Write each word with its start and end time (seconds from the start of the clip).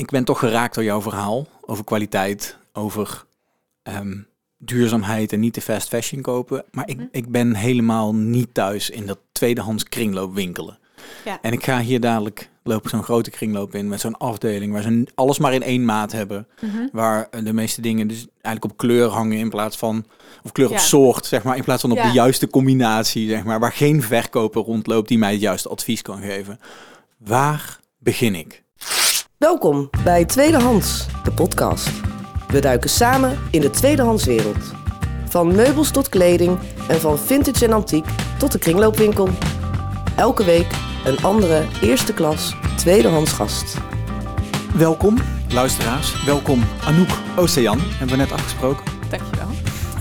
ik 0.00 0.10
ben 0.10 0.24
toch 0.24 0.38
geraakt 0.38 0.74
door 0.74 0.84
jouw 0.84 1.02
verhaal 1.02 1.46
over 1.60 1.84
kwaliteit, 1.84 2.56
over 2.72 3.24
ehm, 3.82 4.16
duurzaamheid 4.58 5.32
en 5.32 5.40
niet 5.40 5.52
te 5.52 5.60
fast 5.60 5.88
fashion 5.88 6.22
kopen. 6.22 6.64
Maar 6.70 6.88
ik, 6.88 6.96
Mhm. 6.96 7.06
ik 7.10 7.28
ben 7.30 7.54
helemaal 7.54 8.14
niet 8.14 8.54
thuis 8.54 8.90
in 8.90 9.06
dat 9.06 9.18
tweedehands 9.32 9.84
kringloopwinkelen. 9.84 10.78
Ja. 11.24 11.38
En 11.42 11.52
ik 11.52 11.64
ga 11.64 11.80
hier 11.80 12.00
dadelijk 12.00 12.48
loop 12.62 12.84
ik 12.84 12.88
zo'n 12.90 13.02
grote 13.02 13.30
kringloop 13.30 13.74
in 13.74 13.88
met 13.88 14.00
zo'n 14.00 14.18
afdeling 14.18 14.72
waar 14.72 14.82
ze 14.82 15.06
alles 15.14 15.38
maar 15.38 15.52
in 15.54 15.62
één 15.62 15.84
maat 15.84 16.12
hebben. 16.12 16.46
Mhm. 16.60 16.86
Waar 16.92 17.28
eh, 17.30 17.44
de 17.44 17.52
meeste 17.52 17.80
dingen 17.80 18.08
dus 18.08 18.26
eigenlijk 18.32 18.64
op 18.64 18.76
kleur 18.76 19.08
hangen 19.08 19.38
in 19.38 19.50
plaats 19.50 19.76
van, 19.76 20.04
of 20.42 20.52
kleur 20.52 20.68
Ja. 20.68 20.74
op 20.74 20.80
soort, 20.80 21.26
zeg 21.26 21.42
maar, 21.42 21.56
in 21.56 21.64
plaats 21.64 21.80
van 21.80 21.90
op 21.90 21.96
Ja. 21.96 22.06
de 22.06 22.12
juiste 22.12 22.48
combinatie, 22.48 23.28
zeg 23.28 23.44
maar. 23.44 23.60
Waar 23.60 23.72
geen 23.72 24.02
verkoper 24.02 24.62
rondloopt 24.62 25.08
die 25.08 25.18
mij 25.18 25.32
het 25.32 25.40
juiste 25.40 25.68
advies 25.68 26.02
kan 26.02 26.20
geven. 26.22 26.60
Waar 27.16 27.78
begin 27.98 28.34
ik? 28.34 28.62
Welkom 29.40 29.90
bij 30.04 30.24
Tweedehands, 30.24 31.06
de 31.24 31.32
podcast. 31.32 31.90
We 32.48 32.60
duiken 32.60 32.90
samen 32.90 33.38
in 33.50 33.60
de 33.60 33.70
tweedehandswereld. 33.70 34.72
Van 35.28 35.54
meubels 35.54 35.90
tot 35.90 36.08
kleding 36.08 36.58
en 36.88 37.00
van 37.00 37.18
vintage 37.18 37.64
en 37.64 37.72
antiek 37.72 38.06
tot 38.38 38.52
de 38.52 38.58
kringloopwinkel. 38.58 39.28
Elke 40.16 40.44
week 40.44 40.66
een 41.04 41.22
andere 41.22 41.66
eerste 41.82 42.14
klas 42.14 42.54
tweedehands 42.76 43.32
gast. 43.32 43.76
Welkom, 44.74 45.16
luisteraars. 45.52 46.24
Welkom, 46.24 46.62
Anouk 46.84 47.18
Ocean, 47.36 47.78
hebben 47.80 48.16
we 48.16 48.22
net 48.22 48.32
afgesproken. 48.32 48.84
Dankjewel. 49.10 49.48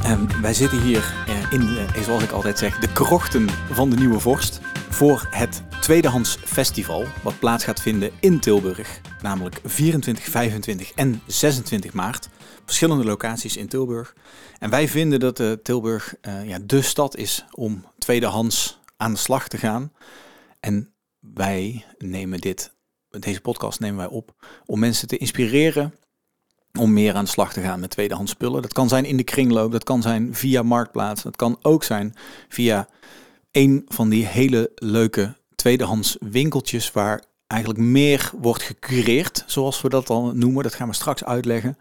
En 0.04 0.42
wij 0.42 0.54
zitten 0.54 0.82
hier 0.82 1.14
eh, 1.28 1.52
in, 1.52 1.62
eh, 1.62 2.02
zoals 2.04 2.24
ik 2.24 2.32
altijd 2.32 2.58
zeg, 2.58 2.80
de 2.80 2.92
krochten 2.92 3.50
van 3.72 3.90
de 3.90 3.96
Nieuwe 3.96 4.20
Vorst. 4.20 4.60
Voor 4.90 5.28
het 5.30 5.64
Tweedehands 5.82 6.38
Festival, 6.44 7.06
wat 7.24 7.40
plaats 7.40 7.64
gaat 7.64 7.82
vinden 7.82 8.12
in 8.20 8.40
Tilburg. 8.40 9.02
Namelijk 9.22 9.60
24, 9.64 10.26
25 10.26 10.92
en 10.92 11.22
26 11.28 11.94
maart. 11.94 12.30
Verschillende 12.66 13.04
locaties 13.04 13.58
in 13.58 13.68
Tilburg. 13.68 14.16
En 14.60 14.70
wij 14.70 14.88
vinden 14.88 15.20
dat 15.20 15.40
eh, 15.40 15.52
Tilburg 15.52 16.16
eh, 16.22 16.48
ja, 16.48 16.60
de 16.64 16.82
stad 16.82 17.18
is 17.18 17.46
om 17.52 17.86
tweedehands 17.98 18.80
aan 18.98 19.12
de 19.12 19.18
slag 19.18 19.48
te 19.48 19.58
gaan. 19.58 19.94
En 20.60 20.94
wij 21.20 21.86
nemen 21.98 22.40
dit, 22.40 22.74
deze 23.10 23.42
podcast 23.42 23.80
nemen 23.80 23.98
wij 23.98 24.08
op 24.08 24.36
om 24.66 24.80
mensen 24.80 25.08
te 25.08 25.18
inspireren 25.18 25.94
om 26.80 26.94
meer 26.94 27.14
aan 27.14 27.24
de 27.24 27.30
slag 27.30 27.54
te 27.54 27.62
gaan 27.62 27.80
met 27.80 27.90
tweedehands 27.90 28.32
spullen. 28.32 28.62
Dat 28.62 28.74
kan 28.74 28.90
zijn 28.90 29.06
in 29.06 29.18
de 29.18 29.24
kringloop, 29.24 29.72
dat 29.72 29.84
kan 29.84 30.02
zijn 30.02 30.36
via 30.36 30.64
Marktplaats, 30.64 31.24
dat 31.24 31.36
kan 31.36 31.60
ook 31.62 31.84
zijn 31.84 32.14
via 32.50 32.88
een 33.52 33.86
van 33.88 34.10
die 34.10 34.26
hele 34.26 34.72
leuke 34.76 35.36
tweedehands 35.56 36.18
winkeltjes 36.20 36.92
waar 36.92 37.24
eigenlijk 37.50 37.82
meer 37.82 38.32
wordt 38.38 38.64
gecureerd, 38.64 39.44
zoals 39.48 39.82
we 39.82 39.90
dat 39.90 40.08
dan 40.08 40.38
noemen. 40.38 40.64
Dat 40.64 40.74
gaan 40.74 40.88
we 40.88 40.94
straks 40.94 41.24
uitleggen. 41.24 41.78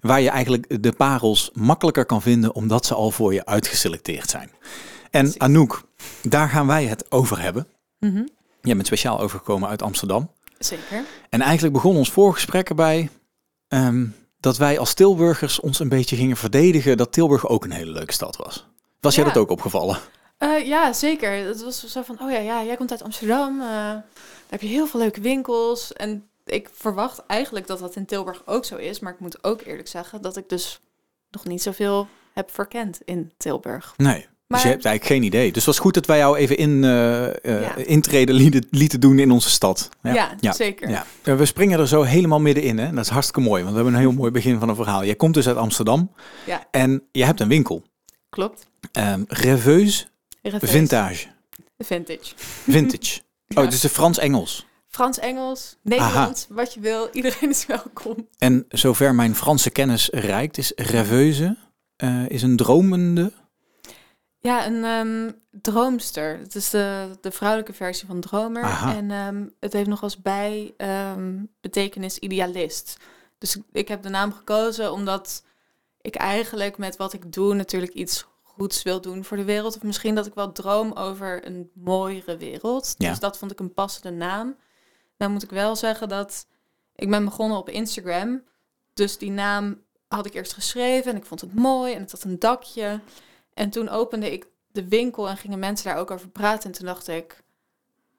Waar 0.00 0.20
je 0.20 0.28
eigenlijk 0.28 0.82
de 0.82 0.92
parels 0.92 1.50
makkelijker 1.54 2.04
kan 2.04 2.22
vinden 2.22 2.54
omdat 2.54 2.86
ze 2.86 2.94
al 2.94 3.10
voor 3.10 3.34
je 3.34 3.46
uitgeselecteerd 3.46 4.30
zijn. 4.30 4.50
En. 5.10 5.34
Anouk, 5.38 5.82
daar 6.22 6.48
gaan 6.48 6.66
wij 6.66 6.84
het 6.84 7.10
over 7.10 7.40
hebben. 7.40 7.66
Mhm. 7.98 8.22
Jij 8.62 8.74
bent 8.74 8.86
speciaal 8.86 9.20
overgekomen 9.20 9.68
uit 9.68 9.82
Amsterdam. 9.82 10.30
Zeker. 10.58 11.04
En 11.28 11.40
eigenlijk 11.40 11.72
begon 11.74 11.96
ons 11.96 12.10
voorgesprek 12.10 12.68
erbij 12.68 13.10
ehm, 13.68 14.06
dat 14.40 14.56
wij 14.56 14.78
als 14.78 14.94
Tilburgers 14.94 15.60
ons 15.60 15.78
een 15.78 15.88
beetje 15.88 16.16
gingen 16.16 16.36
verdedigen 16.36 16.96
dat 16.96 17.12
Tilburg 17.12 17.48
ook 17.48 17.64
een 17.64 17.70
hele 17.70 17.90
leuke 17.90 18.12
stad 18.12 18.36
was. 18.36 18.66
Was 19.00 19.14
jij 19.14 19.24
Ja. 19.24 19.32
dat 19.32 19.42
ook 19.42 19.50
opgevallen? 19.50 19.98
Eh, 20.38 20.66
ja, 20.66 20.92
zeker. 20.92 21.32
Het 21.46 21.62
was 21.62 21.84
zo 21.86 22.02
van, 22.02 22.20
oh 22.22 22.30
ja, 22.30 22.38
ja 22.38 22.64
jij 22.64 22.76
komt 22.76 22.90
uit 22.90 23.02
Amsterdam. 23.02 23.58
daar 23.58 24.04
heb 24.48 24.60
je 24.60 24.66
heel 24.68 24.86
veel 24.86 25.00
leuke 25.00 25.20
winkels. 25.20 25.92
En 25.92 26.28
ik 26.44 26.68
verwacht 26.72 27.22
eigenlijk 27.26 27.66
dat 27.66 27.78
dat 27.78 27.96
in 27.96 28.04
Tilburg 28.06 28.42
ook 28.46 28.64
zo 28.64 28.76
is. 28.76 29.00
Maar 29.00 29.12
ik 29.12 29.20
moet 29.20 29.44
ook 29.44 29.60
eerlijk 29.62 29.88
zeggen 29.88 30.22
dat 30.22 30.36
ik 30.36 30.48
dus 30.48 30.80
nog 31.30 31.44
niet 31.44 31.62
zoveel 31.62 32.08
heb 32.32 32.50
verkend 32.52 33.00
in 33.04 33.32
Tilburg. 33.36 33.94
Nee. 33.96 34.26
Maar- 34.46 34.58
Dus 34.58 34.66
je 34.68 34.72
hebt 34.74 34.84
eigenlijk 34.84 35.14
geen 35.20 35.26
idee. 35.28 35.46
Dus 35.46 35.56
het 35.56 35.64
was 35.64 35.78
goed 35.78 35.94
dat 35.94 36.06
wij 36.06 36.18
jou 36.18 36.36
even 36.36 36.56
in, 36.56 36.82
Ja. 36.82 37.74
intreden 37.76 38.34
lieten, 38.34 38.66
lieten 38.70 39.00
doen 39.00 39.18
in 39.18 39.30
onze 39.30 39.50
stad. 39.50 39.88
Ja, 40.02 40.34
ja. 40.40 40.52
zeker. 40.52 40.88
Ja. 40.90 41.06
Eh, 41.22 41.36
We 41.36 41.44
springen 41.46 41.78
er 41.78 41.88
zo 41.88 42.02
helemaal 42.02 42.40
middenin. 42.40 42.78
Hè? 42.78 42.90
Dat 42.92 43.04
is 43.04 43.10
hartstikke 43.10 43.40
mooi, 43.48 43.62
want 43.62 43.74
we 43.76 43.80
hebben 43.82 43.94
een 44.00 44.06
heel 44.08 44.18
mooi 44.18 44.30
begin 44.30 44.58
van 44.58 44.68
een 44.68 44.74
verhaal. 44.74 45.04
Jij 45.04 45.14
komt 45.14 45.34
dus 45.34 45.46
uit 45.48 45.56
Amsterdam 45.56 46.12
Ja. 46.46 46.66
en 46.70 47.02
je 47.12 47.24
hebt 47.24 47.40
een 47.40 47.48
winkel. 47.48 47.82
Klopt. 48.28 48.66
Ehm 48.92 49.22
Reveuse 49.26 50.06
Reveuse. 50.42 50.66
Vintage. 50.66 51.26
Vintage. 51.78 52.32
Vintage. 52.68 53.20
Ja. 53.48 53.62
Oh, 53.62 53.70
dus 53.70 53.80
de 53.80 53.88
Frans-Engels. 53.88 54.66
Frans, 54.86 55.18
Engels, 55.18 55.76
Nederlands, 55.82 56.46
wat 56.48 56.74
je 56.74 56.80
wil. 56.80 57.08
Iedereen 57.12 57.50
is 57.50 57.66
welkom. 57.66 58.28
En 58.38 58.64
zover 58.68 59.14
mijn 59.14 59.34
Franse 59.34 59.70
kennis 59.70 60.08
reikt, 60.08 60.58
is 60.58 60.72
rêveuse 60.76 61.56
eh, 61.98 62.28
is 62.28 62.42
een 62.42 62.56
dromende. 62.56 63.32
Ja, 64.38 64.66
een 64.66 64.84
ehm, 64.84 65.32
droomster. 65.50 66.38
Het 66.38 66.54
is 66.54 66.70
de, 66.70 67.10
de 67.20 67.30
vrouwelijke 67.30 67.72
versie 67.72 68.06
van 68.06 68.20
dromer. 68.20 68.62
Aha. 68.62 68.96
En 68.96 69.10
ehm, 69.10 69.46
het 69.60 69.72
heeft 69.72 69.88
nog 69.88 70.02
als 70.02 70.22
bij 70.22 70.74
ehm, 70.76 71.44
betekenis 71.60 72.18
idealist. 72.18 72.96
Dus 73.38 73.58
ik 73.72 73.88
heb 73.88 74.02
de 74.02 74.08
naam 74.08 74.32
gekozen 74.32 74.92
omdat 74.92 75.44
ik 76.00 76.14
eigenlijk 76.14 76.78
met 76.78 76.96
wat 76.96 77.12
ik 77.12 77.32
doe 77.32 77.54
natuurlijk 77.54 77.92
iets 77.92 78.26
goeds 78.58 78.82
wil 78.82 79.00
doen 79.00 79.24
voor 79.24 79.36
de 79.36 79.44
wereld. 79.44 79.76
Of 79.76 79.82
misschien 79.82 80.14
dat 80.14 80.26
ik 80.26 80.34
wel 80.34 80.52
droom 80.52 80.92
over 80.92 81.46
een 81.46 81.70
mooiere 81.74 82.36
wereld. 82.36 82.94
Ja. 82.98 83.10
Dus 83.10 83.18
dat 83.18 83.38
vond 83.38 83.50
ik 83.50 83.60
een 83.60 83.74
passende 83.74 84.10
naam. 84.10 84.56
Nou 85.18 85.32
moet 85.32 85.42
ik 85.42 85.50
wel 85.50 85.76
zeggen 85.76 86.08
dat 86.08 86.46
ik 86.94 87.10
ben 87.10 87.24
begonnen 87.24 87.58
op 87.58 87.68
Instagram. 87.68 88.42
Dus 88.94 89.18
die 89.18 89.30
naam 89.30 89.82
had 90.08 90.26
ik 90.26 90.34
eerst 90.34 90.52
geschreven 90.52 91.10
en 91.10 91.16
ik 91.16 91.24
vond 91.24 91.40
het 91.40 91.54
mooi 91.54 91.94
en 91.94 92.00
het 92.00 92.10
had 92.10 92.22
een 92.24 92.38
dakje. 92.38 93.00
En 93.54 93.70
toen 93.70 93.88
opende 93.88 94.32
ik 94.32 94.46
de 94.72 94.88
winkel 94.88 95.28
en 95.28 95.36
gingen 95.36 95.58
mensen 95.58 95.86
daar 95.86 95.98
ook 95.98 96.10
over 96.10 96.28
praten. 96.28 96.70
En 96.70 96.76
toen 96.76 96.86
dacht 96.86 97.08
ik, 97.08 97.42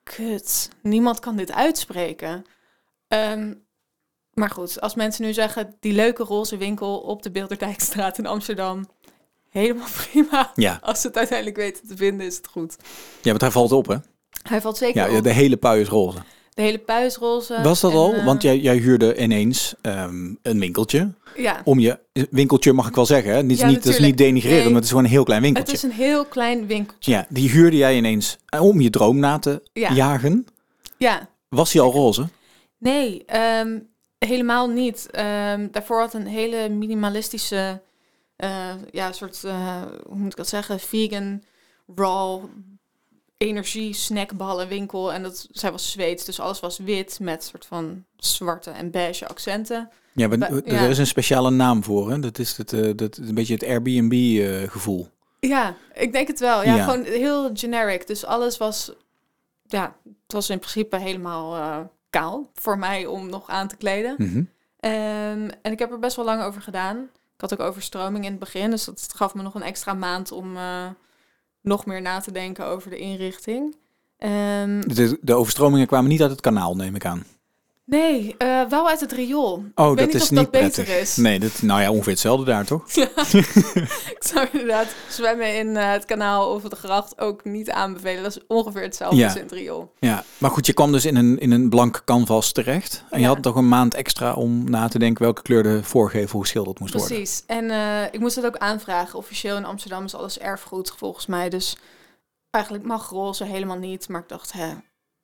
kut, 0.03 0.69
niemand 0.81 1.19
kan 1.19 1.35
dit 1.35 1.51
uitspreken. 1.51 2.45
Ehm, 3.07 3.53
maar 4.33 4.49
goed, 4.49 4.81
als 4.81 4.95
mensen 4.95 5.23
nu 5.23 5.33
zeggen, 5.33 5.75
die 5.79 5.93
leuke 5.93 6.23
roze 6.23 6.57
winkel 6.57 6.99
op 6.99 7.23
de 7.23 7.31
Bilderdijkstraat 7.31 8.17
in 8.17 8.25
Amsterdam, 8.25 8.89
helemaal 9.49 9.87
prima. 10.11 10.51
Ja, 10.55 10.79
Als 10.81 11.01
ze 11.01 11.07
het 11.07 11.17
uiteindelijk 11.17 11.57
weten 11.57 11.87
te 11.87 11.97
vinden, 11.97 12.25
is 12.27 12.37
het 12.37 12.47
goed. 12.47 12.75
ja, 13.21 13.29
want 13.29 13.41
hij 13.41 13.51
valt 13.51 13.71
op, 13.71 13.87
hè? 13.87 13.95
Hij 14.49 14.61
valt 14.61 14.77
zeker 14.77 15.09
Ja, 15.11 15.17
op. 15.17 15.23
de 15.23 15.31
hele 15.33 15.57
pui 15.57 15.81
is 15.81 15.87
roze. 15.87 16.17
De 16.53 16.61
hele 16.65 16.77
puisroze. 16.77 17.59
Was 17.63 17.79
dat 17.81 17.91
en, 17.91 17.97
al? 17.97 18.13
eh, 18.13 18.25
Want 18.25 18.41
jij, 18.41 18.57
jij 18.59 18.77
huurde 18.77 19.17
ineens 19.17 19.73
ehm, 19.81 20.33
een 20.41 20.59
winkeltje. 20.59 21.13
Ja, 21.35 21.61
Om 21.63 21.79
je 21.79 21.99
winkeltje 22.31 22.73
mag 22.73 22.87
ik 22.87 22.95
wel 22.95 23.05
zeggen. 23.05 23.33
Hè? 23.33 23.43
Niet, 23.43 23.59
Ja, 23.59 23.65
niet, 23.67 23.75
dat 23.75 23.83
is 23.85 23.89
niet 23.91 23.99
natuurlijk. 23.99 24.17
denigreren, 24.17 24.57
Nee. 24.57 24.65
maar 24.65 24.73
het 24.75 24.83
is 24.83 24.89
gewoon 24.89 25.03
een 25.03 25.09
heel 25.11 25.23
klein 25.23 25.43
het 25.43 25.51
winkeltje. 25.53 25.87
is 25.87 25.93
een 25.93 26.03
heel 26.05 26.25
klein 26.25 26.67
winkeltje. 26.67 27.11
Ja, 27.11 27.25
die 27.29 27.49
huurde 27.49 27.77
jij 27.77 27.95
ineens 27.97 28.37
eh, 28.45 28.61
om 28.63 28.81
je 28.81 28.89
droom 28.89 29.19
na 29.19 29.39
te 29.39 29.61
Ja. 29.73 29.93
jagen. 29.93 30.45
Ja, 30.97 31.29
Was 31.49 31.71
die 31.71 31.81
al 31.81 31.91
roze? 31.91 32.27
Nee, 32.77 33.23
ehm, 33.25 33.79
helemaal 34.17 34.67
niet. 34.67 35.07
Ehm, 35.11 35.67
daarvoor 35.71 35.99
had 35.99 36.13
een 36.13 36.27
hele 36.27 36.69
minimalistische, 36.69 37.81
eh, 38.39 38.73
ja, 38.91 39.11
soort, 39.11 39.43
eh, 39.43 39.81
hoe 40.05 40.15
moet 40.17 40.31
ik 40.31 40.37
dat 40.37 40.47
zeggen, 40.47 40.79
vegan, 40.79 41.43
raw, 41.95 42.43
energie, 43.37 43.93
snackballen 43.93 44.67
winkel. 44.67 45.13
En 45.13 45.23
dat, 45.23 45.47
zij 45.51 45.71
was 45.71 45.91
Zweeds, 45.91 46.25
dus 46.25 46.39
alles 46.39 46.59
was 46.59 46.77
wit 46.77 47.19
met 47.21 47.43
soort 47.43 47.65
van 47.65 48.03
zwarte 48.17 48.69
en 48.69 48.91
beige 48.91 49.27
accenten. 49.27 49.89
Ja, 50.13 50.27
maar 50.27 50.51
er 50.51 50.89
is 50.89 50.97
een 50.97 51.07
speciale 51.07 51.49
naam 51.49 51.83
voor. 51.83 52.11
Hè? 52.11 52.19
Dat 52.19 52.39
is 52.39 52.57
het, 52.57 52.73
eh, 52.73 52.89
dat, 52.95 53.17
een 53.17 53.35
beetje 53.35 53.53
het 53.53 53.63
Airbnb-gevoel. 53.63 55.07
Ja, 55.39 55.75
ik 55.93 56.11
denk 56.11 56.27
het 56.27 56.39
wel. 56.39 56.63
Ja, 56.63 56.75
Ja. 56.75 56.83
gewoon 56.83 57.03
heel 57.03 57.49
generic. 57.53 58.07
Dus 58.07 58.25
alles 58.25 58.57
was, 58.57 58.91
ja, 59.67 59.95
het 60.03 60.33
was 60.33 60.49
in 60.49 60.59
principe 60.59 60.97
helemaal 60.97 61.89
kaal 62.09 62.49
voor 62.53 62.77
mij 62.77 63.05
om 63.05 63.29
nog 63.29 63.49
aan 63.49 63.67
te 63.67 63.77
kleden. 63.77 64.15
Ehm, 64.79 65.49
en 65.61 65.71
ik 65.71 65.79
heb 65.79 65.91
er 65.91 65.99
best 65.99 66.15
wel 66.15 66.25
lang 66.25 66.43
over 66.43 66.61
gedaan. 66.61 67.09
Ik 67.39 67.49
had 67.49 67.59
ook 67.59 67.67
overstroming 67.67 68.23
in 68.25 68.31
het 68.31 68.39
begin, 68.39 68.69
dus 68.69 68.85
dat 68.85 69.13
gaf 69.15 69.33
me 69.33 69.41
nog 69.41 69.55
een 69.55 69.61
extra 69.61 69.93
maand 69.93 70.31
om 70.31 70.57
eh, 70.57 70.87
nog 71.61 71.85
meer 71.85 72.01
na 72.01 72.19
te 72.19 72.31
denken 72.31 72.65
over 72.65 72.89
de 72.89 72.97
inrichting. 72.97 73.75
Ehm, 74.17 74.81
de, 74.81 75.17
de 75.21 75.33
overstromingen 75.33 75.87
kwamen 75.87 76.09
niet 76.09 76.21
uit 76.21 76.31
het 76.31 76.41
kanaal, 76.41 76.75
neem 76.75 76.95
ik 76.95 77.05
aan. 77.05 77.25
Nee, 77.89 78.35
eh, 78.37 78.61
wel 78.69 78.89
uit 78.89 78.99
het 78.99 79.11
riool. 79.11 79.63
Oh, 79.75 79.91
ik 79.91 79.97
weet 79.97 79.97
dat 79.97 80.05
niet 80.05 80.15
is 80.15 80.21
of 80.21 80.29
niet 80.29 80.39
dat 80.39 80.51
beter 80.51 80.87
is. 80.99 81.15
Nee, 81.15 81.39
dat, 81.39 81.61
nou 81.61 81.81
ja, 81.81 81.91
ongeveer 81.91 82.11
hetzelfde 82.11 82.45
daar, 82.45 82.65
toch? 82.65 82.83
ik 84.15 84.17
zou 84.19 84.47
inderdaad 84.51 84.87
zwemmen 85.09 85.57
in 85.57 85.77
eh, 85.77 85.91
het 85.91 86.05
kanaal 86.05 86.53
of 86.53 86.63
de 86.63 86.75
gracht 86.75 87.19
ook 87.19 87.43
niet 87.43 87.69
aanbevelen. 87.71 88.23
Dat 88.23 88.35
is 88.35 88.43
ongeveer 88.47 88.81
hetzelfde 88.81 89.17
Ja. 89.17 89.25
als 89.25 89.35
in 89.35 89.41
het 89.41 89.51
riool. 89.51 89.93
Ja, 89.99 90.23
maar 90.37 90.51
goed, 90.51 90.65
je 90.65 90.73
kwam 90.73 90.91
dus 90.91 91.05
in 91.05 91.15
een, 91.15 91.39
in 91.39 91.51
een 91.51 91.69
blank 91.69 92.01
canvas 92.05 92.51
terecht. 92.51 93.03
En 93.09 93.19
je 93.19 93.27
had 93.27 93.41
toch 93.41 93.55
een 93.55 93.67
maand 93.67 93.93
extra 93.93 94.33
om 94.33 94.69
na 94.69 94.87
te 94.87 94.99
denken 94.99 95.23
welke 95.23 95.41
kleur 95.41 95.63
de 95.63 95.83
voorgevel 95.83 96.39
geschilderd 96.39 96.79
moest 96.79 96.93
worden. 96.93 97.15
Precies. 97.15 97.43
En 97.47 97.69
eh, 97.71 98.03
ik 98.11 98.19
moest 98.19 98.35
het 98.35 98.45
ook 98.45 98.57
aanvragen. 98.57 99.19
Officieel 99.19 99.57
in 99.57 99.65
Amsterdam 99.65 100.03
is 100.03 100.15
alles 100.15 100.39
erfgoed 100.39 100.93
volgens 100.97 101.25
mij. 101.25 101.49
Dus 101.49 101.75
eigenlijk 102.51 102.85
mag 102.85 103.09
roze 103.09 103.43
helemaal 103.43 103.77
niet. 103.77 104.09
Maar 104.09 104.21
ik 104.21 104.29
dacht, 104.29 104.51
hè. 104.51 104.67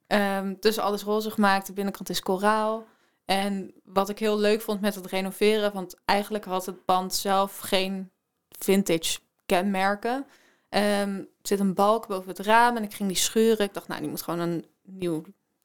Ehm, 0.06 0.54
dus 0.60 0.78
alles 0.78 1.02
roze 1.02 1.30
gemaakt. 1.30 1.66
De 1.66 1.72
binnenkant 1.72 2.08
is 2.08 2.20
koraal. 2.20 2.86
En 3.24 3.72
wat 3.84 4.08
ik 4.08 4.18
heel 4.18 4.38
leuk 4.38 4.60
vond 4.60 4.80
met 4.80 4.94
het 4.94 5.06
renoveren, 5.06 5.72
want 5.72 5.96
eigenlijk 6.04 6.44
had 6.44 6.66
het 6.66 6.84
pand 6.84 7.14
zelf 7.14 7.58
geen 7.58 8.10
vintage 8.58 9.18
kenmerken. 9.46 10.26
Ehm, 10.68 11.14
er 11.18 11.26
zit 11.42 11.60
een 11.60 11.74
balk 11.74 12.06
boven 12.06 12.28
het 12.28 12.38
raam 12.38 12.76
en 12.76 12.82
ik 12.82 12.94
ging 12.94 13.08
die 13.08 13.18
schuren. 13.18 13.66
Ik 13.66 13.74
dacht, 13.74 13.88
nou, 13.88 14.00
die 14.00 14.10
moet 14.10 14.22
gewoon 14.22 14.40
een 14.40 14.64
nieuw 14.82 15.22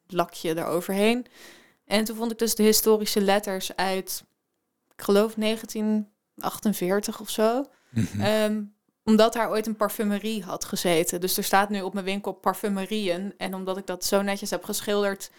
lakje 0.07 0.57
eroverheen. 0.57 1.25
En 1.85 2.03
toen 2.03 2.15
vond 2.15 2.31
ik 2.31 2.39
dus 2.39 2.55
de 2.55 2.63
historische 2.63 3.21
letters 3.21 3.75
uit, 3.75 4.23
ik 4.95 5.01
geloof 5.01 5.33
1948 5.33 7.19
of 7.19 7.29
zo. 7.29 7.65
Mhm. 7.89 8.21
Ehm, 8.21 8.63
omdat 9.03 9.33
daar 9.33 9.49
ooit 9.49 9.67
een 9.67 9.75
parfumerie 9.75 10.43
had 10.43 10.65
gezeten. 10.65 11.21
Dus 11.21 11.37
er 11.37 11.43
staat 11.43 11.69
nu 11.69 11.81
op 11.81 11.93
mijn 11.93 12.05
winkel 12.05 12.31
parfumerieën. 12.31 13.33
En 13.37 13.53
omdat 13.55 13.77
ik 13.77 13.85
dat 13.87 14.05
zo 14.05 14.21
netjes 14.21 14.49
heb 14.49 14.63
geschilderd, 14.63 15.31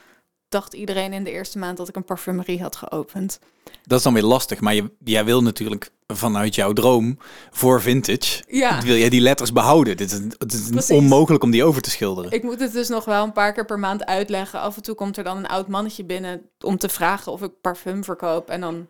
dacht 0.48 0.74
iedereen 0.74 1.12
in 1.12 1.24
de 1.24 1.30
eerste 1.30 1.58
maand 1.58 1.76
dat 1.76 1.88
ik 1.88 1.96
een 1.96 2.04
parfumerie 2.04 2.62
had 2.62 2.76
geopend. 2.76 3.38
Dat 3.86 3.98
is 3.98 4.04
dan 4.04 4.14
weer 4.14 4.22
lastig, 4.22 4.60
maar 4.60 4.74
je, 4.74 4.90
jij 5.04 5.24
wil 5.24 5.42
natuurlijk 5.42 5.90
vanuit 6.06 6.54
jouw 6.54 6.72
droom 6.72 7.18
voor 7.50 7.80
vintage, 7.80 8.42
Ja. 8.48 8.82
wil 8.82 8.96
jij 8.96 9.08
die 9.08 9.20
letters 9.20 9.52
behouden. 9.52 9.96
Dit 9.96 10.10
is, 10.12 10.18
het 10.38 10.52
is 10.52 10.68
Precies. 10.68 10.96
onmogelijk 10.96 11.44
om 11.44 11.50
die 11.50 11.64
over 11.64 11.82
te 11.82 11.90
schilderen. 11.90 12.30
Ik 12.30 12.42
moet 12.42 12.60
het 12.60 12.72
dus 12.72 12.88
nog 12.88 13.04
wel 13.04 13.24
een 13.24 13.32
paar 13.32 13.52
keer 13.52 13.64
per 13.64 13.78
maand 13.78 14.04
uitleggen. 14.06 14.60
Af 14.60 14.76
en 14.76 14.82
toe 14.82 14.94
komt 14.94 15.16
er 15.16 15.24
dan 15.24 15.36
een 15.36 15.46
oud 15.46 15.68
mannetje 15.68 16.04
binnen 16.04 16.42
om 16.60 16.78
te 16.78 16.88
vragen 16.88 17.32
of 17.32 17.42
ik 17.42 17.50
parfum 17.60 18.04
verkoop. 18.04 18.48
En 18.50 18.60
dan 18.60 18.88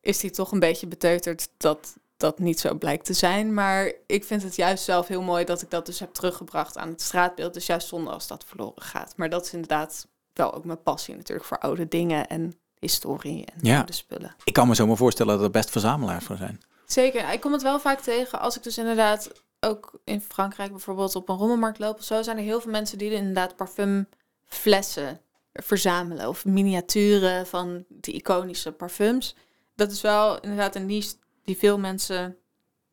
is 0.00 0.20
hij 0.22 0.30
toch 0.30 0.52
een 0.52 0.58
beetje 0.58 0.86
beteuterd 0.86 1.48
dat 1.56 1.96
dat 2.16 2.38
niet 2.38 2.60
zo 2.60 2.74
blijkt 2.74 3.04
te 3.04 3.12
zijn. 3.12 3.54
Maar 3.54 3.92
ik 4.06 4.24
vind 4.24 4.42
het 4.42 4.56
juist 4.56 4.84
zelf 4.84 5.08
heel 5.08 5.22
mooi 5.22 5.44
dat 5.44 5.62
ik 5.62 5.70
dat 5.70 5.86
dus 5.86 5.98
heb 6.00 6.12
teruggebracht 6.14 6.78
aan 6.78 6.88
het 6.88 7.02
straatbeeld. 7.02 7.54
Dus 7.54 7.66
juist 7.66 7.88
zonde 7.88 8.10
als 8.10 8.26
dat 8.26 8.44
verloren 8.46 8.82
gaat. 8.82 9.12
Maar 9.16 9.30
dat 9.30 9.44
is 9.44 9.52
inderdaad 9.52 10.06
wel 10.32 10.54
ook 10.54 10.64
mijn 10.64 10.82
passie 10.82 11.16
natuurlijk 11.16 11.46
voor 11.46 11.58
oude 11.58 11.88
dingen 11.88 12.26
en 12.26 12.54
historie 12.78 13.44
en 13.44 13.58
Ja. 13.60 13.76
oude 13.76 13.92
spullen. 13.92 14.34
Ik 14.44 14.52
kan 14.52 14.68
me 14.68 14.74
zomaar 14.74 14.96
voorstellen 14.96 15.34
dat 15.36 15.44
er 15.44 15.50
best 15.50 15.70
verzamelaars 15.70 16.24
voor 16.24 16.36
zijn. 16.36 16.60
Zeker. 16.86 17.32
Ik 17.32 17.40
kom 17.40 17.52
het 17.52 17.62
wel 17.62 17.80
vaak 17.80 18.00
tegen 18.00 18.40
als 18.40 18.56
ik 18.56 18.62
dus 18.62 18.78
inderdaad 18.78 19.30
ook 19.60 19.92
in 20.04 20.20
Frankrijk 20.20 20.70
bijvoorbeeld 20.70 21.16
op 21.16 21.28
een 21.28 21.36
rommelmarkt 21.36 21.78
loop 21.78 21.98
of 21.98 22.04
zo, 22.04 22.22
zijn 22.22 22.36
er 22.36 22.42
heel 22.42 22.60
veel 22.60 22.70
mensen 22.70 22.98
die 22.98 23.10
inderdaad 23.10 23.56
parfumflessen 23.56 25.20
verzamelen 25.52 26.28
of 26.28 26.44
miniaturen 26.44 27.46
van 27.46 27.84
die 27.88 28.14
iconische 28.14 28.72
parfums. 28.72 29.36
Dat 29.74 29.90
is 29.90 30.00
wel 30.00 30.40
inderdaad 30.40 30.74
een 30.74 30.86
niche 30.86 31.14
die 31.44 31.56
veel 31.58 31.78
mensen 31.78 32.36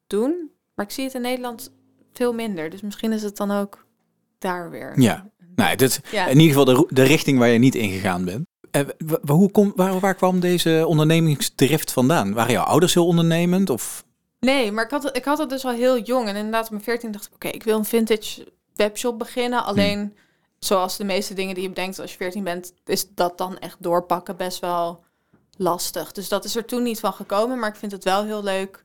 doen, 0.08 0.52
maar 0.76 0.86
ik 0.86 0.92
zie 0.92 1.04
het 1.04 1.14
in 1.14 1.22
Nederland 1.22 1.72
veel 2.14 2.34
minder. 2.34 2.70
Dus 2.70 2.82
misschien 2.82 3.12
is 3.12 3.24
het 3.24 3.38
dan 3.38 3.52
ook 3.52 3.86
daar 4.40 4.70
weer. 4.70 5.00
Ja. 5.02 5.30
Nou, 5.56 5.76
dit 5.76 6.02
Ja. 6.12 6.28
in 6.28 6.40
ieder 6.40 6.58
geval 6.58 6.76
de, 6.76 6.94
de 6.96 7.04
richting 7.04 7.40
waar 7.40 7.48
je 7.50 7.60
niet 7.60 7.76
in 7.76 7.90
gegaan 7.90 8.26
bent. 8.26 8.46
Eh, 8.72 8.82
wa- 9.22 9.34
hoe 9.34 9.52
kom, 9.52 9.74
waar, 9.76 10.00
waar 10.00 10.16
kwam 10.16 10.40
deze 10.40 10.84
ondernemingsdrift 10.88 11.92
vandaan? 11.92 12.34
Waren 12.34 12.52
jouw 12.52 12.64
ouders 12.64 12.94
heel 12.94 13.06
ondernemend? 13.08 13.70
Of? 13.70 14.04
Nee, 14.40 14.72
maar 14.72 14.86
ik 14.86 14.92
had, 14.92 15.04
het- 15.04 15.16
ik 15.18 15.26
had 15.26 15.38
het 15.38 15.50
dus 15.50 15.66
al 15.66 15.72
heel 15.72 16.00
jong. 16.00 16.28
En 16.28 16.36
inderdaad, 16.36 16.64
op 16.66 16.72
mijn 16.72 16.84
14 16.84 17.12
dacht 17.12 17.26
ik, 17.26 17.34
oké, 17.34 17.48
ik 17.48 17.64
wil 17.64 17.78
een 17.78 17.86
vintage 17.86 18.48
webshop 18.76 19.20
beginnen. 19.20 19.64
Alleen, 19.64 20.16
zoals 20.60 20.98
de 20.98 21.04
meeste 21.04 21.34
dingen 21.34 21.54
die 21.54 21.64
je 21.64 21.70
bedenkt 21.70 22.00
als 22.00 22.12
je 22.12 22.18
14 22.18 22.44
bent, 22.44 22.74
is 22.86 23.08
dat 23.14 23.38
dan 23.38 23.58
echt 23.60 23.78
doorpakken 23.80 24.38
best 24.38 24.60
wel 24.60 25.04
lastig. 25.62 26.12
Dus 26.12 26.30
dat 26.30 26.46
is 26.46 26.56
er 26.56 26.66
toen 26.66 26.84
niet 26.84 27.00
van 27.00 27.14
gekomen. 27.14 27.60
Maar 27.60 27.70
ik 27.70 27.76
vind 27.76 27.92
het 27.92 28.04
wel 28.04 28.24
heel 28.24 28.44
leuk 28.44 28.84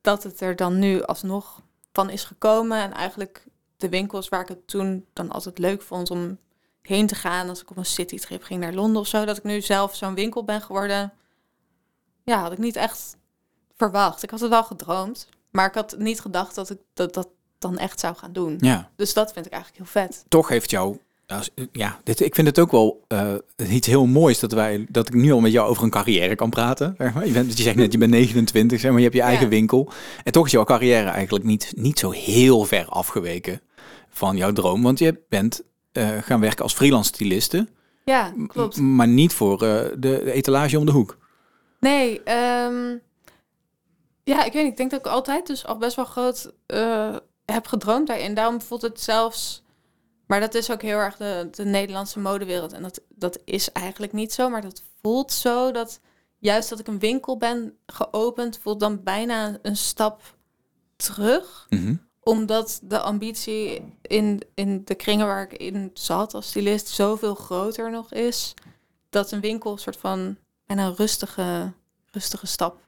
dat 0.00 0.22
het 0.22 0.40
er 0.40 0.56
dan 0.56 0.78
nu 0.78 1.02
alsnog 1.02 1.62
van 1.92 2.10
is 2.10 2.24
gekomen. 2.24 2.78
En 2.78 2.92
eigenlijk 2.92 3.46
de 3.76 3.88
winkels 3.88 4.28
waar 4.28 4.40
ik 4.40 4.48
het 4.48 4.68
toen 4.68 5.06
dan 5.12 5.30
altijd 5.30 5.58
leuk 5.58 5.82
vond 5.82 6.10
om 6.10 6.38
heen 6.82 7.06
te 7.06 7.14
gaan. 7.14 7.48
Als 7.48 7.62
ik 7.62 7.70
op 7.70 7.76
een 7.76 7.86
citytrip 7.86 8.42
ging 8.42 8.60
naar 8.60 8.72
Londen 8.72 9.00
of 9.00 9.06
zo. 9.06 9.24
Dat 9.24 9.36
ik 9.36 9.44
nu 9.44 9.60
zelf 9.60 9.96
zo'n 9.96 10.14
winkel 10.14 10.44
ben 10.44 10.60
geworden. 10.60 11.12
Ja, 12.22 12.40
had 12.40 12.52
ik 12.52 12.58
niet 12.58 12.76
echt 12.76 13.16
verwacht. 13.76 14.22
Ik 14.22 14.30
had 14.30 14.40
het 14.40 14.50
wel 14.50 14.64
gedroomd, 14.64 15.28
maar 15.50 15.66
ik 15.66 15.74
had 15.74 15.98
niet 15.98 16.20
gedacht 16.20 16.54
dat 16.54 16.70
ik 16.70 16.78
dat, 16.92 17.14
dat 17.14 17.28
dan 17.58 17.78
echt 17.78 18.00
zou 18.00 18.16
gaan 18.16 18.32
doen. 18.32 18.56
Ja, 18.60 18.90
Dus 18.96 19.14
dat 19.14 19.32
vind 19.32 19.46
ik 19.46 19.52
eigenlijk 19.52 19.82
heel 19.82 20.02
vet. 20.02 20.24
toch 20.28 20.48
heeft 20.48 20.70
jou... 20.70 20.98
als- 21.26 21.50
Ja, 21.72 22.00
dit, 22.04 22.20
ik 22.20 22.34
vind 22.34 22.46
het 22.46 22.58
ook 22.58 22.70
wel 22.70 23.04
eh, 23.08 23.32
iets 23.70 23.86
heel 23.86 24.06
moois 24.06 24.38
dat, 24.38 24.52
wij, 24.52 24.86
dat 24.88 25.08
ik 25.08 25.14
nu 25.14 25.32
al 25.32 25.40
met 25.40 25.52
jou 25.52 25.68
over 25.68 25.82
een 25.82 25.90
carrière 25.90 26.34
kan 26.34 26.50
praten. 26.50 26.94
zeg 26.98 27.14
maar. 27.14 27.26
Je, 27.26 27.32
bent, 27.32 27.56
je 27.56 27.62
zegt 27.62 27.76
net, 27.76 27.92
je 27.92 27.98
bent 27.98 28.10
29, 28.10 28.80
zeg 28.80 28.90
maar, 28.90 28.98
je 29.00 29.04
hebt 29.06 29.16
je 29.18 29.22
eigen 29.22 29.44
Ja. 29.44 29.50
winkel. 29.50 29.92
En 30.24 30.32
toch 30.32 30.46
is 30.46 30.52
jouw 30.52 30.64
carrière 30.64 31.08
eigenlijk 31.10 31.44
niet, 31.44 31.72
niet 31.76 31.98
zo 31.98 32.10
heel 32.10 32.64
ver 32.64 32.86
afgeweken 32.88 33.60
van 34.08 34.36
jouw 34.36 34.52
droom. 34.52 34.82
Want 34.82 34.98
je 34.98 35.20
bent 35.28 35.62
eh, 35.92 36.08
gaan 36.22 36.40
werken 36.40 36.62
als 36.62 36.74
freelance 36.74 37.08
styliste. 37.08 37.68
Ja, 38.04 38.32
klopt. 38.46 38.76
Maar 38.76 39.08
niet 39.08 39.32
voor 39.32 39.62
eh, 39.62 39.84
de, 39.90 39.96
de 39.98 40.32
etalage 40.32 40.78
om 40.78 40.86
de 40.86 40.92
hoek. 40.92 41.18
Nee, 41.80 42.22
ehm, 42.22 42.96
ja, 44.24 44.44
ik 44.44 44.52
weet 44.52 44.62
niet. 44.62 44.70
Ik 44.72 44.76
denk 44.76 44.90
dat 44.90 45.00
ik 45.00 45.06
altijd 45.06 45.46
dus 45.46 45.66
al 45.66 45.76
best 45.78 45.96
wel 45.96 46.04
groot 46.04 46.52
eh, 46.66 47.16
heb 47.44 47.66
gedroomd 47.66 48.06
daarin. 48.06 48.34
Daarom 48.34 48.60
voelt 48.60 48.82
het 48.82 49.00
zelfs... 49.00 49.62
Maar 50.26 50.40
dat 50.40 50.54
is 50.54 50.70
ook 50.70 50.82
heel 50.82 50.98
erg 50.98 51.16
de, 51.16 51.48
de 51.50 51.64
Nederlandse 51.64 52.18
modewereld. 52.18 52.72
En 52.72 52.82
dat, 52.82 53.00
dat 53.08 53.38
is 53.44 53.72
eigenlijk 53.72 54.12
niet 54.12 54.32
zo. 54.32 54.48
Maar 54.48 54.62
dat 54.62 54.82
voelt 55.02 55.32
zo 55.32 55.72
dat 55.72 56.00
juist 56.38 56.68
dat 56.68 56.78
ik 56.78 56.86
een 56.86 56.98
winkel 56.98 57.36
ben 57.36 57.76
geopend... 57.86 58.58
voelt 58.58 58.80
dan 58.80 59.02
bijna 59.02 59.58
een 59.62 59.76
stap 59.76 60.36
terug. 60.96 61.66
Mhm. 61.68 61.94
omdat 62.20 62.80
de 62.82 63.00
ambitie 63.00 63.82
in, 64.02 64.42
in 64.54 64.82
de 64.84 64.94
kringen 64.94 65.26
waar 65.26 65.42
ik 65.42 65.52
in 65.52 65.90
zat 65.94 66.34
als 66.34 66.48
stylist 66.48 66.88
zoveel 66.88 67.34
groter 67.34 67.90
nog 67.90 68.12
is, 68.12 68.54
dat 69.10 69.30
een 69.30 69.40
winkel 69.40 69.72
een 69.72 69.78
soort 69.78 69.96
van 69.96 70.36
bijna 70.66 70.86
een 70.86 70.96
rustige, 70.96 71.72
rustige 72.10 72.46
stap 72.46 72.80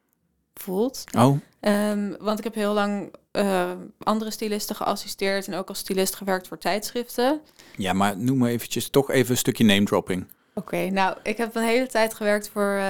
voelt. 0.54 1.04
Oh, 1.16 1.38
Ehm, 1.66 2.12
want 2.18 2.38
ik 2.38 2.44
heb 2.44 2.54
heel 2.54 2.72
lang 2.72 3.14
eh, 3.36 3.70
andere 4.02 4.30
stylisten 4.30 4.76
geassisteerd 4.76 5.46
en 5.46 5.54
ook 5.54 5.68
als 5.68 5.78
stylist 5.78 6.14
gewerkt 6.14 6.48
voor 6.48 6.58
tijdschriften. 6.58 7.40
ja, 7.76 7.92
maar 7.92 8.16
noem 8.18 8.38
maar 8.38 8.50
eventjes 8.50 8.88
toch 8.90 9.10
even 9.10 9.30
een 9.30 9.36
stukje 9.36 9.64
name 9.64 9.84
dropping. 9.84 10.26
Oké, 10.54 10.90
nou, 10.90 11.16
ik 11.22 11.36
heb 11.36 11.54
een 11.54 11.62
hele 11.64 11.86
tijd 11.86 12.14
gewerkt 12.14 12.48
voor 12.48 12.80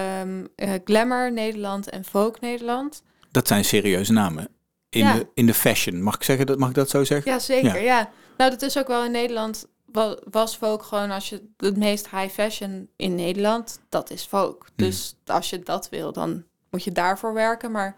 eh, 0.54 0.72
Glamour 0.84 1.32
Nederland 1.32 1.88
en 1.88 2.04
Vogue 2.04 2.36
Nederland. 2.40 3.02
Dat 3.30 3.46
zijn 3.48 3.64
serieuze 3.64 4.12
namen. 4.12 4.48
In, 4.88 5.00
Ja. 5.00 5.14
de, 5.14 5.26
in 5.34 5.46
de 5.46 5.54
fashion. 5.54 6.02
Mag 6.02 6.14
ik, 6.14 6.22
zeggen, 6.22 6.46
dat, 6.46 6.58
mag 6.58 6.68
ik 6.68 6.74
dat 6.74 6.90
zo 6.90 7.04
zeggen? 7.04 7.32
Ja, 7.32 7.38
zeker. 7.38 7.82
Ja. 7.82 8.10
Nou, 8.36 8.50
dat 8.50 8.62
is 8.62 8.78
ook 8.78 8.86
wel 8.86 9.04
in 9.04 9.10
Nederland. 9.10 9.66
wa- 9.84 10.18
Was 10.30 10.56
Vogue 10.56 10.86
gewoon 10.86 11.10
als 11.10 11.28
je 11.28 11.42
het 11.56 11.76
meest 11.76 12.10
high 12.10 12.28
fashion 12.32 12.88
in 12.96 13.14
Nederland, 13.14 13.80
dat 13.88 14.10
is 14.10 14.26
Vogue. 14.26 14.58
Dus 14.76 15.16
als 15.26 15.50
je 15.50 15.58
dat 15.60 15.88
wil, 15.88 16.12
dan 16.12 16.44
moet 16.70 16.84
je 16.84 16.92
daarvoor 16.92 17.32
werken. 17.34 17.70
Maar 17.70 17.94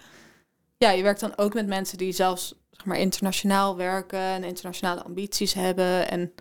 ja, 0.78 0.90
je 0.90 1.02
werkt 1.02 1.20
dan 1.20 1.36
ook 1.36 1.54
met 1.54 1.66
mensen 1.66 1.98
die 1.98 2.12
zelfs 2.12 2.54
zeg 2.70 2.84
maar, 2.86 2.98
internationaal 2.98 3.76
werken 3.76 4.18
en 4.18 4.44
internationale 4.44 5.02
ambities 5.02 5.52
hebben. 5.52 6.10
En 6.10 6.32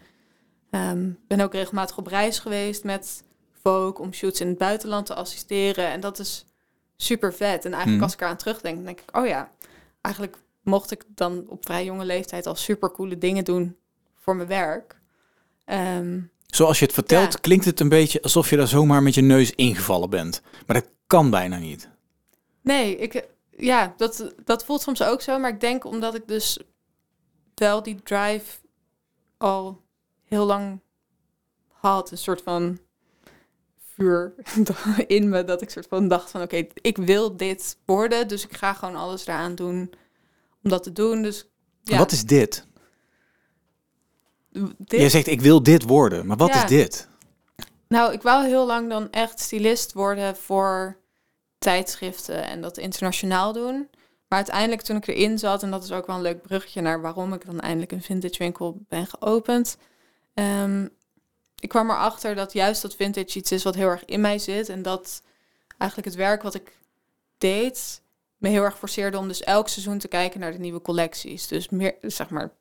ehm 0.69 1.09
ben 1.27 1.39
ook 1.39 1.53
regelmatig 1.53 1.97
op 1.97 2.07
reis 2.07 2.39
geweest 2.39 2.83
met 2.83 3.23
Vogue 3.63 4.05
om 4.05 4.13
shoots 4.13 4.41
in 4.41 4.47
het 4.47 4.57
buitenland 4.57 5.05
te 5.05 5.13
assisteren. 5.15 5.87
En 5.87 5.99
dat 5.99 6.19
is 6.19 6.45
super 6.97 7.33
vet. 7.33 7.65
En 7.65 7.71
eigenlijk 7.71 7.93
Mhm. 7.93 8.03
als 8.03 8.13
ik 8.13 8.21
eraan 8.21 8.37
terugdenk, 8.37 8.75
dan 8.75 8.85
denk 8.85 8.99
ik, 8.99 9.17
oh 9.17 9.27
ja, 9.27 9.51
eigenlijk 10.01 10.37
mocht 10.63 10.91
ik 10.91 11.03
dan 11.07 11.45
op 11.47 11.65
vrij 11.65 11.85
jonge 11.85 12.05
leeftijd 12.05 12.45
al 12.45 12.55
super 12.55 12.91
coole 12.91 13.17
dingen 13.17 13.43
doen 13.43 13.75
voor 14.19 14.35
mijn 14.35 14.47
werk. 14.47 14.99
Ehm, 15.65 16.19
Zoals 16.47 16.79
je 16.79 16.85
het 16.85 16.93
vertelt, 16.93 17.33
Ja. 17.33 17.39
klinkt 17.41 17.65
het 17.65 17.79
een 17.79 17.89
beetje 17.89 18.21
alsof 18.21 18.49
je 18.49 18.57
daar 18.57 18.67
zomaar 18.67 19.03
met 19.03 19.15
je 19.15 19.21
neus 19.21 19.51
ingevallen 19.55 20.09
bent. 20.09 20.41
Maar 20.65 20.81
dat 20.81 20.89
kan 21.07 21.29
bijna 21.29 21.57
niet. 21.57 21.89
nee, 22.61 22.97
ik, 22.97 23.27
ja, 23.57 23.93
dat, 23.97 24.33
dat 24.43 24.65
voelt 24.65 24.81
soms 24.81 25.03
ook 25.03 25.21
zo. 25.21 25.39
Maar 25.39 25.49
ik 25.53 25.59
denk 25.59 25.85
omdat 25.85 26.15
ik 26.15 26.27
dus 26.27 26.59
wel 27.55 27.83
die 27.83 28.01
drive 28.03 28.57
al 29.37 29.81
heel 30.23 30.45
lang 30.45 30.79
had. 31.71 32.11
Een 32.11 32.17
soort 32.17 32.41
van 32.41 32.79
vuur 33.95 34.33
in 35.07 35.29
me. 35.29 35.43
Dat 35.43 35.61
ik 35.61 35.69
soort 35.69 35.87
van 35.89 36.07
dacht 36.07 36.31
van 36.31 36.41
oké, 36.41 36.67
ik 36.73 36.97
wil 36.97 37.37
dit 37.37 37.77
worden. 37.85 38.27
Dus 38.27 38.43
ik 38.43 38.57
ga 38.57 38.73
gewoon 38.73 38.95
alles 38.95 39.27
eraan 39.27 39.55
doen 39.55 39.91
om 40.63 40.69
dat 40.69 40.83
te 40.83 40.91
doen. 40.91 41.21
Dus 41.21 41.49
ja, 41.83 41.97
Wat 41.97 42.11
is 42.11 42.23
dit? 42.23 42.65
dit? 44.77 44.99
Jij 44.99 45.09
zegt 45.09 45.27
ik 45.27 45.41
wil 45.41 45.63
dit 45.63 45.83
worden, 45.83 46.25
maar 46.25 46.37
wat 46.37 46.53
Ja. 46.53 46.63
is 46.63 46.69
dit? 46.69 47.07
Nou, 47.87 48.13
ik 48.13 48.21
wou 48.21 48.45
heel 48.45 48.65
lang 48.65 48.89
dan 48.89 49.11
echt 49.11 49.39
stylist 49.39 49.93
worden 49.93 50.35
voor 50.35 50.97
tijdschriften 51.57 52.43
en 52.43 52.61
dat 52.61 52.77
internationaal 52.77 53.53
doen. 53.53 53.89
Maar 54.27 54.37
uiteindelijk 54.37 54.81
toen 54.81 54.97
ik 54.97 55.07
erin 55.07 55.39
zat, 55.39 55.63
en 55.63 55.71
dat 55.71 55.83
is 55.83 55.91
ook 55.91 56.07
wel 56.07 56.15
een 56.15 56.21
leuk 56.21 56.41
bruggetje 56.41 56.81
naar 56.81 57.01
waarom 57.01 57.33
ik 57.33 57.45
dan 57.45 57.59
eindelijk 57.59 57.91
een 57.91 58.01
vintage 58.01 58.37
winkel 58.37 58.85
ben 58.87 59.07
geopend. 59.07 59.77
ehm, 60.33 60.87
ik 61.59 61.69
kwam 61.69 61.89
erachter 61.89 62.35
dat 62.35 62.53
juist 62.53 62.81
dat 62.81 62.95
vintage 62.95 63.37
iets 63.37 63.51
is 63.51 63.63
wat 63.63 63.75
heel 63.75 63.89
erg 63.89 64.05
in 64.05 64.21
mij 64.21 64.39
zit. 64.39 64.69
En 64.69 64.81
dat 64.81 65.23
eigenlijk 65.77 66.09
het 66.09 66.17
werk 66.17 66.41
wat 66.41 66.53
ik 66.53 66.77
deed 67.37 68.01
me 68.37 68.49
heel 68.49 68.63
erg 68.63 68.77
forceerde 68.77 69.17
om 69.17 69.27
dus 69.27 69.43
elk 69.43 69.67
seizoen 69.67 69.97
te 69.97 70.07
kijken 70.07 70.39
naar 70.39 70.51
de 70.51 70.57
nieuwe 70.57 70.81
collecties. 70.81 71.47
Dus 71.47 71.69
meer, 71.69 71.95
zeg 72.01 72.29
maar, 72.29 72.51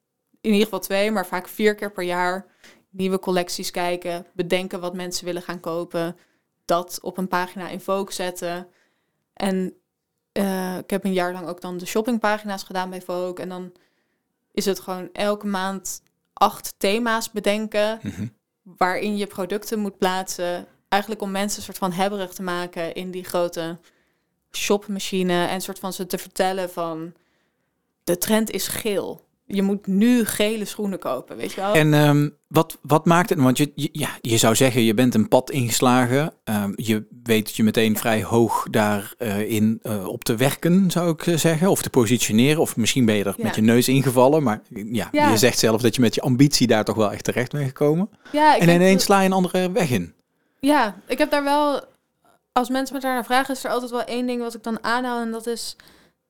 in 0.40 0.50
ieder 0.50 0.64
geval 0.64 0.80
twee, 0.80 1.10
maar 1.10 1.26
vaak 1.26 1.48
vier 1.48 1.74
keer 1.74 1.92
per 1.92 2.04
jaar 2.04 2.46
nieuwe 2.90 3.18
collecties 3.18 3.70
kijken, 3.70 4.26
bedenken 4.34 4.80
wat 4.80 4.94
mensen 4.94 5.24
willen 5.24 5.42
gaan 5.42 5.60
kopen, 5.60 6.16
dat 6.64 6.98
op 7.02 7.18
een 7.18 7.28
pagina 7.28 7.68
in 7.68 7.80
Vogue 7.80 8.12
zetten. 8.12 8.68
En 9.36 9.74
eh, 10.32 10.76
ik 10.78 10.90
heb 10.90 11.04
een 11.04 11.12
jaar 11.12 11.32
lang 11.32 11.46
ook 11.48 11.60
dan 11.60 11.78
de 11.78 11.86
shoppingpagina's 11.86 12.62
gedaan 12.62 12.90
bij 12.90 13.02
Vogue. 13.02 13.34
En 13.42 13.48
dan 13.48 13.72
is 14.52 14.64
het 14.64 14.80
gewoon 14.80 15.08
elke 15.12 15.46
maand 15.46 16.02
acht 16.32 16.74
thema's 16.78 17.30
bedenken 17.30 17.98
Mhm. 18.02 18.26
waarin 18.62 19.16
je 19.16 19.26
producten 19.26 19.78
moet 19.78 19.98
plaatsen. 19.98 20.66
Eigenlijk 20.88 21.22
om 21.22 21.30
mensen 21.30 21.58
een 21.58 21.64
soort 21.64 21.78
van 21.78 21.92
hebberig 21.92 22.32
te 22.32 22.42
maken 22.42 22.94
in 22.94 23.10
die 23.10 23.24
grote 23.24 23.78
shopmachine. 24.52 25.46
En 25.46 25.60
soort 25.60 25.78
van 25.78 25.92
ze 25.92 26.06
te 26.06 26.18
vertellen 26.18 26.70
van 26.70 27.14
de 28.04 28.18
trend 28.18 28.50
is 28.50 28.68
geel. 28.68 29.25
Je 29.48 29.62
moet 29.62 29.86
nu 29.86 30.24
gele 30.24 30.64
schoenen 30.64 30.98
kopen, 30.98 31.36
weet 31.36 31.52
je 31.52 31.60
wel? 31.60 31.74
En 31.74 31.94
ehm, 31.94 32.28
wat, 32.48 32.78
wat 32.82 33.04
maakt 33.04 33.28
het? 33.30 33.38
Want 33.38 33.58
je, 33.58 33.72
je, 33.74 33.88
ja, 33.92 34.08
je 34.20 34.36
zou 34.36 34.54
zeggen, 34.54 34.82
je 34.82 34.94
bent 34.94 35.14
een 35.14 35.28
pad 35.28 35.50
ingeslagen. 35.50 36.32
Ehm, 36.44 36.72
je 36.76 37.06
weet 37.22 37.46
dat 37.46 37.56
je 37.56 37.62
meteen 37.62 37.96
vrij 37.96 38.22
hoog 38.24 38.66
daarin 38.70 39.48
in 39.48 39.80
op 40.06 40.24
te 40.24 40.36
werken, 40.36 40.90
zou 40.90 41.10
ik 41.10 41.26
eh, 41.26 41.36
zeggen. 41.36 41.68
Of 41.70 41.82
te 41.82 41.90
positioneren. 41.90 42.60
Of 42.60 42.76
misschien 42.76 43.04
ben 43.04 43.14
je 43.14 43.24
er 43.24 43.34
Ja. 43.36 43.44
met 43.44 43.54
je 43.54 43.62
neus 43.62 43.88
ingevallen. 43.88 44.42
Maar 44.42 44.62
ja, 44.68 45.08
Ja. 45.12 45.30
je 45.30 45.36
zegt 45.36 45.58
zelf 45.58 45.80
dat 45.80 45.94
je 45.94 46.00
met 46.00 46.14
je 46.14 46.20
ambitie 46.20 46.66
daar 46.66 46.84
toch 46.84 46.96
wel 46.96 47.12
echt 47.12 47.24
terecht 47.24 47.52
bent 47.52 47.66
gekomen. 47.66 48.08
ja, 48.32 48.58
en 48.58 48.68
ineens 48.68 49.04
sla 49.04 49.20
je 49.20 49.26
een 49.26 49.32
andere 49.32 49.72
weg 49.72 49.90
in. 49.90 50.14
Ja, 50.60 50.96
ik 51.06 51.18
heb 51.18 51.30
daar 51.30 51.44
wel... 51.44 51.80
Als 52.52 52.68
mensen 52.68 52.94
me 52.96 53.02
daar 53.02 53.14
naar 53.14 53.24
vragen, 53.24 53.54
is 53.54 53.64
er 53.64 53.70
altijd 53.70 53.90
wel 53.90 54.04
één 54.04 54.26
ding 54.26 54.40
wat 54.40 54.54
ik 54.54 54.62
dan 54.62 54.84
aanhaal. 54.84 55.20
En 55.20 55.30
dat 55.30 55.46
is 55.46 55.76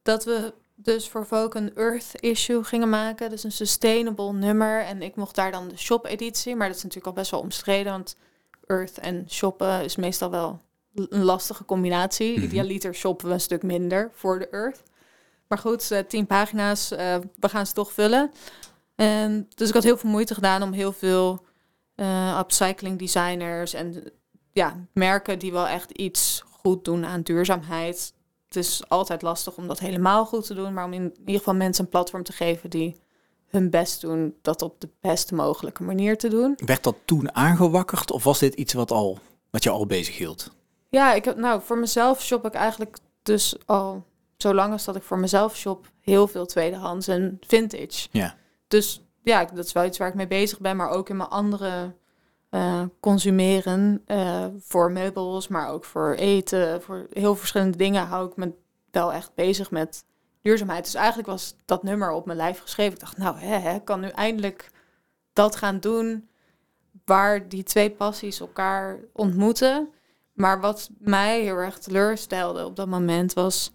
dat 0.02 0.24
we 0.24 0.54
dus 0.86 1.08
voor 1.08 1.26
Vogue 1.26 1.62
een 1.62 1.74
Earth 1.74 2.10
issue 2.20 2.64
gingen 2.64 2.88
maken. 2.88 3.30
Dus 3.30 3.44
een 3.44 3.52
sustainable 3.52 4.32
nummer. 4.32 4.82
En 4.84 5.02
ik 5.02 5.16
mocht 5.16 5.34
daar 5.34 5.50
dan 5.52 5.68
de 5.68 5.76
shop-editie. 5.76 6.56
Maar 6.56 6.66
dat 6.66 6.76
is 6.76 6.82
natuurlijk 6.82 7.10
al 7.10 7.20
best 7.22 7.30
wel 7.30 7.40
omstreden. 7.40 7.92
Want 7.92 8.16
Earth 8.66 8.98
en 8.98 9.24
shoppen 9.28 9.84
is 9.84 9.96
meestal 9.96 10.30
wel 10.30 10.60
een 10.94 11.22
lastige 11.22 11.64
combinatie. 11.64 12.32
Mhm. 12.36 12.44
Idealiter 12.44 12.94
shoppen 12.94 13.26
we 13.26 13.32
een 13.32 13.40
stuk 13.40 13.62
minder 13.62 14.10
voor 14.12 14.38
de 14.38 14.48
Earth. 14.48 14.82
Maar 15.48 15.58
goed, 15.58 15.90
eh, 15.90 15.98
tien 15.98 16.26
pagina's. 16.26 16.90
eh, 16.90 17.16
we 17.40 17.48
gaan 17.48 17.66
ze 17.66 17.72
toch 17.72 17.92
vullen. 17.92 18.30
En 18.94 19.48
dus 19.54 19.68
ik 19.68 19.74
had 19.74 19.82
heel 19.82 19.96
veel 19.96 20.10
moeite 20.10 20.34
gedaan 20.34 20.62
om 20.62 20.72
heel 20.72 20.92
veel 20.92 21.44
eh, 21.94 22.38
upcycling 22.40 22.98
designers 22.98 23.74
en 23.74 24.12
ja, 24.52 24.86
merken 24.92 25.38
die 25.38 25.52
wel 25.52 25.66
echt 25.66 25.90
iets 25.90 26.42
goed 26.50 26.84
doen 26.84 27.04
aan 27.06 27.22
duurzaamheid. 27.22 28.12
Het 28.46 28.56
is 28.56 28.88
altijd 28.88 29.22
lastig 29.22 29.56
om 29.56 29.66
dat 29.66 29.78
helemaal 29.78 30.26
goed 30.26 30.46
te 30.46 30.54
doen, 30.54 30.72
maar 30.72 30.84
om 30.84 30.92
in 30.92 31.14
ieder 31.18 31.38
geval 31.38 31.54
mensen 31.54 31.84
een 31.84 31.90
platform 31.90 32.22
te 32.22 32.32
geven 32.32 32.70
die 32.70 32.96
hun 33.46 33.70
best 33.70 34.00
doen, 34.00 34.34
dat 34.42 34.62
op 34.62 34.80
de 34.80 34.88
best 35.00 35.32
mogelijke 35.32 35.82
manier 35.82 36.18
te 36.18 36.28
doen. 36.28 36.58
Werd 36.64 36.82
dat 36.84 36.96
toen 37.04 37.34
aangewakkerd? 37.34 38.10
Of 38.10 38.24
was 38.24 38.38
dit 38.38 38.54
iets 38.54 38.72
wat, 38.72 38.90
al, 38.90 39.18
wat 39.50 39.62
je 39.62 39.70
al 39.70 39.86
bezig 39.86 40.16
hield? 40.16 40.50
Ja, 40.88 41.14
ik 41.14 41.24
heb, 41.24 41.36
nou, 41.36 41.62
voor 41.62 41.78
mezelf 41.78 42.22
shop 42.22 42.46
ik 42.46 42.54
eigenlijk 42.54 42.98
dus 43.22 43.56
al 43.66 44.04
zo 44.36 44.54
lang 44.54 44.72
als 44.72 44.84
dat 44.84 44.96
ik 44.96 45.02
voor 45.02 45.18
mezelf 45.18 45.56
shop 45.56 45.90
heel 46.00 46.28
veel 46.28 46.46
tweedehands 46.46 47.08
en 47.08 47.38
vintage. 47.46 48.08
Ja. 48.10 48.36
Dus 48.68 49.02
ja, 49.22 49.44
dat 49.44 49.64
is 49.64 49.72
wel 49.72 49.84
iets 49.84 49.98
waar 49.98 50.08
ik 50.08 50.14
mee 50.14 50.26
bezig 50.26 50.60
ben, 50.60 50.76
maar 50.76 50.90
ook 50.90 51.08
in 51.08 51.16
mijn 51.16 51.28
andere 51.28 51.94
eh, 52.50 52.82
consumeren 53.00 54.02
eh, 54.06 54.44
voor 54.58 54.92
meubels, 54.92 55.48
maar 55.48 55.68
ook 55.68 55.84
voor 55.84 56.12
eten, 56.12 56.82
voor 56.82 57.06
heel 57.12 57.36
verschillende 57.36 57.76
dingen 57.76 58.06
hou 58.06 58.30
ik 58.30 58.36
me 58.36 58.52
wel 58.90 59.12
echt 59.12 59.34
bezig 59.34 59.70
met 59.70 60.04
duurzaamheid. 60.42 60.84
Dus 60.84 60.94
eigenlijk 60.94 61.28
was 61.28 61.54
dat 61.64 61.82
nummer 61.82 62.10
op 62.10 62.26
mijn 62.26 62.38
lijf 62.38 62.60
geschreven. 62.60 62.92
Ik 62.92 63.00
dacht, 63.00 63.16
nou, 63.16 63.38
hè, 63.38 63.74
ik 63.74 63.84
kan 63.84 64.00
nu 64.00 64.08
eindelijk 64.08 64.70
dat 65.32 65.56
gaan 65.56 65.80
doen 65.80 66.28
waar 67.04 67.48
die 67.48 67.62
twee 67.62 67.90
passies 67.90 68.40
elkaar 68.40 68.98
ontmoeten. 69.12 69.88
Maar 70.32 70.60
wat 70.60 70.90
mij 70.98 71.40
heel 71.40 71.56
erg 71.56 71.78
teleurstelde 71.78 72.64
op 72.64 72.76
dat 72.76 72.86
moment 72.86 73.32
was... 73.32 73.72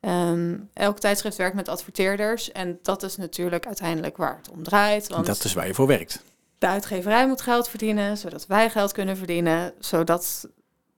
ehm, 0.00 0.58
elk 0.72 0.98
tijdschrift 0.98 1.36
werkt 1.36 1.54
met 1.54 1.68
adverteerders. 1.68 2.52
En 2.52 2.78
dat 2.82 3.02
is 3.02 3.16
natuurlijk 3.16 3.66
uiteindelijk 3.66 4.16
waar 4.16 4.36
het 4.36 4.50
om 4.50 4.62
draait. 4.62 5.08
Want 5.08 5.26
Dat 5.26 5.44
is 5.44 5.52
waar 5.54 5.66
je 5.66 5.74
voor 5.74 5.86
werkt. 5.86 6.22
De 6.60 6.66
uitgeverij 6.66 7.28
moet 7.28 7.40
geld 7.40 7.68
verdienen, 7.68 8.18
zodat 8.18 8.46
wij 8.46 8.70
geld 8.70 8.92
kunnen 8.92 9.16
verdienen, 9.16 9.74
zodat 9.78 10.48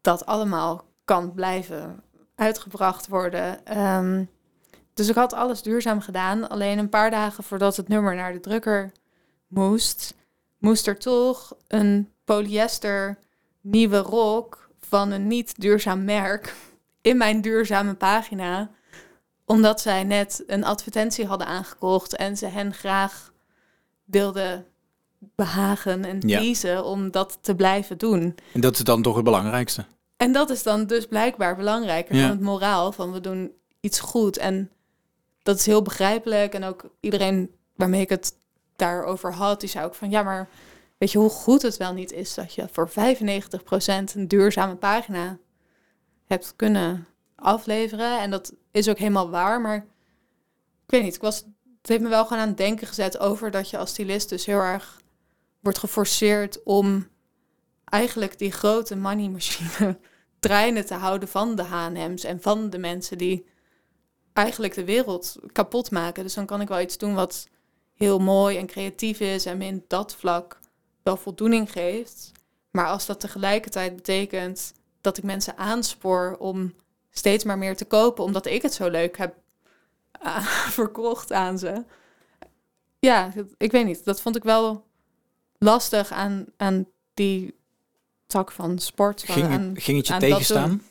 dat 0.00 0.26
allemaal 0.26 0.84
kan 1.04 1.34
blijven 1.34 2.02
uitgebracht 2.34 3.08
worden. 3.08 3.64
Ehm, 3.66 4.24
dus 4.94 5.08
ik 5.08 5.14
had 5.14 5.32
alles 5.32 5.62
duurzaam 5.62 6.00
gedaan. 6.00 6.48
Alleen 6.48 6.78
een 6.78 6.88
paar 6.88 7.10
dagen 7.10 7.44
voordat 7.44 7.76
het 7.76 7.88
nummer 7.88 8.14
naar 8.14 8.32
de 8.32 8.40
drukker 8.40 8.92
moest, 9.46 10.14
moest 10.58 10.86
er 10.86 10.98
toch 10.98 11.56
een 11.68 12.12
polyester 12.24 13.18
nieuwe 13.60 13.98
rok 13.98 14.68
van 14.80 15.10
een 15.10 15.26
niet 15.26 15.60
duurzaam 15.60 16.04
merk 16.04 16.54
in 17.10 17.16
mijn 17.16 17.40
duurzame 17.40 17.94
pagina. 17.94 18.70
Omdat 19.44 19.80
zij 19.80 20.04
net 20.04 20.42
een 20.46 20.64
advertentie 20.64 21.26
hadden 21.26 21.46
aangekocht 21.46 22.16
en 22.16 22.36
ze 22.36 22.46
hen 22.46 22.74
graag 22.74 23.32
wilden 24.04 24.66
behagen 25.34 26.04
en 26.04 26.20
Ja. 26.26 26.38
pleasen 26.38 26.84
om 26.84 27.10
dat 27.10 27.38
te 27.40 27.54
blijven 27.54 27.98
doen. 27.98 28.34
En 28.52 28.60
dat 28.60 28.74
is 28.74 28.84
dan 28.84 29.02
toch 29.02 29.14
het 29.14 29.24
belangrijkste. 29.24 29.84
En 30.16 30.32
dat 30.32 30.50
is 30.50 30.62
dan 30.62 30.86
dus 30.86 31.06
blijkbaar 31.06 31.56
belangrijker 31.56 32.14
Ja. 32.14 32.20
dan 32.22 32.30
het 32.30 32.40
moraal 32.40 32.92
van 32.92 33.12
we 33.12 33.20
doen 33.20 33.52
iets 33.80 34.00
goed. 34.00 34.36
En 34.38 34.70
dat 35.42 35.58
is 35.58 35.66
heel 35.66 35.82
begrijpelijk. 35.82 36.54
En 36.54 36.64
ook 36.64 36.84
iedereen 37.00 37.50
waarmee 37.76 38.00
ik 38.00 38.08
het 38.08 38.32
daarover 38.76 39.32
had, 39.34 39.60
die 39.60 39.68
zei 39.68 39.84
ook 39.84 39.94
van 39.94 40.10
ja, 40.10 40.22
maar 40.22 40.48
weet 40.98 41.12
je 41.12 41.18
hoe 41.18 41.30
goed 41.30 41.62
het 41.62 41.76
wel 41.76 41.92
niet 41.92 42.12
is 42.12 42.34
dat 42.34 42.54
je 42.54 42.68
voor 42.72 42.88
95% 42.90 44.14
een 44.14 44.28
duurzame 44.28 44.74
pagina 44.76 45.38
hebt 46.26 46.52
kunnen 46.56 47.06
afleveren. 47.36 48.20
En 48.20 48.30
dat 48.30 48.52
is 48.70 48.88
ook 48.88 48.98
helemaal 48.98 49.30
waar, 49.30 49.60
maar 49.60 49.76
ik 50.84 50.90
weet 50.90 51.02
niet, 51.02 51.14
ik 51.14 51.20
was, 51.20 51.36
het 51.80 51.88
heeft 51.90 52.00
me 52.02 52.08
wel 52.08 52.24
gewoon 52.26 52.42
aan 52.42 52.48
het 52.48 52.56
denken 52.56 52.86
gezet 52.86 53.18
over 53.18 53.50
dat 53.50 53.70
je 53.70 53.78
als 53.78 53.90
stylist 53.90 54.28
dus 54.28 54.46
heel 54.46 54.58
erg 54.60 55.00
wordt 55.62 55.78
geforceerd 55.78 56.62
om 56.62 57.08
eigenlijk 57.84 58.38
die 58.38 58.52
grote 58.52 58.96
money 58.96 59.28
machine 59.28 59.98
draaiende 60.40 60.84
te 60.90 60.94
houden 60.94 61.28
van 61.28 61.54
de 61.56 61.62
H&M's 61.62 62.24
en 62.24 62.40
van 62.40 62.70
de 62.70 62.78
mensen 62.78 63.18
die 63.18 63.46
eigenlijk 64.32 64.74
de 64.74 64.84
wereld 64.84 65.36
kapot 65.52 65.90
maken. 65.90 66.22
Dus 66.22 66.34
dan 66.34 66.46
kan 66.46 66.60
ik 66.60 66.68
wel 66.68 66.80
iets 66.80 66.98
doen 66.98 67.14
wat 67.14 67.48
heel 67.94 68.18
mooi 68.18 68.58
en 68.58 68.66
creatief 68.66 69.20
is 69.20 69.46
en 69.46 69.58
me 69.58 69.64
in 69.64 69.84
dat 69.88 70.14
vlak 70.14 70.58
wel 71.02 71.16
voldoening 71.16 71.72
geeft. 71.72 72.32
Maar 72.70 72.86
als 72.86 73.06
dat 73.06 73.20
tegelijkertijd 73.20 73.96
betekent 73.96 74.72
dat 75.00 75.18
ik 75.18 75.24
mensen 75.24 75.56
aanspoor 75.56 76.36
om 76.38 76.74
steeds 77.10 77.44
maar 77.44 77.58
meer 77.58 77.76
te 77.76 77.84
kopen, 77.84 78.24
omdat 78.24 78.46
ik 78.46 78.62
het 78.62 78.74
zo 78.74 78.88
leuk 78.88 79.16
heb 79.16 79.34
ah, 80.12 80.46
verkocht 80.78 81.32
aan 81.32 81.58
ze. 81.58 81.84
Ja, 82.98 83.32
ik 83.56 83.72
weet 83.72 83.84
niet. 83.84 84.04
Dat 84.04 84.20
vond 84.20 84.36
ik 84.36 84.42
wel 84.42 84.84
lastig 85.62 86.10
aan, 86.10 86.44
aan 86.56 86.86
die 87.14 87.54
tak 88.26 88.52
van 88.52 88.78
sport. 88.78 89.24
Van, 89.24 89.34
Ging, 89.34 89.46
aan- 89.46 89.60
het- 89.74 89.82
ging 89.82 89.96
het 89.98 90.06
je 90.06 90.16
tegenstaan? 90.16 90.82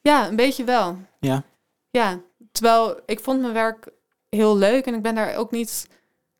Ja, 0.00 0.28
een 0.28 0.36
beetje 0.36 0.64
wel. 0.64 0.98
Ja. 1.20 1.42
Ja, 1.90 2.20
terwijl 2.52 3.00
ik 3.06 3.20
vond 3.20 3.40
mijn 3.40 3.52
werk 3.52 3.88
heel 4.28 4.56
leuk 4.56 4.86
en 4.86 4.94
ik 4.94 5.02
ben 5.02 5.14
daar 5.14 5.36
ook 5.36 5.50
niet 5.50 5.88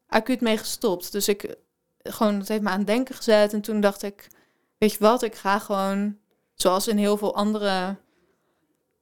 acuut 0.09 0.41
mee 0.41 0.57
gestopt. 0.59 1.12
Dus 1.12 1.29
ik 1.29 1.55
gewoon, 2.03 2.39
het 2.39 2.49
heeft 2.49 2.62
me 2.62 2.69
aan 2.69 2.79
het 2.79 2.87
denken 2.87 3.15
gezet. 3.15 3.53
En 3.53 3.61
toen 3.61 3.81
dacht 3.81 4.03
ik, 4.03 4.27
weet 4.79 4.93
je 4.93 4.99
wat, 4.99 5.23
ik 5.23 5.35
ga 5.35 5.59
gewoon, 5.59 6.19
zoals 6.55 6.89
in 6.89 6.97
heel 6.97 7.17
veel 7.17 7.35
andere 7.35 7.97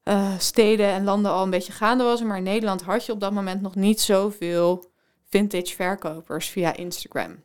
eh, 0.03 0.39
steden 0.39 0.87
en 0.87 1.05
landen 1.05 1.33
al 1.33 1.43
een 1.43 1.51
beetje 1.51 1.73
gaande 1.73 2.05
was. 2.05 2.23
Maar 2.23 2.37
in 2.37 2.43
Nederland 2.43 2.83
had 2.83 3.07
je 3.07 3.13
op 3.13 3.21
dat 3.21 3.33
moment 3.33 3.61
nog 3.61 3.75
niet 3.75 4.01
zoveel 4.01 4.91
vintage 5.29 5.75
verkopers 5.75 6.49
via 6.49 6.75
Instagram. 6.77 7.43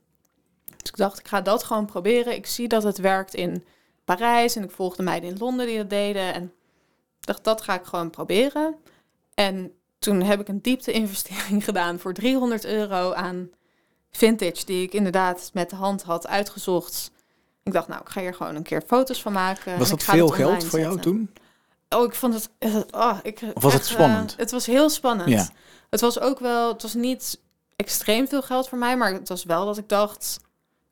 Dus 0.83 0.91
ik 0.91 0.97
dacht, 0.97 1.19
ik 1.19 1.27
ga 1.27 1.41
dat 1.41 1.63
gewoon 1.63 1.85
proberen. 1.85 2.35
Ik 2.35 2.45
zie 2.45 2.67
dat 2.67 2.83
het 2.83 2.97
werkt 2.97 3.33
in 3.33 3.65
Parijs 4.05 4.55
en 4.55 4.63
ik 4.63 4.71
volgde 4.71 5.03
meiden 5.03 5.29
in 5.29 5.37
Londen 5.37 5.65
die 5.67 5.77
dat 5.77 5.89
deden. 5.89 6.33
En 6.33 6.43
ik 7.19 7.25
dacht, 7.25 7.43
dat 7.43 7.61
ga 7.61 7.73
ik 7.73 7.85
gewoon 7.85 8.09
proberen. 8.09 8.75
En 9.33 9.71
toen 9.99 10.21
heb 10.21 10.39
ik 10.39 10.47
een 10.47 10.61
diepte-investering 10.61 11.63
gedaan 11.69 11.99
voor 11.99 12.13
300 12.13 12.65
euro 12.65 13.13
aan 13.13 13.49
vintage, 14.11 14.65
die 14.65 14.83
ik 14.83 14.93
inderdaad 14.93 15.49
met 15.53 15.69
de 15.69 15.75
hand 15.75 16.03
had 16.03 16.27
uitgezocht. 16.27 17.11
Ik 17.63 17.73
dacht, 17.73 17.87
nou, 17.87 18.01
ik 18.01 18.09
ga 18.09 18.21
hier 18.21 18.33
gewoon 18.33 18.55
een 18.55 18.63
keer 18.63 18.81
foto's 18.87 19.21
van 19.21 19.33
maken. 19.33 19.71
en 19.73 19.79
Was 19.79 19.89
dat 19.89 20.03
veel 20.03 20.25
het 20.25 20.35
geld 20.35 20.63
voor 20.63 20.79
jou 20.79 20.99
toen? 20.99 21.33
Oh, 21.89 22.03
ik 22.03 22.15
vond 22.15 22.33
het. 22.33 22.49
eh, 22.57 22.75
oh, 22.91 23.17
ik, 23.23 23.41
Of 23.53 23.63
was 23.63 23.73
het 23.73 23.81
echt, 23.81 23.89
eh, 23.89 23.95
spannend? 23.95 24.35
het 24.37 24.51
was 24.51 24.65
heel 24.65 24.89
spannend. 24.89 25.29
Ja. 25.29 25.49
Het 25.89 26.01
was 26.01 26.19
ook 26.19 26.39
wel. 26.39 26.71
Het 26.71 26.81
was 26.81 26.93
niet 26.93 27.39
extreem 27.75 28.27
veel 28.27 28.41
geld 28.41 28.69
voor 28.69 28.77
mij, 28.77 28.97
maar 28.97 29.13
het 29.13 29.29
was 29.29 29.43
wel 29.43 29.65
dat 29.65 29.77
ik 29.77 29.89
dacht. 29.89 30.39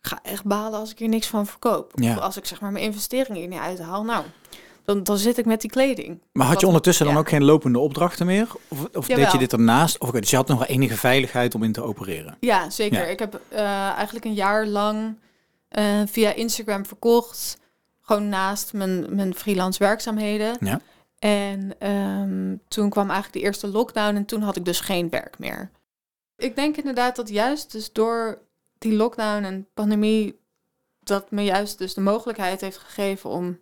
Ga 0.01 0.19
echt 0.23 0.43
balen 0.43 0.79
als 0.79 0.91
ik 0.91 0.99
hier 0.99 1.09
niks 1.09 1.27
van 1.27 1.47
verkoop. 1.47 1.91
Ja. 1.95 2.15
Of 2.15 2.19
als 2.19 2.37
ik 2.37 2.45
zeg 2.45 2.61
maar 2.61 2.71
mijn 2.71 2.85
investeringen 2.85 3.39
hier 3.41 3.49
niet 3.49 3.59
uithaal. 3.59 4.03
Nou, 4.03 4.23
dan, 4.85 5.03
dan 5.03 5.17
zit 5.17 5.37
ik 5.37 5.45
met 5.45 5.61
die 5.61 5.69
kleding. 5.69 6.21
Maar 6.31 6.47
had 6.47 6.59
je 6.59 6.67
ondertussen 6.67 7.05
dan 7.05 7.17
ook 7.17 7.29
geen 7.29 7.43
lopende 7.43 7.79
opdrachten 7.79 8.25
meer? 8.25 8.47
Of, 8.67 8.87
of 8.93 9.07
deed 9.07 9.31
je 9.31 9.37
dit 9.37 9.53
ernaast? 9.53 9.97
Of, 9.97 10.11
dus 10.11 10.29
je 10.29 10.35
had 10.35 10.47
nog 10.47 10.57
wel 10.57 10.67
enige 10.67 10.97
veiligheid 10.97 11.55
om 11.55 11.63
in 11.63 11.71
te 11.71 11.83
opereren. 11.83 12.37
Ja, 12.39 12.69
zeker. 12.69 13.01
Ja. 13.01 13.05
Ik 13.05 13.19
heb 13.19 13.39
eh, 13.49 13.89
eigenlijk 13.89 14.25
een 14.25 14.33
jaar 14.33 14.67
lang 14.67 15.17
eh, 15.67 16.01
via 16.05 16.33
Instagram 16.33 16.85
verkocht. 16.85 17.57
Gewoon 18.01 18.29
naast 18.29 18.73
mijn, 18.73 19.15
mijn 19.15 19.35
freelance 19.35 19.79
werkzaamheden. 19.79 20.57
Ja. 20.59 20.81
En 21.19 21.75
ehm, 21.79 22.55
toen 22.67 22.89
kwam 22.89 23.09
eigenlijk 23.09 23.33
de 23.33 23.47
eerste 23.47 23.67
lockdown 23.67 24.15
en 24.15 24.25
toen 24.25 24.41
had 24.41 24.55
ik 24.55 24.65
dus 24.65 24.79
geen 24.79 25.09
werk 25.09 25.39
meer. 25.39 25.71
Ik 26.37 26.55
denk 26.55 26.77
inderdaad 26.77 27.15
dat 27.15 27.29
juist 27.29 27.71
dus 27.71 27.91
door 27.91 28.41
die 28.81 28.93
lockdown 28.93 29.43
en 29.43 29.67
pandemie... 29.73 30.39
dat 30.99 31.31
me 31.31 31.43
juist 31.43 31.77
dus 31.77 31.93
de 31.93 32.01
mogelijkheid 32.01 32.61
heeft 32.61 32.77
gegeven 32.77 33.29
om 33.29 33.59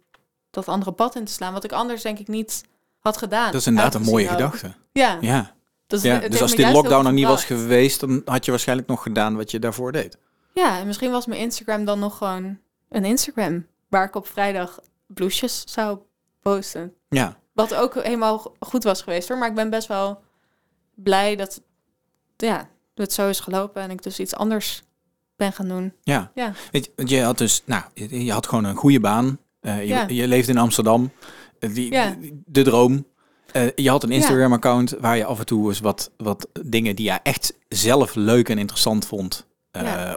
dat 0.49 0.67
andere 0.67 0.91
pad 0.91 1.15
in 1.15 1.25
te 1.25 1.31
slaan. 1.31 1.53
Wat 1.53 1.63
ik 1.63 1.71
anders 1.71 2.01
denk 2.01 2.19
ik 2.19 2.27
niet 2.27 2.63
had 2.99 3.17
gedaan. 3.17 3.51
Dat 3.51 3.61
is 3.61 3.67
inderdaad 3.67 3.93
een 3.93 4.01
mooie 4.01 4.25
ook. 4.25 4.31
gedachte. 4.31 4.73
Ja. 4.91 5.17
Ja. 5.21 5.55
Dus, 5.87 6.01
ja. 6.01 6.19
Dus 6.19 6.41
als 6.41 6.55
die 6.55 6.71
lockdown 6.71 7.05
er 7.05 7.13
niet 7.13 7.27
was 7.27 7.45
geweest, 7.45 7.99
dan 7.99 8.21
had 8.25 8.45
je 8.45 8.51
waarschijnlijk 8.51 8.87
nog 8.87 9.03
gedaan 9.03 9.35
wat 9.35 9.51
je 9.51 9.59
daarvoor 9.59 9.91
deed. 9.91 10.17
Ja, 10.53 10.79
en 10.79 10.87
misschien 10.87 11.11
was 11.11 11.25
mijn 11.25 11.39
Instagram 11.39 11.85
dan 11.85 11.99
nog 11.99 12.17
gewoon 12.17 12.59
een 12.89 13.05
Instagram... 13.05 13.65
waar 13.87 14.05
ik 14.05 14.15
op 14.15 14.27
vrijdag 14.27 14.79
blouses 15.07 15.63
zou 15.65 15.99
posten. 16.41 16.93
Ja. 17.09 17.37
Wat 17.53 17.75
ook 17.75 17.93
helemaal 17.93 18.37
go- 18.37 18.55
goed 18.59 18.83
was 18.83 19.01
geweest 19.01 19.27
hoor. 19.27 19.37
Maar 19.37 19.49
ik 19.49 19.55
ben 19.55 19.69
best 19.69 19.87
wel 19.87 20.21
blij 20.95 21.35
dat 21.35 21.61
ja, 22.37 22.69
het 22.95 23.13
zo 23.13 23.29
is 23.29 23.39
gelopen 23.39 23.81
en 23.81 23.91
ik 23.91 24.03
dus 24.03 24.19
iets 24.19 24.35
anders 24.35 24.83
ben 25.39 25.53
gaan 25.53 25.67
doen. 25.67 25.93
Ja. 26.03 26.31
Ja. 26.35 26.53
Weet 26.71 26.85
je, 26.85 26.91
want 26.95 27.09
je 27.09 27.21
had 27.21 27.37
dus, 27.37 27.61
nou, 27.65 27.83
je, 27.93 28.31
had 28.31 28.47
gewoon 28.47 28.63
een 28.63 28.75
goede 28.75 28.99
baan. 28.99 29.37
Eh, 29.61 29.81
je, 29.81 29.87
Ja. 29.87 30.05
je 30.07 30.27
leeft 30.27 30.47
in 30.47 30.57
Amsterdam. 30.57 31.11
Eh, 31.59 31.73
die, 31.73 31.91
Ja. 31.91 32.15
de, 32.45 32.61
droom. 32.61 33.05
Eh, 33.51 33.63
je 33.75 33.89
had 33.89 34.03
een 34.03 34.11
Instagram-account 34.11 34.95
waar 34.99 35.17
je 35.17 35.25
af 35.25 35.39
en 35.39 35.45
toe 35.45 35.67
eens 35.67 35.79
wat, 35.79 36.11
wat 36.17 36.47
dingen 36.65 36.95
die 36.95 37.05
je 37.11 37.19
echt 37.23 37.53
zelf 37.67 38.15
leuk 38.15 38.49
en 38.49 38.57
interessant 38.57 39.05
vond 39.05 39.47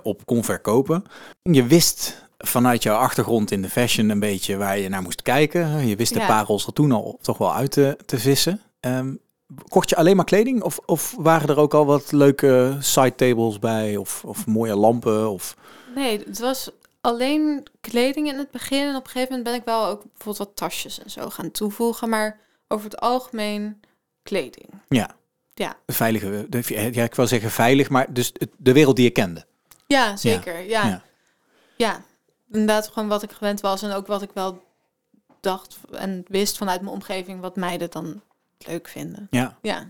op 0.03 0.27
kon 0.27 0.45
verkopen. 0.45 1.05
Je 1.43 1.67
wist 1.67 2.27
vanuit 2.39 2.83
jouw 2.83 2.97
achtergrond 2.97 3.51
in 3.51 3.63
de 3.63 3.69
fashion 3.69 4.09
een 4.09 4.21
beetje 4.21 4.57
waar 4.57 4.79
je 4.79 4.89
naar 4.89 5.03
moest 5.03 5.23
kijken. 5.23 5.87
Je 5.87 5.97
wist 5.97 6.15
de 6.15 6.21
parels 6.21 6.67
er 6.67 6.73
toen 6.73 6.93
al 6.93 7.19
toch 7.21 7.39
wel 7.39 7.55
uit 7.55 7.71
te, 7.71 7.97
te 8.07 8.19
vissen. 8.19 8.61
Ehm, 8.81 9.15
kocht 9.69 9.89
je 9.89 9.97
alleen 9.97 10.17
maar 10.17 10.25
kleding? 10.25 10.63
Of, 10.63 10.79
of 10.87 11.15
waren 11.19 11.49
er 11.49 11.57
ook 11.57 11.75
al 11.75 11.87
wat 11.87 12.13
leuke 12.13 12.77
side 12.81 13.15
tables 13.15 13.59
bij? 13.59 13.97
Of, 13.97 14.25
of 14.25 14.47
mooie 14.47 14.77
lampen? 14.77 15.31
Of... 15.31 15.57
Nee, 15.95 16.19
het 16.19 16.39
was 16.39 16.71
alleen 17.01 17.67
kleding 17.81 18.29
in 18.29 18.39
het 18.39 18.51
begin. 18.51 18.89
En 18.89 18.97
op 18.97 19.05
een 19.05 19.11
gegeven 19.11 19.29
moment 19.29 19.45
ben 19.45 19.55
ik 19.55 19.65
wel 19.65 19.87
ook 19.87 20.03
bijvoorbeeld 20.03 20.39
wat 20.39 20.57
tasjes 20.57 21.03
en 21.03 21.11
zo 21.11 21.31
gaan 21.31 21.51
toevoegen. 21.51 22.09
Maar 22.09 22.41
over 22.69 22.85
het 22.85 23.01
algemeen 23.01 23.81
kleding. 24.23 24.69
Ja. 24.89 25.11
Ja. 25.55 25.77
Veilige, 25.87 26.47
ja, 26.93 27.05
ik 27.05 27.15
wil 27.15 27.27
zeggen 27.27 27.51
veilig, 27.51 27.89
maar 27.89 28.13
dus 28.13 28.33
de 28.57 28.73
wereld 28.73 28.97
die 28.97 29.05
je 29.05 29.11
kende. 29.11 29.45
Ja, 29.87 30.17
zeker. 30.17 30.61
Ja. 30.61 30.87
Ja. 30.87 31.03
ja. 31.77 32.05
Inderdaad, 32.51 32.89
gewoon 32.89 33.09
wat 33.09 33.23
ik 33.23 33.33
gewend 33.33 33.61
was. 33.61 33.83
En 33.83 33.93
ook 33.93 34.07
wat 34.07 34.23
ik 34.23 34.31
wel 34.35 34.63
dacht 35.41 35.77
en 35.91 36.25
wist 36.29 36.57
vanuit 36.57 36.81
mijn 36.81 36.95
omgeving 36.95 37.41
wat 37.41 37.57
meiden 37.57 37.91
dan 37.91 38.23
leuk 38.67 38.89
vinden. 38.89 39.27
Ja. 39.31 39.59
Ja. 39.63 39.87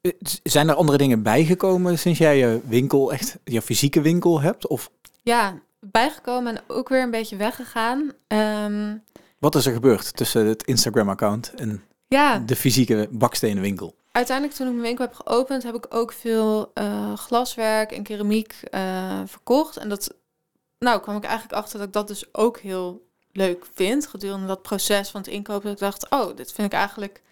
Eh, 0.00 0.12
Zijn 0.42 0.68
er 0.68 0.74
andere 0.74 0.98
dingen 0.98 1.22
bijgekomen 1.22 1.98
sinds 1.98 2.18
jij 2.18 2.38
je 2.38 2.60
winkel, 2.64 3.12
echt 3.12 3.38
je 3.44 3.62
fysieke 3.62 4.00
winkel 4.00 4.40
hebt? 4.40 4.66
Of 4.66 4.90
Ja, 5.22 5.60
bijgekomen 5.80 6.56
en 6.56 6.62
ook 6.66 6.88
weer 6.88 7.02
een 7.02 7.10
beetje 7.10 7.36
weggegaan. 7.36 8.12
Ehm, 8.26 8.96
wat 9.38 9.54
is 9.54 9.66
er 9.66 9.72
gebeurd 9.72 10.16
tussen 10.16 10.46
het 10.46 10.62
Instagram-account 10.62 11.52
en 11.54 11.82
ja, 12.08 12.38
de 12.38 12.56
fysieke 12.56 13.08
bakstenen 13.10 13.62
winkel? 13.62 13.94
uiteindelijk 14.16 14.56
toen 14.56 14.66
ik 14.66 14.72
mijn 14.72 14.84
winkel 14.84 15.04
heb 15.04 15.14
geopend, 15.14 15.62
heb 15.62 15.74
ik 15.74 15.86
ook 15.88 16.12
veel 16.12 16.70
eh, 16.74 17.16
glaswerk 17.16 17.92
en 17.92 18.02
keramiek 18.02 18.54
eh, 18.70 19.20
verkocht. 19.26 19.76
En 19.76 19.88
dat, 19.88 20.14
nou, 20.78 21.00
kwam 21.00 21.16
ik 21.16 21.24
eigenlijk 21.24 21.58
achter 21.58 21.78
dat 21.78 21.86
ik 21.86 21.92
dat 21.92 22.08
dus 22.08 22.34
ook 22.34 22.58
heel 22.58 23.06
leuk 23.32 23.66
vind. 23.74 24.06
Gedurende 24.06 24.46
dat 24.46 24.62
proces 24.62 25.10
van 25.10 25.20
het 25.20 25.30
inkopen, 25.30 25.62
dat 25.62 25.72
ik 25.72 25.78
dacht, 25.78 26.10
oh, 26.10 26.36
dit 26.36 26.52
vind 26.52 26.72
ik 26.72 26.78
eigenlijk 26.78 27.22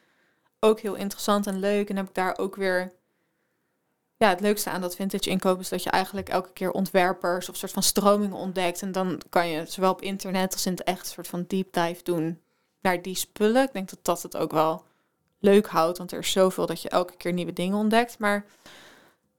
ook 0.65 0.81
heel 0.81 0.95
interessant 0.95 1.47
en 1.47 1.59
leuk. 1.59 1.89
En 1.89 1.97
heb 1.97 2.09
ik 2.09 2.15
daar 2.15 2.39
ook 2.39 2.57
weer, 2.57 2.93
ja, 4.17 4.29
het 4.29 4.41
leukste 4.41 4.71
aan 4.71 4.81
dat 4.81 4.97
vintage 4.97 5.31
inkopen 5.31 5.61
is 5.61 5.69
dat 5.69 5.83
je 5.83 5.91
eigenlijk 5.91 6.29
elke 6.29 6.53
keer 6.53 6.71
ontwerpers 6.71 7.49
of 7.49 7.57
soort 7.57 7.73
van 7.73 7.83
stromingen 7.83 8.37
ontdekt. 8.37 8.83
En 8.83 8.93
dan 8.93 9.21
kan 9.29 9.49
je 9.49 9.65
zowel 9.67 9.91
op 9.91 10.03
internet 10.03 10.53
als 10.53 10.67
in 10.67 10.73
het 10.73 10.83
echt 10.83 11.01
een 11.01 11.07
soort 11.07 11.29
van 11.29 11.45
deep 11.49 11.73
dive 11.73 12.03
doen 12.03 12.41
naar 12.81 13.03
die 13.03 13.17
spullen. 13.17 13.63
Ik 13.63 13.73
denk 13.73 13.91
dat 13.91 13.99
dat 14.03 14.23
het 14.23 14.37
ook 14.37 14.53
wel 14.53 14.85
leuk 15.39 15.67
houdt, 15.67 15.99
want 15.99 16.13
er 16.13 16.19
is 16.19 16.33
zoveel 16.33 16.67
dat 16.67 16.83
je 16.83 16.89
elke 16.89 17.17
keer 17.17 17.33
nieuwe 17.33 17.53
dingen 17.53 17.79
ontdekt. 17.79 18.19
Maar 18.19 18.45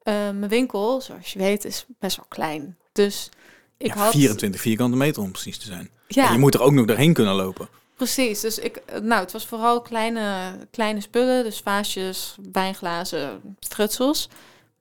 eh, 0.01 0.13
mijn 0.13 0.47
winkel, 0.47 1.01
zoals 1.01 1.33
je 1.33 1.39
weet, 1.39 1.65
is 1.65 1.85
best 1.99 2.17
wel 2.17 2.25
klein. 2.29 2.77
Dus 2.91 3.29
ik 3.77 3.87
ja, 3.87 3.95
had... 3.95 4.11
24 4.11 4.61
vierkante 4.61 4.97
meter 4.97 5.21
om 5.21 5.31
precies 5.31 5.57
te 5.57 5.65
zijn. 5.65 5.89
Ja, 6.07 6.27
En 6.27 6.33
je 6.33 6.39
moet 6.39 6.53
er 6.53 6.61
ook 6.61 6.71
nog 6.71 6.85
doorheen 6.85 7.13
kunnen 7.13 7.35
lopen. 7.35 7.69
Precies. 7.95 8.39
Dus 8.39 8.59
ik, 8.59 8.75
eh, 8.75 8.99
nou, 9.01 9.21
het 9.21 9.31
was 9.31 9.45
vooral 9.45 9.81
kleine, 9.81 10.55
kleine 10.71 11.01
spullen, 11.01 11.43
dus 11.43 11.59
vaasjes, 11.59 12.35
wijnglazen, 12.51 13.41
frutsels. 13.59 14.29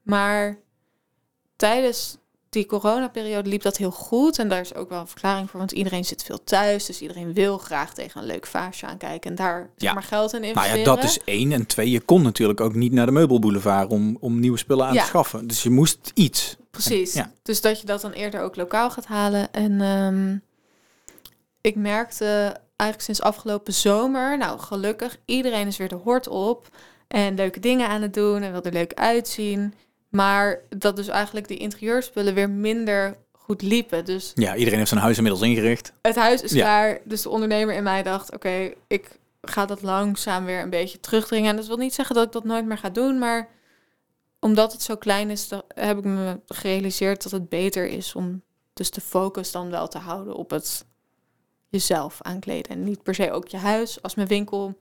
Maar 0.03 0.59
tijdens 1.57 2.17
die 2.49 2.67
coronaperiode 2.67 3.49
liep 3.49 3.63
dat 3.63 3.77
heel 3.77 3.91
goed. 3.91 4.39
En 4.39 4.49
daar 4.49 4.61
is 4.61 4.75
ook 4.75 4.89
wel 4.89 5.01
een 5.01 5.07
verklaring 5.07 5.51
voor, 5.51 5.59
want 5.59 5.73
iedereen 5.73 6.05
zit 6.05 6.23
veel 6.23 6.45
thuis. 6.45 6.87
Dus 6.87 7.01
iedereen 7.01 7.33
wil 7.33 7.59
graag 7.59 7.95
tegen 7.95 8.21
een 8.21 8.27
leuk 8.27 8.47
vaasje 8.47 8.87
aankijken 8.87 9.31
en 9.31 9.37
daar 9.37 9.71
zeg 9.77 9.95
maar 9.95 10.03
geld 10.03 10.33
in 10.33 10.41
Nou 10.41 10.53
investeren. 10.53 10.79
ja, 10.79 10.95
dat 10.95 11.05
is 11.05 11.19
één. 11.25 11.53
En 11.53 11.67
twee, 11.67 11.91
je 11.91 12.01
kon 12.01 12.23
natuurlijk 12.23 12.61
ook 12.61 12.75
niet 12.75 12.93
naar 12.93 13.07
de 13.07 13.13
meubelboulevard 13.13 13.89
om, 13.91 14.17
om 14.21 14.41
nieuwe 14.41 14.59
spullen 14.59 14.87
aan 14.87 14.95
Ja. 14.95 15.01
te 15.01 15.07
schaffen. 15.07 15.47
Dus 15.47 15.63
je 15.63 15.71
moest 15.71 16.11
iets. 16.15 16.57
Precies. 16.71 17.13
Ja. 17.13 17.31
Dus 17.43 17.61
dat 17.61 17.81
je 17.81 17.87
dat 17.87 18.01
dan 18.01 18.13
eerder 18.13 18.41
ook 18.41 18.57
lokaal 18.57 18.91
gaat 18.91 19.07
halen. 19.07 19.53
En 19.53 19.81
ehm, 19.81 20.37
ik 21.61 21.77
merkte 21.77 22.57
eigenlijk 22.85 23.03
sinds 23.03 23.23
afgelopen 23.23 23.73
zomer, 23.73 24.39
nou 24.39 24.59
gelukkig, 24.59 25.17
iedereen 25.25 25.67
is 25.67 25.77
weer 25.77 25.89
de 25.89 25.95
hort 25.95 26.29
op. 26.29 26.69
En 27.09 27.35
leuke 27.35 27.61
dingen 27.61 27.89
aan 27.89 28.03
het 28.03 28.15
doen 28.15 28.43
en 28.43 28.53
wil 28.53 28.63
er 28.63 28.73
leuk 28.73 28.95
uitzien. 28.95 29.75
Maar 30.09 30.61
dat 30.77 30.97
dus 30.97 31.09
eigenlijk 31.09 31.49
die 31.49 31.57
interieurspullen 31.59 32.35
weer 32.35 32.51
minder 32.51 33.17
goed 33.33 33.63
liepen. 33.63 34.05
Dus 34.05 34.33
Ja, 34.35 34.55
iedereen 34.57 34.79
heeft 34.79 34.89
zijn 34.91 35.01
huis 35.01 35.17
inmiddels 35.17 35.45
ingericht. 35.45 35.93
het 36.03 36.17
huis 36.17 36.43
is 36.43 36.53
Ja. 36.53 36.61
klaar. 36.63 36.99
Dus 37.05 37.23
de 37.23 37.29
ondernemer 37.29 37.75
in 37.75 37.83
mij 37.83 38.03
dacht, 38.03 38.33
oké, 38.35 38.73
ik 38.87 39.19
ga 39.43 39.67
dat 39.67 39.83
langzaam 39.83 40.45
weer 40.45 40.61
een 40.61 40.71
beetje 40.71 41.01
terugdringen. 41.01 41.51
En 41.51 41.57
dat 41.57 41.67
wil 41.67 41.77
niet 41.77 41.95
zeggen 41.95 42.15
dat 42.15 42.27
ik 42.27 42.33
dat 42.33 42.45
nooit 42.45 42.67
meer 42.67 42.79
ga 42.79 42.91
doen, 42.91 43.19
maar 43.19 43.49
omdat 44.41 44.73
het 44.73 44.83
zo 44.83 44.97
klein 44.97 45.31
is, 45.31 45.49
heb 45.75 45.99
ik 45.99 46.05
me 46.05 46.41
gerealiseerd 46.47 47.23
dat 47.23 47.33
het 47.33 47.49
beter 47.49 47.87
is 47.87 48.15
om 48.15 48.43
dus 48.73 48.91
de 48.91 49.01
focus 49.01 49.53
dan 49.53 49.71
wel 49.71 49.89
te 49.89 49.99
houden 49.99 50.35
op 50.35 50.51
het 50.51 50.85
jezelf 51.75 52.19
aankleden. 52.23 52.71
En 52.71 52.85
niet 52.85 53.03
per 53.03 53.15
se 53.15 53.33
ook 53.33 53.49
je 53.49 53.57
huis. 53.57 54.03
Als 54.03 54.15
mijn 54.15 54.29
winkel 54.29 54.79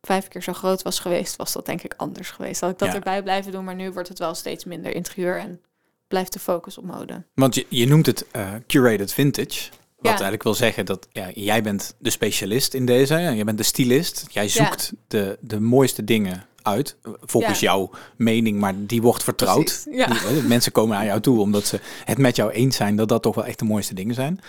vijf 0.00 0.28
keer 0.28 0.42
zo 0.42 0.52
groot 0.52 0.82
was 0.82 0.98
geweest, 0.98 1.36
was 1.36 1.52
dat 1.52 1.66
denk 1.66 1.82
ik 1.82 1.94
anders 1.96 2.30
geweest. 2.30 2.60
Had 2.60 2.70
ik 2.70 2.78
dat 2.78 2.88
Ja. 2.88 2.94
erbij 2.94 3.22
blijven 3.22 3.52
doen, 3.52 3.64
maar 3.64 3.74
nu 3.74 3.90
wordt 3.92 4.08
het 4.08 4.18
wel 4.18 4.34
steeds 4.34 4.64
minder 4.64 4.94
interieur 4.94 5.38
en 5.38 5.60
blijft 6.08 6.32
de 6.32 6.38
focus 6.38 6.78
op 6.78 6.84
mode. 6.84 7.24
Want 7.34 7.54
je, 7.54 7.66
je 7.68 7.86
noemt 7.86 8.06
het 8.06 8.26
eh, 8.30 8.48
curated 8.66 9.12
vintage. 9.12 9.70
Wat 9.70 10.04
Ja. 10.04 10.10
eigenlijk 10.10 10.42
wil 10.42 10.54
zeggen 10.54 10.86
dat 10.86 11.08
ja, 11.12 11.30
jij 11.34 11.62
bent 11.62 11.94
de 11.98 12.10
specialist 12.10 12.74
in 12.74 12.86
deze. 12.86 13.14
hè. 13.14 13.28
Je 13.30 13.44
bent 13.44 13.58
de 13.58 13.64
stylist. 13.64 14.26
Jij 14.30 14.48
zoekt 14.48 14.92
de, 15.08 15.38
de 15.40 15.60
mooiste 15.60 16.04
dingen 16.04 16.44
uit. 16.62 16.96
eh, 17.02 17.12
Volgens 17.20 17.60
Ja. 17.60 17.66
jouw 17.66 17.90
mening, 18.16 18.58
maar 18.60 18.74
die 18.76 19.02
wordt 19.02 19.22
vertrouwd. 19.24 19.86
Ja. 19.90 20.06
Die, 20.06 20.18
eh, 20.18 20.44
mensen 20.44 20.72
komen 20.72 20.96
naar 20.96 21.06
jou 21.06 21.20
toe 21.20 21.40
omdat 21.40 21.66
ze 21.66 21.80
het 22.04 22.18
met 22.18 22.36
jou 22.36 22.50
eens 22.50 22.76
zijn 22.76 22.96
dat 22.96 23.08
dat 23.08 23.22
toch 23.22 23.34
wel 23.34 23.44
echt 23.44 23.58
de 23.58 23.64
mooiste 23.64 23.94
dingen 23.94 24.14
zijn. 24.14 24.40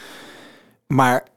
Maar 0.87 1.27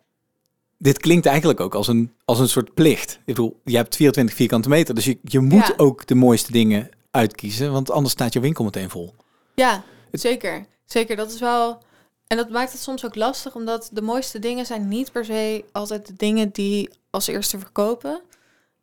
dit 0.85 0.99
klinkt 0.99 1.27
eigenlijk 1.27 1.61
ook 1.61 1.75
als 1.75 1.89
een, 1.89 2.13
als 2.25 2.39
een 2.39 2.49
soort 2.49 2.75
plicht. 2.75 3.13
Ik 3.13 3.21
bedoel, 3.25 3.61
je 3.65 3.77
hebt 3.77 3.97
24 3.97 4.37
vierkante 4.37 4.69
meter, 4.69 4.95
dus 4.95 5.05
je, 5.05 5.19
je 5.23 5.41
moet 5.41 5.67
Ja. 5.67 5.75
ook 5.77 6.07
de 6.07 6.15
mooiste 6.15 6.53
dingen 6.53 6.89
uitkiezen, 7.11 7.73
want 7.73 7.91
anders 7.91 8.13
staat 8.15 8.33
je 8.33 8.41
winkel 8.41 8.65
meteen 8.65 8.91
vol. 8.91 9.15
Ja, 9.55 9.83
Het- 10.11 10.21
zeker. 10.21 10.67
Zeker, 10.87 11.17
dat 11.17 11.33
is 11.33 11.41
wel... 11.41 11.79
En 12.27 12.37
dat 12.37 12.51
maakt 12.51 12.73
het 12.73 12.81
soms 12.81 13.05
ook 13.05 13.15
lastig, 13.15 13.55
omdat 13.55 13.91
de 13.93 14.03
mooiste 14.03 14.39
dingen 14.39 14.67
zijn 14.67 14.89
niet 14.89 15.13
per 15.13 15.25
se 15.25 15.65
altijd 15.73 16.07
de 16.07 16.15
dingen 16.17 16.51
die 16.53 16.91
als 17.11 17.27
eerste 17.27 17.59
verkopen. 17.59 18.21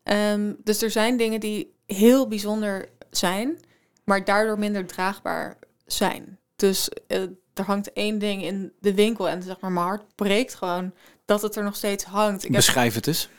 Ehm, 0.04 0.54
dus 0.64 0.82
er 0.82 0.92
zijn 0.92 1.18
dingen 1.18 1.40
die 1.40 1.74
heel 1.86 2.28
bijzonder 2.28 2.90
zijn, 3.12 3.58
maar 4.04 4.26
daardoor 4.26 4.60
minder 4.60 4.86
draagbaar 4.86 5.58
zijn. 5.86 6.40
Dus 6.56 6.90
eh, 7.08 7.22
er 7.54 7.64
hangt 7.66 7.94
één 7.94 8.20
ding 8.20 8.44
in 8.44 8.72
de 8.80 8.94
winkel 8.94 9.30
en 9.30 9.44
zeg 9.44 9.60
maar 9.60 9.72
mijn 9.72 9.86
hart 9.86 10.16
breekt 10.16 10.56
gewoon 10.56 10.94
dat 11.32 11.42
het 11.42 11.56
er 11.56 11.64
nog 11.64 11.76
steeds 11.76 12.04
hangt. 12.04 12.38
Ik 12.38 12.48
heb 12.48 12.52
Beschrijf 12.52 12.94
het 12.96 13.08
eens. 13.08 13.30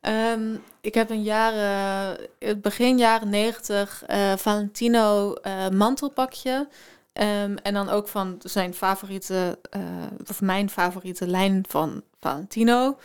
Ehm, 0.00 0.54
ik 0.80 0.94
heb 0.94 1.10
een 1.10 1.22
jaren, 1.22 2.18
het 2.38 2.62
begin 2.62 2.98
jaren 2.98 3.28
90 3.28 4.02
eh, 4.06 4.32
Valentino 4.36 5.32
eh, 5.34 5.68
mantelpakje. 5.68 6.68
Ehm, 7.12 7.56
en 7.62 7.74
dan 7.74 7.88
ook 7.88 8.08
van 8.08 8.36
zijn 8.44 8.74
favoriete, 8.74 9.58
eh, 9.70 9.80
of 10.26 10.40
mijn 10.40 10.70
favoriete 10.70 11.26
lijn 11.26 11.64
van 11.68 12.02
Valentino. 12.20 12.98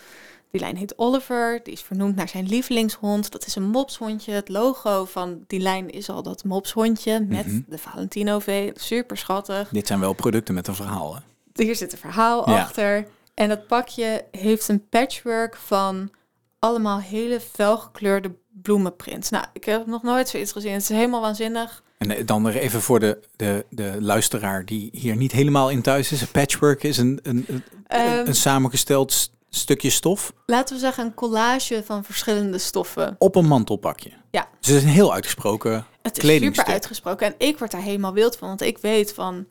Die 0.52 0.62
lijn 0.62 0.78
heet 0.78 0.98
Oliver. 0.98 1.60
Die 1.64 1.74
is 1.74 1.82
vernoemd 1.82 2.16
naar 2.16 2.30
zijn 2.30 2.48
lievelingshond. 2.48 3.32
Dat 3.32 3.46
is 3.46 3.56
een 3.56 3.70
mopshondje. 3.70 4.32
Het 4.32 4.50
logo 4.50 5.06
van 5.06 5.44
die 5.48 5.60
lijn 5.60 5.90
is 5.90 6.10
al 6.10 6.24
dat 6.24 6.44
mopshondje 6.44 7.20
met 7.20 7.46
Mhm. 7.46 7.60
de 7.68 7.78
Valentino 7.78 8.40
V. 8.40 8.72
Super 8.76 9.18
schattig 9.18 9.70
Dit 9.70 9.88
zijn 9.88 10.00
wel 10.00 10.14
producten 10.14 10.54
met 10.54 10.68
een 10.68 10.76
verhaal. 10.76 11.16
Hè? 11.16 11.22
hier 11.64 11.76
zit 11.76 11.92
een 11.92 11.98
verhaal 11.98 12.50
Ja. 12.50 12.62
achter. 12.62 13.08
En 13.38 13.50
dat 13.50 13.68
pakje 13.68 14.26
heeft 14.32 14.68
een 14.68 14.90
patchwork 14.90 15.56
van 15.56 16.12
allemaal 16.60 17.00
hele 17.00 17.40
felgekleurde 17.40 18.36
bloemenprints. 18.62 19.30
Nou, 19.30 19.46
ik 19.54 19.64
heb 19.64 19.86
nog 19.86 20.04
nooit 20.04 20.30
zoiets 20.30 20.52
gezien. 20.52 20.72
Het 20.72 20.82
is 20.82 20.90
helemaal 20.90 21.22
waanzinnig. 21.22 21.84
En 21.98 22.12
eh, 22.12 22.26
dan 22.26 22.48
even 22.48 22.82
voor 22.82 23.00
de, 23.00 23.20
de, 23.36 23.66
de 23.70 23.98
luisteraar 24.00 24.66
die 24.66 24.90
hier 24.92 25.16
niet 25.16 25.32
helemaal 25.32 25.70
in 25.70 25.82
thuis 25.82 26.12
is. 26.12 26.22
Een 26.22 26.32
patchwork 26.32 26.84
is 26.84 26.98
een, 26.98 27.20
een, 27.24 27.46
een, 27.48 27.64
Ehm, 27.88 28.28
een 28.28 28.36
samengesteld 28.36 29.32
stukje 29.50 29.90
stof 29.90 30.34
laten 30.46 30.76
we 30.76 30.82
zeggen 30.82 31.06
een 31.06 31.14
collage 31.14 31.82
van 31.86 32.04
verschillende 32.04 32.58
stoffen. 32.58 33.16
op 33.18 33.36
een 33.36 33.48
mantelpakje. 33.48 34.12
Ja. 34.32 34.48
Dus 34.60 34.70
het 34.70 34.78
is 34.78 34.84
een 34.84 34.90
heel 34.90 35.14
uitgesproken 35.14 35.86
Het 36.02 36.24
is 36.24 36.38
super 36.38 36.66
uitgesproken. 36.66 37.28
En 37.28 37.48
ik 37.48 37.58
word 37.58 37.72
daar 37.72 37.82
helemaal 37.82 38.14
wild 38.14 38.38
van. 38.38 38.48
Want 38.48 38.62
ik 38.62 38.78
weet 38.78 39.14
van, 39.14 39.48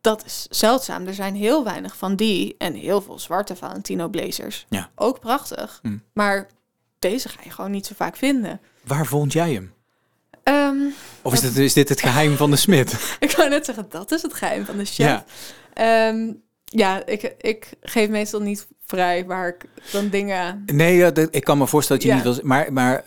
dat 0.00 0.24
is 0.24 0.46
zeldzaam. 0.50 1.06
Er 1.06 1.14
zijn 1.14 1.34
heel 1.34 1.64
weinig 1.64 1.96
van 1.96 2.16
die 2.16 2.54
en 2.58 2.74
heel 2.74 3.02
veel 3.02 3.18
zwarte 3.18 3.56
Valentino 3.56 4.08
blazers. 4.08 4.66
Ja. 4.68 4.90
Ook 4.94 5.20
prachtig. 5.20 5.78
Hm. 5.82 5.96
Maar 6.12 6.46
deze 6.98 7.28
ga 7.28 7.40
je 7.44 7.50
gewoon 7.50 7.70
niet 7.70 7.86
zo 7.86 7.92
vaak 7.96 8.16
vinden. 8.16 8.60
Waar 8.84 9.06
vond 9.06 9.32
jij 9.32 9.52
hem? 9.52 9.72
Ehm, 10.42 10.76
Of 11.22 11.32
is 11.32 11.40
dit, 11.40 11.56
is 11.56 11.72
dit 11.72 11.88
het 11.88 12.00
geheim 12.00 12.36
van 12.36 12.50
de 12.50 12.56
smid? 12.56 12.92
ik 13.20 13.30
wou 13.30 13.48
net 13.48 13.64
zeggen, 13.64 13.86
dat 13.88 14.10
is 14.12 14.22
het 14.22 14.34
geheim 14.34 14.64
van 14.64 14.76
de 14.76 14.84
chef. 14.84 14.96
Ja. 15.06 15.24
Ja, 15.74 16.32
ja 16.64 17.06
ik, 17.06 17.34
ik 17.38 17.70
geef 17.80 18.08
meestal 18.08 18.40
niet 18.40 18.66
vrij 18.86 19.26
waar 19.26 19.48
ik 19.48 19.64
dan 19.92 20.08
dingen... 20.08 20.62
Nee, 20.66 20.96
ja, 20.96 21.10
ik 21.30 21.44
kan 21.44 21.58
me 21.58 21.66
voorstellen 21.66 22.02
dat 22.02 22.10
je 22.12 22.16
Ja. 22.18 22.24
niet 22.24 22.34
wil... 22.36 22.46
Maar, 22.46 22.72
maar 22.72 23.04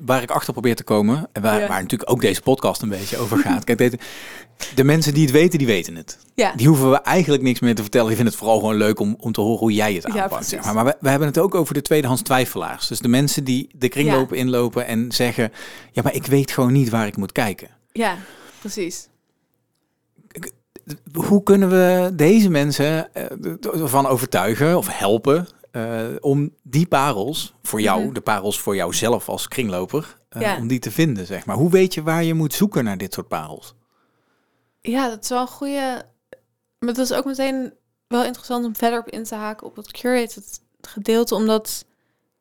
waar 0.00 0.22
ik 0.22 0.30
achter 0.30 0.52
probeer 0.52 0.76
te 0.76 0.84
komen... 0.84 1.28
en 1.32 1.42
waar, 1.42 1.60
Ja. 1.60 1.68
waar 1.68 1.82
natuurlijk 1.82 2.10
ook 2.10 2.20
deze 2.20 2.40
podcast 2.42 2.82
een 2.82 2.88
beetje 2.88 3.18
over 3.18 3.38
gaat... 3.38 3.64
Kijk, 3.64 3.78
dit- 3.78 4.02
de 4.74 4.84
mensen 4.84 5.14
die 5.14 5.22
het 5.22 5.32
weten, 5.32 5.58
die 5.58 5.66
weten 5.66 5.94
het. 5.96 6.18
Ja, 6.34 6.52
Die 6.56 6.66
hoeven 6.68 6.90
we 6.90 6.96
eigenlijk 7.00 7.42
niks 7.42 7.60
meer 7.60 7.74
te 7.74 7.82
vertellen. 7.82 8.06
Die 8.06 8.16
vinden 8.16 8.34
het 8.34 8.42
vooral 8.42 8.60
gewoon 8.60 8.76
leuk 8.76 9.00
om, 9.00 9.16
om 9.18 9.32
te 9.32 9.40
horen 9.40 9.58
hoe 9.58 9.72
jij 9.72 9.94
het 9.94 10.04
aanpakt. 10.06 10.28
precies. 10.28 10.48
zeg 10.48 10.64
maar 10.64 10.74
maar 10.74 10.84
we, 10.84 10.96
we 11.00 11.08
hebben 11.08 11.28
het 11.28 11.38
ook 11.38 11.54
over 11.54 11.74
de 11.74 11.82
tweedehands 11.82 12.22
twijfelaars. 12.22 12.86
Dus 12.86 12.98
de 12.98 13.08
mensen 13.08 13.44
die 13.44 13.68
de 13.74 13.88
kringlopen 13.88 14.36
inlopen 14.36 14.86
en 14.86 15.12
zeggen... 15.12 15.52
ja, 15.92 16.02
maar 16.02 16.14
ik 16.14 16.26
weet 16.26 16.50
gewoon 16.50 16.72
niet 16.72 16.88
waar 16.90 17.06
ik 17.06 17.16
moet 17.16 17.32
kijken. 17.32 17.68
ja, 17.92 18.16
precies. 18.60 19.08
Hoe 21.12 21.42
kunnen 21.42 21.68
we 21.68 22.10
deze 22.14 22.48
mensen 22.50 23.14
eh, 23.14 23.24
ervan 23.80 24.06
overtuigen 24.06 24.76
of 24.76 24.98
helpen... 24.98 25.46
eh, 25.76 26.04
om 26.20 26.54
die 26.62 26.86
parels 26.86 27.54
voor 27.62 27.80
jou, 27.80 28.04
Mhm. 28.04 28.12
de 28.12 28.20
parels 28.20 28.60
voor 28.60 28.76
jouzelf 28.76 29.28
als 29.28 29.48
kringloper... 29.48 30.18
eh, 30.28 30.40
Ja. 30.42 30.56
om 30.56 30.66
die 30.66 30.78
te 30.78 30.90
vinden, 30.90 31.26
zeg 31.26 31.46
maar. 31.46 31.56
Hoe 31.56 31.70
weet 31.70 31.94
je 31.94 32.02
waar 32.02 32.24
je 32.24 32.34
moet 32.34 32.54
zoeken 32.54 32.84
naar 32.84 32.98
dit 32.98 33.14
soort 33.14 33.28
parels? 33.28 33.74
Ja, 34.80 35.08
dat 35.08 35.22
is 35.22 35.28
wel 35.28 35.40
een 35.40 35.46
goede. 35.46 36.04
Maar 36.78 36.94
dat 36.94 36.98
is 37.10 37.12
ook 37.12 37.24
meteen 37.24 37.72
wel 38.08 38.24
interessant 38.24 38.64
om 38.64 38.76
verder 38.76 38.98
op 38.98 39.08
in 39.08 39.24
te 39.24 39.34
haken 39.34 39.66
op 39.66 39.76
het 39.76 39.90
curated 39.92 40.60
gedeelte, 40.80 41.34
omdat 41.34 41.84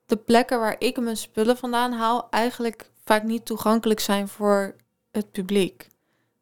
de 0.06 0.15
plekken 0.17 0.60
waar 0.60 0.76
ik 0.80 1.00
mijn 1.00 1.17
spullen 1.17 1.58
vandaan 1.58 1.91
haal 1.93 2.28
eigenlijk 2.30 2.89
vaak 3.06 3.24
niet 3.24 3.45
toegankelijk 3.45 4.00
zijn 4.00 4.28
voor 4.28 4.76
het 5.12 5.32
publiek. 5.32 5.88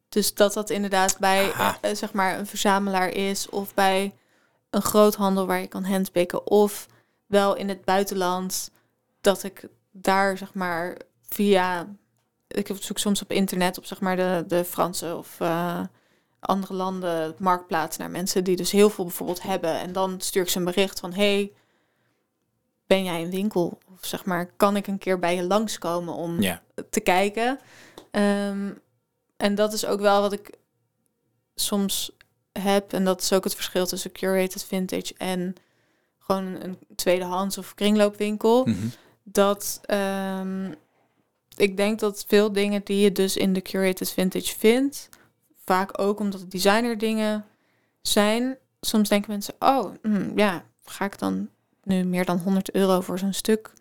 Dus 0.08 0.34
dat 0.34 0.52
dat 0.52 0.70
inderdaad 0.70 1.18
bij 1.18 1.52
eh, 1.52 1.94
zeg 1.94 2.12
maar 2.12 2.38
een 2.38 2.46
verzamelaar 2.46 3.08
is 3.08 3.48
of 3.48 3.74
bij 3.74 4.14
een 4.74 4.82
groothandel 4.82 5.46
waar 5.46 5.60
je 5.60 5.66
kan 5.66 5.84
handpikken 5.84 6.46
of 6.46 6.86
wel 7.26 7.56
in 7.56 7.68
het 7.68 7.84
buitenland 7.84 8.70
dat 9.20 9.42
ik 9.42 9.68
daar 9.90 10.38
zeg 10.38 10.54
maar 10.54 10.96
via 11.28 11.86
ik 12.46 12.70
zoek 12.80 12.98
soms 12.98 13.22
op 13.22 13.30
internet 13.30 13.78
op 13.78 13.84
zeg 13.84 14.00
maar 14.00 14.16
de, 14.16 14.44
de 14.46 14.64
Franse 14.64 15.16
of 15.16 15.40
eh, 15.40 15.80
andere 16.40 16.74
landen 16.74 17.34
marktplaats 17.38 17.96
naar 17.96 18.10
mensen 18.10 18.44
die 18.44 18.56
dus 18.56 18.70
heel 18.70 18.90
veel 18.90 19.04
bijvoorbeeld 19.04 19.42
hebben 19.42 19.80
en 19.80 19.92
dan 19.92 20.20
stuur 20.20 20.42
ik 20.42 20.48
ze 20.48 20.58
een 20.58 20.64
bericht 20.64 21.00
van 21.00 21.12
hey 21.12 21.52
ben 22.86 23.04
jij 23.04 23.22
een 23.22 23.30
winkel 23.30 23.78
of 23.92 24.06
zeg 24.06 24.24
maar 24.24 24.46
kan 24.56 24.76
ik 24.76 24.86
een 24.86 24.98
keer 24.98 25.18
bij 25.18 25.34
je 25.34 25.42
langskomen 25.42 26.14
om 26.14 26.40
Ja. 26.40 26.62
te 26.90 27.00
kijken. 27.00 27.58
Ehm, 28.10 28.72
en 29.36 29.54
dat 29.54 29.72
is 29.72 29.86
ook 29.86 30.00
wel 30.00 30.20
wat 30.20 30.32
ik 30.32 30.58
soms 31.54 32.16
heb. 32.58 32.92
En 32.92 33.04
dat 33.04 33.20
is 33.20 33.32
ook 33.32 33.44
het 33.44 33.54
verschil 33.54 33.86
tussen 33.86 34.12
curated 34.12 34.64
vintage 34.64 35.14
en 35.18 35.54
gewoon 36.18 36.44
een 36.44 36.78
tweedehands 36.96 37.58
of 37.58 37.74
kringloopwinkel. 37.74 38.64
Mhm. 38.64 38.86
Dat 39.22 39.80
ehm, 39.82 40.72
ik 41.56 41.76
denk 41.76 42.00
dat 42.00 42.24
veel 42.28 42.52
dingen 42.52 42.80
die 42.84 43.00
je 43.00 43.12
dus 43.12 43.36
in 43.36 43.52
de 43.52 43.62
curated 43.62 44.10
vintage 44.10 44.58
vindt, 44.58 45.08
vaak 45.64 46.00
ook 46.00 46.20
omdat 46.20 46.40
het 46.40 46.50
designer 46.50 46.98
dingen 46.98 47.46
zijn. 48.02 48.58
Soms 48.80 49.08
denken 49.08 49.30
mensen, 49.30 49.54
oh 49.58 49.94
hm, 50.02 50.38
ja, 50.38 50.64
ga 50.84 51.04
ik 51.04 51.18
dan 51.18 51.48
nu 51.82 52.04
meer 52.04 52.24
dan 52.24 52.38
100 52.38 52.70
euro 52.70 53.00
voor 53.00 53.18
zo'n 53.18 53.32
stuk 53.32 53.72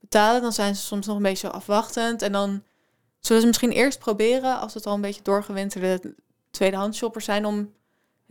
betalen? 0.00 0.42
Dan 0.42 0.52
zijn 0.52 0.76
ze 0.76 0.82
soms 0.82 1.06
nog 1.06 1.16
een 1.16 1.22
beetje 1.22 1.50
afwachtend. 1.50 2.22
En 2.22 2.32
dan 2.32 2.62
zullen 3.20 3.42
ze 3.42 3.48
misschien 3.48 3.70
eerst 3.70 3.98
proberen, 3.98 4.60
als 4.60 4.74
het 4.74 4.86
al 4.86 4.94
een 4.94 5.00
beetje 5.00 5.22
doorgewinterde 5.22 6.14
tweedehands 6.50 6.98
shoppers 6.98 7.24
zijn, 7.24 7.46
om 7.46 7.72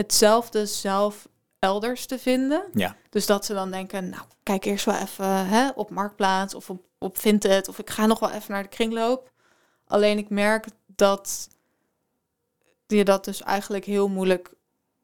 hetzelfde 0.02 0.66
zelf 0.66 1.28
elders 1.60 2.06
te 2.06 2.20
vinden. 2.20 2.64
Ja. 2.74 2.96
Dus 3.10 3.26
dat 3.26 3.46
ze 3.46 3.54
dan 3.54 3.72
denken, 3.72 4.10
nou, 4.10 4.24
kijk 4.44 4.66
eerst 4.66 4.86
wel 4.86 4.96
even 4.96 5.48
hè, 5.48 5.70
op 5.70 5.90
Marktplaats 5.90 6.54
of 6.54 6.70
op, 6.70 6.86
op 6.98 7.18
Vinted. 7.18 7.68
Of 7.68 7.80
ik 7.80 7.90
ga 7.90 8.06
nog 8.06 8.20
wel 8.20 8.32
even 8.32 8.52
naar 8.52 8.64
de 8.64 8.70
kringloop. 8.70 9.32
Alleen 9.88 10.18
ik 10.18 10.30
merk 10.30 10.66
dat 10.86 11.48
je 12.88 13.06
dat 13.06 13.26
dus 13.26 13.42
eigenlijk 13.42 13.86
heel 13.86 14.08
moeilijk 14.08 14.54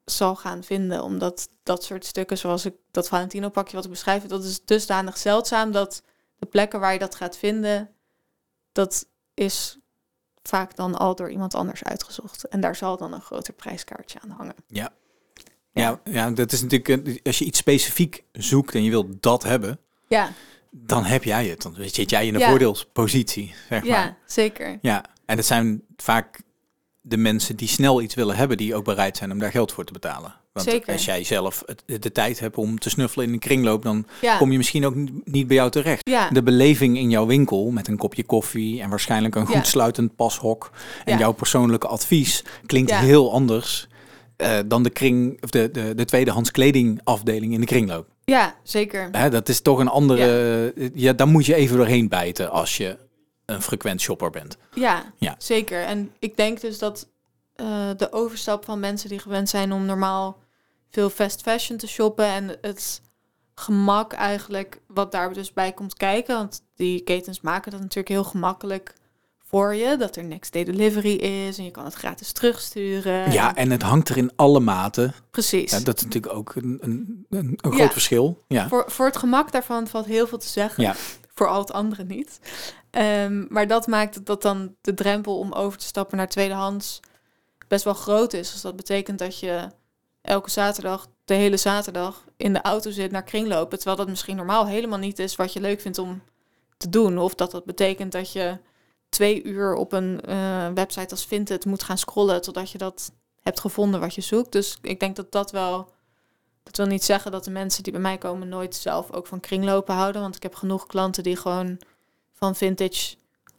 zal 0.04 0.36
gaan 0.36 0.62
vinden. 0.64 1.02
Omdat 1.02 1.48
dat 1.62 1.84
soort 1.84 2.04
stukken, 2.04 2.38
zoals 2.38 2.64
ik 2.64 2.74
dat 2.90 3.08
Valentino 3.08 3.48
pakje 3.48 3.76
wat 3.76 3.84
ik 3.84 3.90
beschrijf, 3.90 4.26
dat 4.26 4.44
is 4.44 4.64
dusdanig 4.64 5.18
zeldzaam 5.18 5.72
dat 5.72 6.02
de 6.38 6.46
plekken 6.46 6.80
waar 6.80 6.92
je 6.92 6.98
dat 6.98 7.14
gaat 7.14 7.36
vinden, 7.36 7.94
dat 8.72 9.06
is 9.34 9.78
vaak 10.48 10.76
dan 10.76 10.94
al 10.94 11.14
door 11.14 11.30
iemand 11.30 11.54
anders 11.54 11.84
uitgezocht. 11.84 12.48
En 12.48 12.60
daar 12.60 12.76
zal 12.76 12.96
dan 12.96 13.12
een 13.12 13.20
groter 13.20 13.52
prijskaartje 13.54 14.18
aan 14.20 14.30
hangen. 14.30 14.54
Ja. 14.66 14.90
Ja, 15.72 16.00
ja, 16.04 16.30
dat 16.30 16.52
is 16.52 16.62
natuurlijk, 16.62 17.20
als 17.26 17.38
je 17.38 17.44
iets 17.44 17.58
specifiek 17.58 18.24
zoekt 18.32 18.74
en 18.74 18.82
je 18.82 18.90
wilt 18.90 19.22
dat 19.22 19.42
hebben, 19.42 19.78
Ja, 20.08 20.32
dan 20.70 21.04
heb 21.04 21.24
jij 21.24 21.46
het. 21.46 21.62
Dan 21.62 21.74
zit 21.78 22.10
jij 22.10 22.26
in 22.26 22.34
een 22.34 22.40
Ja. 22.40 22.48
voordeelspositie, 22.48 23.54
zeg 23.68 23.80
maar. 23.80 23.88
ja 23.88 24.16
zeker. 24.26 24.78
Ja, 24.82 25.04
en 25.26 25.36
het 25.36 25.46
zijn 25.46 25.82
vaak 25.96 26.40
de 27.00 27.16
mensen 27.16 27.56
die 27.56 27.68
snel 27.68 28.02
iets 28.02 28.14
willen 28.14 28.36
hebben, 28.36 28.56
die 28.56 28.74
ook 28.74 28.84
bereid 28.84 29.16
zijn 29.16 29.32
om 29.32 29.38
daar 29.38 29.50
geld 29.50 29.72
voor 29.72 29.84
te 29.84 29.92
betalen. 29.92 30.34
Want 30.52 30.70
Zeker. 30.70 30.92
als 30.92 31.04
jij 31.04 31.24
zelf 31.24 31.64
de 31.86 32.12
tijd 32.12 32.40
hebt 32.40 32.56
om 32.56 32.78
te 32.78 32.90
snuffelen 32.90 33.26
in 33.26 33.32
een 33.32 33.38
kringloop, 33.38 33.82
dan 33.82 34.06
Ja, 34.20 34.36
kom 34.38 34.50
je 34.52 34.56
misschien 34.56 34.86
ook 34.86 34.94
niet- 35.24 35.46
bij 35.46 35.56
jou 35.56 35.70
terecht. 35.70 36.08
ja. 36.10 36.30
De 36.30 36.42
beleving 36.42 36.96
in 36.98 37.10
jouw 37.10 37.26
winkel 37.26 37.70
met 37.70 37.88
een 37.88 37.96
kopje 37.96 38.24
koffie 38.24 38.80
en 38.82 38.90
waarschijnlijk 38.90 39.34
een 39.34 39.46
goed 39.46 39.54
Ja. 39.54 39.62
sluitend 39.62 40.16
pashok 40.16 40.70
en 41.04 41.12
Ja. 41.12 41.18
jouw 41.18 41.32
persoonlijke 41.32 41.86
advies 41.86 42.44
klinkt 42.66 42.90
Ja. 42.90 42.98
heel 43.00 43.32
anders 43.32 43.86
eh, 44.36 44.58
dan 44.66 44.82
de 44.82 44.90
kring 44.90 45.42
of 45.42 45.50
de, 45.50 45.70
de, 45.70 45.94
de 45.94 46.04
tweedehands 46.04 46.50
kledingafdeling 46.50 47.52
in 47.52 47.60
de 47.60 47.66
kringloop. 47.66 48.06
ja, 48.24 48.54
zeker. 48.62 49.08
Hè, 49.12 49.30
dat 49.30 49.48
is 49.48 49.60
toch 49.60 49.78
een 49.78 49.88
andere. 49.88 50.72
Ja. 50.94 51.12
daar 51.12 51.28
moet 51.28 51.46
je 51.46 51.54
even 51.54 51.76
doorheen 51.76 52.08
bijten 52.08 52.50
als 52.50 52.76
je 52.76 52.96
een 53.46 53.62
frequent 53.62 54.00
shopper 54.00 54.30
bent. 54.30 54.56
Ja, 54.74 55.12
Ja. 55.18 55.34
zeker. 55.38 55.82
En 55.82 56.10
ik 56.18 56.36
denk 56.36 56.60
dus 56.60 56.78
dat 56.78 57.08
eh, 57.58 57.90
de 57.96 58.12
overstap 58.12 58.64
van 58.64 58.80
mensen 58.80 59.08
die 59.08 59.18
gewend 59.18 59.48
zijn 59.48 59.72
om 59.72 59.84
normaal 59.84 60.38
veel 60.90 61.10
fast 61.10 61.40
fashion 61.42 61.78
te 61.78 61.86
shoppen 61.86 62.24
en 62.24 62.56
het 62.60 63.00
gemak 63.54 64.12
eigenlijk 64.12 64.80
wat 64.86 65.12
daar 65.12 65.32
dus 65.32 65.52
bij 65.52 65.72
komt 65.72 65.94
kijken, 65.94 66.36
want 66.36 66.62
die 66.74 67.00
ketens 67.00 67.40
maken 67.40 67.70
dat 67.70 67.80
natuurlijk 67.80 68.08
heel 68.08 68.24
gemakkelijk 68.24 68.94
voor 69.38 69.74
je, 69.74 69.96
dat 69.96 70.16
er 70.16 70.24
next 70.24 70.52
day 70.52 70.64
delivery 70.64 71.14
is 71.14 71.58
en 71.58 71.64
je 71.64 71.70
kan 71.70 71.84
het 71.84 71.94
gratis 71.94 72.32
terugsturen. 72.32 73.32
Ja, 73.32 73.54
en 73.54 73.70
het 73.70 73.82
hangt 73.82 74.08
er 74.08 74.16
in 74.16 74.30
alle 74.36 74.60
maten. 74.60 75.14
precies. 75.30 75.70
Ja, 75.70 75.80
dat 75.80 75.96
is 75.96 76.04
natuurlijk 76.04 76.34
ook 76.34 76.54
een, 76.54 76.78
een, 76.80 77.26
een, 77.28 77.58
Ja. 77.62 77.70
groot 77.70 77.92
verschil. 77.92 78.44
Ja. 78.48 78.68
Voor, 78.68 78.84
voor 78.86 79.06
het 79.06 79.16
gemak 79.16 79.52
daarvan 79.52 79.86
valt 79.86 80.06
heel 80.06 80.26
veel 80.26 80.38
te 80.38 80.48
zeggen. 80.48 80.82
Ja. 80.82 80.94
Voor 81.34 81.48
al 81.48 81.60
het 81.60 81.72
andere 81.72 82.04
niet. 82.04 82.40
Ehm, 82.90 83.44
maar 83.48 83.66
dat 83.66 83.86
maakt 83.86 84.26
dat 84.26 84.42
dan 84.42 84.74
de 84.80 84.94
drempel 84.94 85.38
om 85.38 85.52
over 85.52 85.78
te 85.78 85.86
stappen 85.86 86.16
naar 86.16 86.28
tweedehands 86.28 87.00
best 87.68 87.84
wel 87.84 87.94
groot 87.94 88.32
is. 88.32 88.52
Dus 88.52 88.60
dat 88.60 88.76
betekent 88.76 89.18
dat 89.18 89.38
je 89.38 89.68
elke 90.20 90.50
zaterdag, 90.50 91.08
de 91.24 91.34
hele 91.34 91.56
zaterdag, 91.56 92.24
in 92.36 92.52
de 92.52 92.62
auto 92.62 92.90
zit 92.90 93.10
naar 93.10 93.22
kringlopen. 93.22 93.78
Terwijl 93.78 93.96
dat 93.96 94.08
misschien 94.08 94.36
normaal 94.36 94.66
helemaal 94.66 94.98
niet 94.98 95.18
is 95.18 95.36
wat 95.36 95.52
je 95.52 95.60
leuk 95.60 95.80
vindt 95.80 95.98
om 95.98 96.22
te 96.76 96.88
doen. 96.88 97.18
Of 97.18 97.34
dat 97.34 97.50
dat 97.50 97.64
betekent 97.64 98.12
dat 98.12 98.32
je 98.32 98.58
twee 99.08 99.42
uur 99.42 99.74
op 99.74 99.92
een 99.92 100.20
eh, 100.20 100.68
website 100.74 101.10
als 101.10 101.24
Vinted 101.24 101.64
moet 101.64 101.82
gaan 101.82 101.98
scrollen 101.98 102.42
totdat 102.42 102.70
je 102.70 102.78
dat 102.78 103.12
hebt 103.42 103.60
gevonden 103.60 104.00
wat 104.00 104.14
je 104.14 104.20
zoekt. 104.20 104.52
Dus 104.52 104.78
ik 104.82 105.00
denk 105.00 105.16
dat 105.16 105.32
dat 105.32 105.50
wel 105.50 105.96
dat 106.68 106.76
wil 106.76 106.86
niet 106.86 107.04
zeggen 107.04 107.30
dat 107.32 107.44
de 107.44 107.50
mensen 107.50 107.82
die 107.82 107.92
bij 107.92 108.00
mij 108.00 108.18
komen 108.18 108.48
nooit 108.48 108.74
zelf 108.74 109.12
ook 109.12 109.26
van 109.26 109.40
kringlopen 109.40 109.94
houden. 109.94 110.22
Want 110.22 110.36
ik 110.36 110.42
heb 110.42 110.54
genoeg 110.54 110.86
klanten 110.86 111.22
die 111.22 111.36
gewoon 111.36 111.78
van 112.32 112.56
vintage 112.56 113.16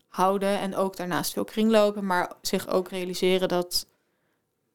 houden 0.08 0.60
en 0.60 0.76
ook 0.76 0.96
daarnaast 0.96 1.34
veel 1.34 1.44
kringlopen. 1.44 2.06
Maar 2.06 2.32
zich 2.42 2.68
ook 2.68 2.90
realiseren 2.90 3.48
dat 3.48 3.88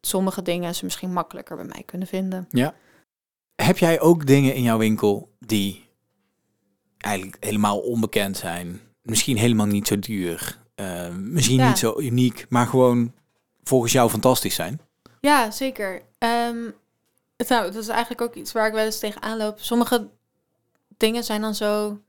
sommige 0.06 0.42
dingen 0.42 0.74
ze 0.74 0.84
misschien 0.84 1.12
makkelijker 1.12 1.56
bij 1.56 1.64
mij 1.64 1.82
kunnen 1.86 2.08
vinden. 2.08 2.46
Ja. 2.50 2.74
Heb 3.54 3.78
jij 3.78 4.00
ook 4.00 4.26
dingen 4.26 4.54
in 4.54 4.62
jouw 4.62 4.78
winkel 4.78 5.32
die 5.38 5.84
eigenlijk 6.98 7.36
helemaal 7.44 7.78
onbekend 7.78 8.36
zijn? 8.36 8.80
Misschien 9.02 9.36
helemaal 9.36 9.66
niet 9.66 9.86
zo 9.86 9.98
duur. 9.98 10.62
eh, 10.74 11.08
misschien 11.16 11.58
Ja. 11.58 11.68
niet 11.68 11.78
zo 11.78 12.00
uniek, 12.00 12.46
maar 12.48 12.66
gewoon 12.66 13.12
volgens 13.62 13.92
jou 13.92 14.10
fantastisch 14.10 14.54
zijn? 14.54 14.80
Ja, 15.20 15.50
zeker. 15.50 16.02
Ehm, 16.18 16.70
het, 17.36 17.48
nou, 17.48 17.64
dat 17.72 17.82
is 17.82 17.88
eigenlijk 17.88 18.20
ook 18.20 18.34
iets 18.34 18.52
waar 18.52 18.66
ik 18.66 18.72
wel 18.72 18.84
eens 18.84 18.98
tegenaan 18.98 19.36
loop. 19.36 19.58
Sommige 19.60 20.08
dingen 20.96 21.24
zijn 21.24 21.40
dan 21.40 21.54
zo 21.54 22.00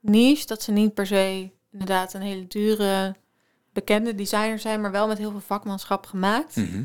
niche 0.00 0.46
dat 0.46 0.62
ze 0.62 0.72
niet 0.72 0.94
per 0.94 1.06
se 1.06 1.50
inderdaad 1.72 2.14
een 2.14 2.20
hele 2.22 2.46
dure, 2.46 3.14
bekende 3.72 4.14
designer 4.14 4.58
zijn, 4.58 4.80
maar 4.80 4.90
wel 4.90 5.06
met 5.08 5.18
heel 5.18 5.30
veel 5.30 5.40
vakmanschap 5.40 6.06
gemaakt. 6.06 6.56
Mhm. 6.56 6.82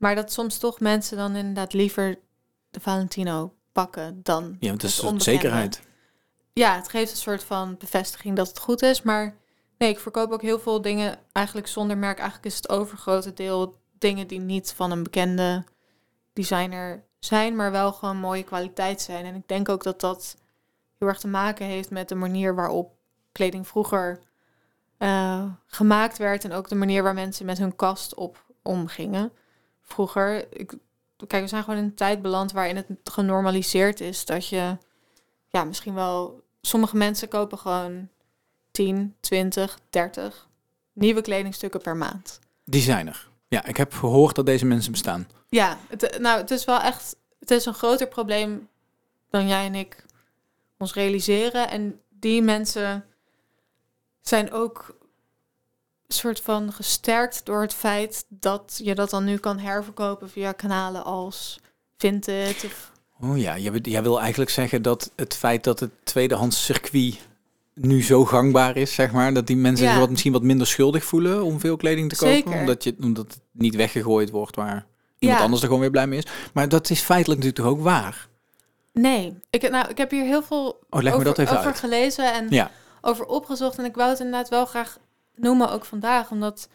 Maar 0.00 0.14
dat 0.14 0.32
soms 0.32 0.58
toch 0.58 0.80
mensen 0.80 1.16
dan 1.16 1.36
inderdaad 1.36 1.72
liever 1.72 2.18
de 2.70 2.80
Valentino 2.80 3.54
pakken 3.72 4.20
dan. 4.22 4.56
Ja, 4.60 4.68
want 4.68 4.82
het 4.82 4.90
is 4.90 5.02
een 5.02 5.20
zekerheid. 5.20 5.82
Ja, 6.52 6.74
het 6.74 6.88
geeft 6.88 7.10
een 7.10 7.16
soort 7.16 7.44
van 7.44 7.76
bevestiging 7.78 8.36
dat 8.36 8.48
het 8.48 8.58
goed 8.58 8.82
is. 8.82 9.02
Maar 9.02 9.36
nee, 9.78 9.90
ik 9.90 9.98
verkoop 9.98 10.32
ook 10.32 10.42
heel 10.42 10.58
veel 10.58 10.82
dingen 10.82 11.18
eigenlijk 11.32 11.66
zonder 11.66 11.98
merk. 11.98 12.18
Eigenlijk 12.18 12.46
is 12.46 12.56
het 12.56 12.68
overgrote 12.68 13.32
deel 13.32 13.78
dingen 13.98 14.26
die 14.26 14.40
niet 14.40 14.72
van 14.72 14.90
een 14.90 15.02
bekende 15.02 15.64
designer 16.32 17.04
zijn, 17.18 17.56
maar 17.56 17.70
wel 17.70 17.92
gewoon 17.92 18.16
mooie 18.16 18.44
kwaliteit 18.44 19.00
zijn. 19.00 19.24
En 19.24 19.34
ik 19.34 19.48
denk 19.48 19.68
ook 19.68 19.82
dat 19.82 20.00
dat 20.00 20.36
heel 20.98 21.08
erg 21.08 21.18
te 21.18 21.28
maken 21.28 21.66
heeft 21.66 21.90
met 21.90 22.08
de 22.08 22.14
manier 22.14 22.54
waarop 22.54 22.92
kleding 23.32 23.66
vroeger 23.66 24.20
eh, 24.98 25.44
gemaakt 25.66 26.18
werd. 26.18 26.44
En 26.44 26.52
ook 26.52 26.68
de 26.68 26.74
manier 26.74 27.02
waar 27.02 27.14
mensen 27.14 27.46
met 27.46 27.58
hun 27.58 27.76
kast 27.76 28.14
op 28.14 28.44
omgingen. 28.62 29.32
Vroeger, 29.92 30.46
ik, 30.52 30.74
kijk, 31.26 31.42
we 31.42 31.48
zijn 31.48 31.64
gewoon 31.64 31.78
in 31.78 31.84
een 31.84 31.94
tijd 31.94 32.22
beland 32.22 32.52
waarin 32.52 32.76
het 32.76 32.86
genormaliseerd 33.04 34.00
is 34.00 34.24
dat 34.24 34.48
je, 34.48 34.76
ja, 35.48 35.64
misschien 35.64 35.94
wel, 35.94 36.42
sommige 36.60 36.96
mensen 36.96 37.28
kopen 37.28 37.58
gewoon 37.58 38.08
10, 38.70 39.14
20, 39.20 39.78
30 39.90 40.48
nieuwe 40.92 41.20
kledingstukken 41.20 41.80
per 41.80 41.96
maand. 41.96 42.38
Designer. 42.64 43.28
Ja, 43.48 43.64
ik 43.64 43.76
heb 43.76 43.92
gehoord 43.92 44.34
dat 44.34 44.46
deze 44.46 44.66
mensen 44.66 44.92
bestaan. 44.92 45.28
Ja, 45.48 45.78
het, 45.88 46.18
nou, 46.20 46.40
het 46.40 46.50
is 46.50 46.64
wel 46.64 46.80
echt, 46.80 47.16
het 47.38 47.50
is 47.50 47.64
een 47.64 47.74
groter 47.74 48.08
probleem 48.08 48.68
dan 49.30 49.48
jij 49.48 49.64
en 49.66 49.74
ik 49.74 50.04
ons 50.78 50.94
realiseren. 50.94 51.70
En 51.70 52.00
die 52.08 52.42
mensen 52.42 53.04
zijn 54.20 54.52
ook 54.52 54.98
soort 56.14 56.40
van 56.40 56.72
gesterkt 56.72 57.40
door 57.44 57.60
het 57.60 57.74
feit 57.74 58.24
dat 58.28 58.80
je 58.82 58.94
dat 58.94 59.10
dan 59.10 59.24
nu 59.24 59.36
kan 59.36 59.58
herverkopen 59.58 60.30
via 60.30 60.52
kanalen 60.52 61.04
als 61.04 61.60
Vinted. 61.98 62.64
Of, 62.64 62.90
Oh 63.20 63.38
ja, 63.38 63.58
jij, 63.58 63.72
wil- 63.72 63.80
jij 63.82 64.02
wil 64.02 64.20
eigenlijk 64.20 64.50
zeggen 64.50 64.82
dat 64.82 65.10
het 65.16 65.34
feit 65.36 65.64
dat 65.64 65.80
het 65.80 65.90
tweedehands 66.04 66.64
circuit 66.64 67.18
nu 67.74 68.02
zo 68.02 68.24
gangbaar 68.24 68.76
is, 68.76 68.94
zeg 68.94 69.12
maar, 69.12 69.34
dat 69.34 69.46
die 69.46 69.56
mensen 69.56 69.84
Ja. 69.84 69.90
zich 69.90 70.00
wat, 70.00 70.10
misschien 70.10 70.32
wat 70.32 70.42
minder 70.42 70.66
schuldig 70.66 71.04
voelen 71.04 71.42
om 71.44 71.60
veel 71.60 71.76
kleding 71.76 72.08
te 72.08 72.16
kopen, 72.16 72.34
Zeker. 72.34 72.52
omdat, 72.60 72.84
je, 72.84 72.94
omdat 73.00 73.26
het 73.26 73.40
niet 73.52 73.74
weggegooid 73.74 74.30
wordt 74.30 74.56
waar 74.56 74.86
iemand 75.18 75.38
Ja. 75.38 75.44
anders 75.44 75.60
er 75.62 75.66
gewoon 75.68 75.82
weer 75.82 75.90
blij 75.92 76.06
mee 76.06 76.18
is. 76.18 76.26
Maar 76.54 76.68
dat 76.68 76.90
is 76.90 77.00
feitelijk 77.00 77.40
natuurlijk 77.42 77.68
toch 77.68 77.78
ook 77.78 77.84
waar? 77.84 78.28
nee, 78.92 79.38
ik, 79.50 79.70
nou, 79.70 79.88
ik 79.88 79.98
heb 79.98 80.10
hier 80.10 80.24
heel 80.24 80.42
veel 80.42 80.78
Oh, 80.90 81.14
over, 81.14 81.74
gelezen 81.74 82.32
en 82.32 82.46
Ja. 82.50 82.70
over 83.00 83.24
opgezocht. 83.26 83.78
En 83.78 83.84
ik 83.84 83.94
wou 83.94 84.10
het 84.10 84.18
inderdaad 84.18 84.48
wel 84.48 84.66
graag 84.66 84.98
noemen, 85.34 85.70
ook 85.70 85.84
vandaag. 85.84 86.30
Omdat, 86.30 86.68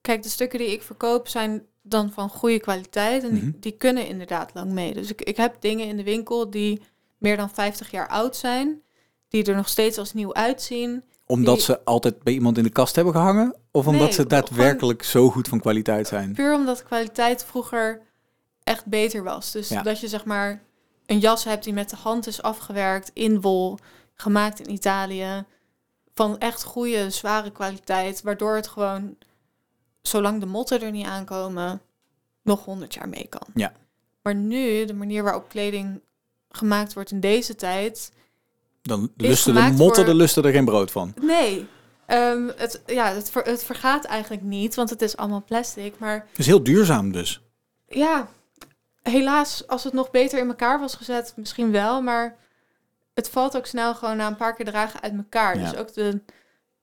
kijk, 0.00 0.22
de 0.22 0.28
stukken 0.28 0.58
die 0.58 0.72
ik 0.72 0.82
verkoop 0.82 1.28
zijn 1.28 1.66
dan 1.82 2.10
van 2.12 2.28
goede 2.28 2.60
kwaliteit. 2.60 3.22
En 3.22 3.34
Mhm. 3.34 3.40
die, 3.40 3.58
die 3.58 3.72
kunnen 3.76 4.06
inderdaad 4.06 4.50
lang 4.54 4.70
mee. 4.72 4.94
Dus 4.94 5.10
ik, 5.10 5.22
ik 5.22 5.36
heb 5.36 5.56
dingen 5.60 5.86
in 5.86 5.96
de 5.96 6.02
winkel 6.04 6.50
die 6.50 6.82
meer 7.18 7.36
dan 7.36 7.50
50 7.50 7.90
jaar 7.90 8.08
oud 8.08 8.36
zijn. 8.36 8.82
Die 9.28 9.44
er 9.44 9.56
nog 9.56 9.68
steeds 9.68 9.98
als 9.98 10.12
nieuw 10.12 10.34
uitzien. 10.34 11.04
Omdat 11.26 11.54
die- 11.54 11.64
ze 11.64 11.84
altijd 11.84 12.22
bij 12.22 12.32
iemand 12.32 12.58
in 12.58 12.62
de 12.64 12.70
kast 12.70 12.94
hebben 12.96 13.12
gehangen? 13.14 13.56
Of 13.70 13.86
omdat 13.86 14.02
Nee, 14.02 14.12
ze 14.12 14.26
daadwerkelijk 14.26 15.02
zo 15.02 15.30
goed 15.30 15.48
van 15.48 15.60
kwaliteit 15.60 16.08
zijn? 16.08 16.32
Puur 16.32 16.54
omdat 16.54 16.78
de 16.78 16.84
kwaliteit 16.84 17.44
vroeger 17.44 18.02
echt 18.64 18.86
beter 18.86 19.22
was. 19.22 19.50
Dus 19.52 19.68
Ja. 19.68 19.82
dat 19.82 20.00
je 20.00 20.08
zeg 20.08 20.24
maar 20.24 20.62
een 21.06 21.18
jas 21.18 21.44
hebt 21.44 21.64
die 21.64 21.72
met 21.72 21.90
de 21.90 21.96
hand 21.96 22.26
is 22.26 22.42
afgewerkt 22.42 23.10
in 23.14 23.40
wol, 23.40 23.78
gemaakt 24.14 24.60
in 24.60 24.70
Italië, 24.72 25.44
van 26.14 26.38
echt 26.38 26.62
goede, 26.64 27.10
zware 27.10 27.50
kwaliteit, 27.50 28.22
waardoor 28.22 28.54
het 28.56 28.68
gewoon, 28.68 29.16
zolang 30.02 30.40
de 30.40 30.46
motten 30.46 30.80
er 30.82 30.90
niet 30.90 31.06
aankomen, 31.06 31.80
nog 32.42 32.64
100 32.64 32.94
jaar 32.94 33.08
mee 33.08 33.26
kan. 33.28 33.46
Ja. 33.54 33.72
Maar 34.22 34.34
nu, 34.34 34.84
de 34.84 34.94
manier 34.94 35.22
waarop 35.22 35.48
kleding 35.48 36.00
gemaakt 36.50 36.92
wordt 36.92 37.10
in 37.10 37.20
deze 37.20 37.54
tijd, 37.54 38.12
Dan 38.82 39.12
lusten 39.16 39.54
de 39.54 39.60
motten 39.60 40.04
voor- 40.04 40.12
de 40.12 40.18
lusten 40.18 40.44
er 40.44 40.52
geen 40.52 40.64
brood 40.64 40.90
van. 40.90 41.14
nee. 41.20 41.66
Ehm, 42.06 42.48
het, 42.56 42.82
ja, 42.86 43.06
het, 43.12 43.30
ver- 43.30 43.44
het 43.44 43.64
vergaat 43.64 44.04
eigenlijk 44.04 44.42
niet, 44.42 44.74
want 44.74 44.90
het 44.90 45.02
is 45.02 45.16
allemaal 45.16 45.44
plastic. 45.46 45.98
Maar 45.98 46.14
Het 46.30 46.38
is 46.38 46.46
heel 46.46 46.62
duurzaam 46.62 47.12
dus. 47.12 47.40
Ja, 47.88 48.28
helaas, 49.02 49.66
als 49.66 49.84
het 49.84 49.92
nog 49.92 50.10
beter 50.10 50.38
in 50.38 50.48
elkaar 50.48 50.80
was 50.80 50.94
gezet, 50.94 51.32
misschien 51.36 51.70
wel. 51.70 52.02
Maar 52.02 52.36
het 53.14 53.28
valt 53.28 53.56
ook 53.56 53.66
snel 53.66 53.94
gewoon 53.94 54.16
na 54.16 54.26
een 54.26 54.36
paar 54.36 54.54
keer 54.54 54.66
dragen 54.66 55.00
uit 55.02 55.16
elkaar. 55.16 55.58
Ja. 55.58 55.70
Dus 55.70 55.78
ook 55.78 55.92
de, 55.92 56.20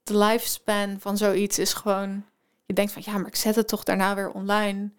de 0.03 0.17
lifespan 0.17 0.99
van 0.99 1.17
zoiets 1.17 1.59
is 1.59 1.73
gewoon... 1.73 2.25
Je 2.65 2.73
denkt 2.73 2.91
van, 2.91 3.01
ja, 3.05 3.17
maar 3.17 3.27
ik 3.27 3.35
zet 3.35 3.55
het 3.55 3.67
toch 3.67 3.83
daarna 3.83 4.15
weer 4.15 4.31
online. 4.31 4.89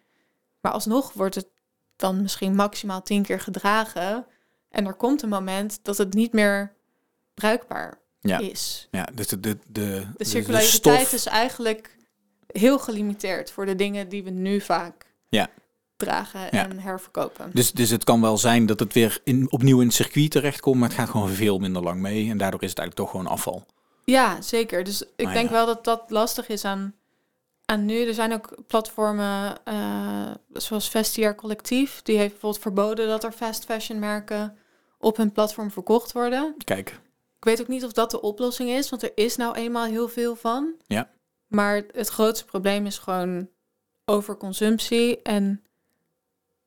Maar 0.60 0.72
alsnog 0.72 1.12
wordt 1.12 1.34
het 1.34 1.46
dan 1.96 2.22
misschien 2.22 2.54
maximaal 2.54 3.02
tien 3.02 3.22
keer 3.22 3.40
gedragen. 3.40 4.26
En 4.68 4.86
er 4.86 4.94
komt 4.94 5.22
een 5.22 5.28
moment 5.28 5.78
dat 5.82 5.98
het 5.98 6.14
niet 6.14 6.32
meer 6.32 6.72
bruikbaar 7.34 7.98
Ja. 8.20 8.38
is. 8.38 8.88
Ja, 8.90 9.08
dus 9.14 9.26
de, 9.26 9.40
de, 9.40 9.56
de, 9.56 9.60
De 9.72 10.06
de 10.16 10.24
circulariteit 10.24 10.72
stof- 11.06 11.12
is 11.12 11.26
eigenlijk 11.26 11.96
heel 12.46 12.78
gelimiteerd 12.78 13.50
voor 13.50 13.66
de 13.66 13.74
dingen 13.74 14.08
die 14.08 14.24
we 14.24 14.30
nu 14.30 14.60
vaak 14.60 15.06
Ja. 15.28 15.48
Dragen 16.06 16.40
Ja. 16.50 16.68
en 16.68 16.78
herverkopen. 16.78 17.50
Dus, 17.52 17.72
dus 17.72 17.90
het 17.90 18.04
kan 18.04 18.20
wel 18.20 18.38
zijn 18.38 18.66
dat 18.66 18.80
het 18.80 18.92
weer 18.92 19.20
in, 19.24 19.52
opnieuw 19.52 19.80
in 19.80 19.86
het 19.86 19.94
circuit 19.96 20.30
terechtkomt, 20.30 20.78
maar 20.78 20.88
het 20.88 20.98
gaat 20.98 21.08
gewoon 21.08 21.28
veel 21.28 21.58
minder 21.58 21.82
lang 21.82 22.00
mee. 22.00 22.30
En 22.30 22.38
daardoor 22.38 22.62
is 22.62 22.68
het 22.70 22.78
eigenlijk 22.78 23.08
toch 23.08 23.20
gewoon 23.20 23.32
afval. 23.36 23.66
Ja, 24.04 24.40
zeker. 24.42 24.84
Dus 24.84 25.02
ik 25.16 25.24
Maar 25.24 25.34
denk 25.34 25.46
ja. 25.48 25.52
wel 25.54 25.66
dat 25.66 25.84
dat 25.84 26.02
lastig 26.08 26.48
is 26.48 26.64
aan, 26.64 26.94
aan 27.64 27.84
nu. 27.84 28.06
Er 28.06 28.14
zijn 28.14 28.32
ook 28.32 28.54
platformen 28.66 29.54
eh, 29.64 30.30
zoals 30.52 30.88
Vestiaire 30.90 31.36
Collectief. 31.36 32.02
Die 32.02 32.16
heeft 32.16 32.30
bijvoorbeeld 32.30 32.62
verboden 32.62 33.08
dat 33.08 33.24
er 33.24 33.32
fast 33.32 33.64
fashion 33.64 33.98
merken 33.98 34.56
op 34.98 35.16
hun 35.16 35.32
platform 35.32 35.70
verkocht 35.70 36.12
worden. 36.12 36.54
Kijk, 36.64 37.00
Ik 37.38 37.44
weet 37.44 37.60
ook 37.60 37.68
niet 37.68 37.84
of 37.84 37.92
dat 37.92 38.10
de 38.10 38.20
oplossing 38.20 38.70
is, 38.70 38.88
want 38.90 39.02
er 39.02 39.12
is 39.14 39.36
nou 39.36 39.54
eenmaal 39.54 39.84
heel 39.84 40.08
veel 40.08 40.36
van. 40.36 40.74
Ja. 40.86 41.08
Maar 41.46 41.82
het 41.92 42.08
grootste 42.08 42.44
probleem 42.44 42.86
is 42.86 42.98
gewoon 42.98 43.48
overconsumptie. 44.04 45.22
En 45.22 45.64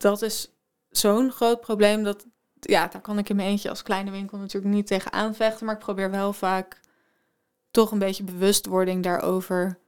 dat 0.04 0.22
is 0.22 0.52
zo'n 0.90 1.32
groot 1.32 1.62
probleem 1.62 2.04
dat, 2.04 2.26
ja, 2.60 2.88
daar 2.88 3.02
kan 3.02 3.18
ik 3.18 3.30
in 3.30 3.36
mijn 3.36 3.48
eentje 3.48 3.70
als 3.70 3.82
kleine 3.82 4.12
winkel 4.12 4.38
natuurlijk 4.38 4.74
niet 4.74 4.88
tegen 4.88 5.14
aanvechten. 5.14 5.66
Maar 5.66 5.76
ik 5.76 5.82
probeer 5.82 6.12
wel 6.12 6.34
vaak 6.34 6.80
toch 7.72 7.92
een 7.92 8.00
beetje 8.00 8.24
bewustwording 8.24 9.04
daarover 9.04 9.80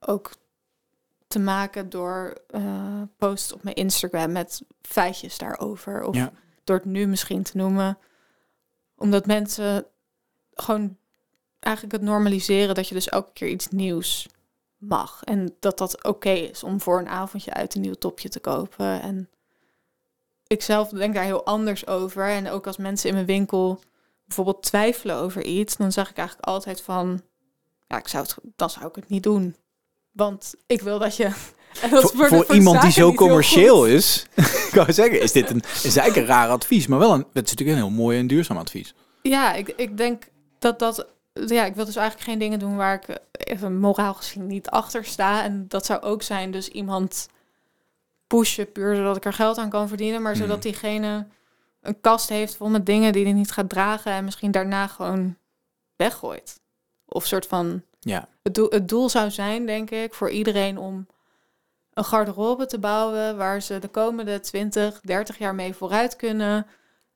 ook 0.00 0.30
te 1.26 1.38
maken 1.38 1.90
door 1.90 2.34
eh, 2.46 3.02
posts 3.16 3.52
op 3.52 3.62
mijn 3.62 3.76
Instagram 3.76 4.32
met 4.32 4.62
feitjes 4.82 5.38
daarover. 5.38 6.04
Of 6.04 6.14
Ja. 6.14 6.32
door 6.64 6.76
het 6.76 6.84
nu 6.84 7.06
misschien 7.06 7.42
te 7.42 7.56
noemen. 7.56 7.98
Omdat 8.96 9.26
mensen 9.26 9.86
gewoon 10.54 10.96
eigenlijk 11.58 11.94
het 11.94 12.02
normaliseren 12.02 12.74
dat 12.74 12.88
je 12.88 12.94
dus 12.94 13.08
elke 13.08 13.32
keer 13.32 13.48
iets 13.48 13.68
nieuws 13.68 14.28
mag. 14.76 15.22
En 15.24 15.56
dat 15.60 15.78
dat 15.78 16.04
oké 16.04 16.30
is 16.30 16.62
om 16.62 16.80
voor 16.80 16.98
een 16.98 17.08
avondje 17.08 17.52
uit 17.52 17.74
een 17.74 17.80
nieuw 17.80 17.94
topje 17.94 18.28
te 18.28 18.40
kopen. 18.40 19.02
En 19.02 19.28
ik 20.52 20.62
zelf 20.62 20.88
denk 20.88 21.14
daar 21.14 21.24
heel 21.24 21.44
anders 21.44 21.86
over. 21.86 22.28
En 22.28 22.50
ook 22.50 22.66
als 22.66 22.76
mensen 22.76 23.08
in 23.08 23.14
mijn 23.14 23.26
winkel 23.26 23.80
bijvoorbeeld 24.26 24.62
twijfelen 24.62 25.16
over 25.16 25.44
iets, 25.44 25.76
dan 25.76 25.92
zeg 25.92 26.10
ik 26.10 26.16
eigenlijk 26.16 26.48
altijd 26.48 26.82
van, 26.82 27.22
ja, 27.86 27.98
ik 27.98 28.08
zou 28.08 28.24
het, 28.24 28.36
dan 28.56 28.70
zou 28.70 28.86
ik 28.86 28.94
het 28.94 29.08
niet 29.08 29.22
doen. 29.22 29.56
Want 30.12 30.54
ik 30.66 30.82
wil 30.82 30.98
dat 30.98 31.16
je. 31.16 31.30
Dat 31.90 32.12
voor, 32.12 32.28
voor 32.28 32.54
iemand 32.54 32.82
die 32.82 32.90
zo 32.90 33.12
commercieel 33.12 33.86
is, 33.86 34.26
kan 34.72 34.92
zeggen, 34.92 35.20
is 35.20 35.32
dit 35.32 35.50
een, 35.50 35.62
is 35.82 35.96
eigenlijk 35.96 36.16
een 36.16 36.34
raar 36.34 36.48
advies. 36.48 36.86
Maar 36.86 36.98
wel 36.98 37.12
een, 37.12 37.26
het 37.32 37.44
is 37.44 37.50
natuurlijk 37.50 37.70
een 37.70 37.84
heel 37.84 37.90
mooi 37.90 38.18
en 38.18 38.26
duurzaam 38.26 38.56
advies. 38.56 38.94
Ja, 39.22 39.54
ik, 39.54 39.68
ik 39.68 39.96
denk 39.96 40.22
dat 40.58 40.78
dat. 40.78 41.06
Ja, 41.32 41.64
ik 41.64 41.74
wil 41.74 41.84
dus 41.84 41.96
eigenlijk 41.96 42.28
geen 42.28 42.38
dingen 42.38 42.58
doen 42.58 42.76
waar 42.76 42.94
ik 42.94 43.18
even 43.30 43.78
moraal 43.78 44.14
gezien 44.14 44.46
niet 44.46 44.68
achter 44.68 45.04
sta. 45.04 45.42
En 45.42 45.64
dat 45.68 45.86
zou 45.86 46.02
ook 46.02 46.22
zijn, 46.22 46.50
dus 46.50 46.68
iemand 46.68 47.28
pushen 48.38 48.72
puur 48.72 48.96
zodat 48.96 49.16
ik 49.16 49.24
er 49.24 49.32
geld 49.32 49.58
aan 49.58 49.70
kan 49.70 49.88
verdienen. 49.88 50.22
Maar 50.22 50.36
zodat 50.36 50.62
diegene 50.62 51.26
een 51.80 52.00
kast 52.00 52.28
heeft 52.28 52.56
vol 52.56 52.68
met 52.68 52.86
dingen 52.86 53.12
die 53.12 53.24
hij 53.24 53.32
niet 53.32 53.50
gaat 53.50 53.68
dragen. 53.68 54.12
En 54.12 54.24
misschien 54.24 54.50
daarna 54.50 54.86
gewoon 54.86 55.36
weggooit. 55.96 56.60
Of 57.06 57.26
soort 57.26 57.46
van. 57.46 57.82
Ja, 58.00 58.28
Het 58.42 58.54
doel, 58.54 58.68
het 58.70 58.88
doel 58.88 59.08
zou 59.08 59.30
zijn, 59.30 59.66
denk 59.66 59.90
ik, 59.90 60.14
voor 60.14 60.30
iedereen 60.30 60.78
om 60.78 61.06
een 61.94 62.04
garderobe 62.04 62.66
te 62.66 62.78
bouwen 62.78 63.36
waar 63.36 63.62
ze 63.62 63.78
de 63.78 63.88
komende 63.88 64.40
20, 64.40 65.00
30 65.00 65.38
jaar 65.38 65.54
mee 65.54 65.74
vooruit 65.74 66.16
kunnen. 66.16 66.66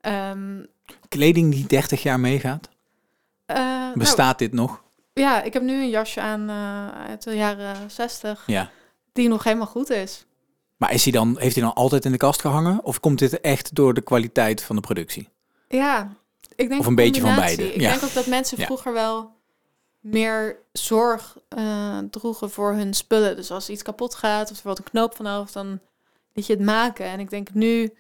Ehm, 0.01 0.65
Kleding 1.09 1.53
die 1.53 1.67
30 1.67 2.03
jaar 2.03 2.21
meegaat? 2.21 2.69
nou, 3.47 3.99
Bestaat 3.99 4.39
dit 4.39 4.53
nog? 4.53 4.83
ja, 5.13 5.43
ik 5.43 5.53
heb 5.53 5.63
nu 5.63 5.73
een 5.83 5.89
jasje 5.91 6.21
aan 6.21 6.49
eh, 6.49 7.07
uit 7.09 7.23
de 7.23 7.37
jaren 7.37 7.91
60 7.91 8.43
Ja. 8.47 8.71
die 9.13 9.29
nog 9.29 9.45
helemaal 9.45 9.67
goed 9.67 9.91
is. 9.91 10.27
Maar 10.77 10.93
is 10.93 11.03
hij 11.03 11.13
dan, 11.13 11.37
heeft 11.39 11.55
hij 11.55 11.65
dan 11.65 11.75
altijd 11.75 12.05
in 12.05 12.13
de 12.13 12.19
kast 12.19 12.41
gehangen? 12.41 12.85
Of 12.85 13.01
komt 13.01 13.19
dit 13.19 13.41
echt 13.41 13.75
door 13.75 13.95
de 13.95 14.01
kwaliteit 14.01 14.63
van 14.63 14.77
de 14.77 14.83
productie? 14.83 15.29
Ja, 15.69 16.13
ik 16.57 16.69
denk 16.69 16.81
Of 16.81 16.87
een 16.87 16.95
beetje 16.95 17.21
van 17.21 17.35
beide, 17.35 17.75
Ik 17.75 17.81
ja. 17.81 17.91
denk 17.91 18.03
ook 18.03 18.13
dat 18.15 18.27
mensen 18.27 18.59
Ja. 18.59 18.65
vroeger 18.65 18.93
wel 18.93 19.35
meer 20.01 20.59
zorg 20.73 21.37
eh, 21.49 21.99
droegen 22.11 22.51
voor 22.51 22.73
hun 22.73 22.95
spullen. 22.95 23.37
Dus 23.37 23.51
als 23.51 23.69
iets 23.71 23.83
kapot 23.83 24.15
gaat 24.15 24.51
of 24.51 24.57
er 24.59 24.67
wat 24.69 24.79
een 24.79 24.85
knoop 24.85 25.17
vanaf, 25.17 25.53
dan 25.53 25.81
liet 26.33 26.47
je 26.47 26.53
het 26.53 26.63
maken. 26.63 27.07
En 27.07 27.21
ik 27.21 27.31
denk 27.31 27.55
nu, 27.55 27.93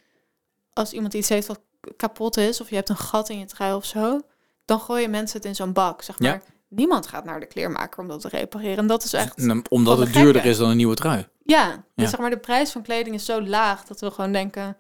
als 0.73 0.93
iemand 0.93 1.15
iets 1.15 1.29
heeft 1.29 1.47
wat 1.47 1.61
kapot 1.97 2.37
is, 2.37 2.61
of 2.61 2.69
je 2.69 2.75
hebt 2.75 2.89
een 2.89 2.97
gat 2.97 3.29
in 3.29 3.39
je 3.39 3.45
trui 3.45 3.75
of 3.75 3.85
zo, 3.85 4.21
dan 4.65 4.81
gooien 4.81 5.11
mensen 5.11 5.37
het 5.37 5.47
in 5.47 5.55
zo'n 5.55 5.73
bak. 5.73 6.03
Zeg 6.03 6.17
Ja. 6.19 6.41
Niemand 6.69 7.07
gaat 7.07 7.25
naar 7.25 7.41
de 7.41 7.47
kleermaker 7.47 8.01
om 8.01 8.09
dat 8.09 8.21
te 8.21 8.29
repareren. 8.29 8.77
En 8.77 8.87
dat 8.87 9.05
is 9.05 9.13
echt 9.13 9.39
En, 9.39 9.71
Omdat 9.71 9.99
het 9.99 10.13
de 10.13 10.21
duurder 10.21 10.45
is 10.45 10.57
dan 10.57 10.71
een 10.71 10.77
nieuwe 10.77 10.95
trui. 10.95 11.29
Ja, 11.43 11.85
dus 11.95 12.11
zeg 12.11 12.21
maar 12.21 12.31
de 12.31 12.39
prijs 12.39 12.71
van 12.71 12.83
kleding 12.83 13.15
is 13.15 13.25
zo 13.25 13.43
laag 13.43 13.85
dat 13.85 14.01
we 14.01 14.11
gewoon 14.11 14.33
denken... 14.33 14.77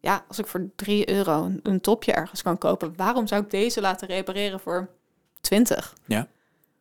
ja, 0.00 0.24
als 0.28 0.38
ik 0.38 0.46
voor 0.46 0.70
3 0.76 1.10
euro 1.10 1.44
een, 1.44 1.60
een 1.62 1.80
topje 1.80 2.12
ergens 2.12 2.42
kan 2.42 2.58
kopen... 2.58 2.96
waarom 2.96 3.26
zou 3.26 3.42
ik 3.42 3.50
deze 3.50 3.80
laten 3.80 4.08
repareren 4.08 4.60
voor 4.60 4.88
20? 5.40 5.94
Ja. 6.06 6.28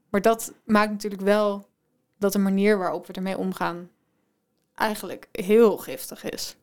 Maar 0.10 0.22
dat 0.22 0.54
maakt 0.66 0.92
natuurlijk 0.92 1.22
wel 1.22 1.70
dat 2.18 2.34
de 2.34 2.40
manier 2.40 2.78
waarop 2.78 3.08
we 3.08 3.14
ermee 3.14 3.38
omgaan... 3.38 3.90
eigenlijk 4.76 5.28
heel 5.32 5.78
giftig 5.78 6.24
is. 6.24 6.56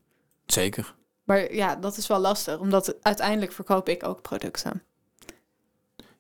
Zeker. 0.46 0.94
Maar 1.24 1.54
ja, 1.54 1.76
dat 1.76 1.96
is 1.96 2.06
wel 2.06 2.18
lastig, 2.18 2.58
omdat 2.58 2.96
uiteindelijk 3.02 3.52
verkoop 3.52 3.88
ik 3.88 4.06
ook 4.06 4.22
producten. 4.22 4.82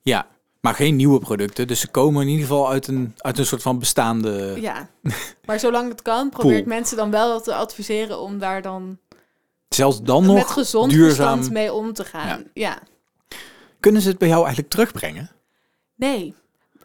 Ja, 0.02 0.26
maar 0.60 0.74
geen 0.74 0.96
nieuwe 0.96 1.18
producten. 1.18 1.66
Dus 1.66 1.80
ze 1.80 1.88
komen 1.88 2.22
in 2.22 2.28
ieder 2.28 2.46
geval 2.46 2.70
uit 2.70 2.86
een, 2.86 3.14
uit 3.16 3.38
een 3.38 3.46
soort 3.46 3.62
van 3.62 3.78
bestaande... 3.78 4.56
Ja, 4.60 4.88
maar 5.46 5.60
zolang 5.60 5.88
het 5.88 6.02
kan, 6.02 6.28
probeer 6.28 6.50
Pool. 6.50 6.60
ik 6.60 6.66
mensen 6.66 6.96
dan 6.96 7.10
wel 7.10 7.40
te 7.40 7.54
adviseren... 7.54 8.18
om 8.20 8.38
daar 8.38 8.62
dan 8.62 8.98
Zelfs 9.68 10.02
dan 10.02 10.26
met 10.26 10.34
nog 10.36 10.52
gezond 10.52 10.90
duurzaam. 10.90 11.26
verstand 11.34 11.50
mee 11.50 11.72
om 11.72 11.92
te 11.92 12.04
gaan. 12.04 12.44
ja. 12.54 12.78
Kunnen 13.80 14.02
ze 14.02 14.08
het 14.08 14.18
bij 14.18 14.28
jou 14.28 14.40
eigenlijk 14.40 14.70
terugbrengen? 14.72 15.30
Nee, 15.94 16.34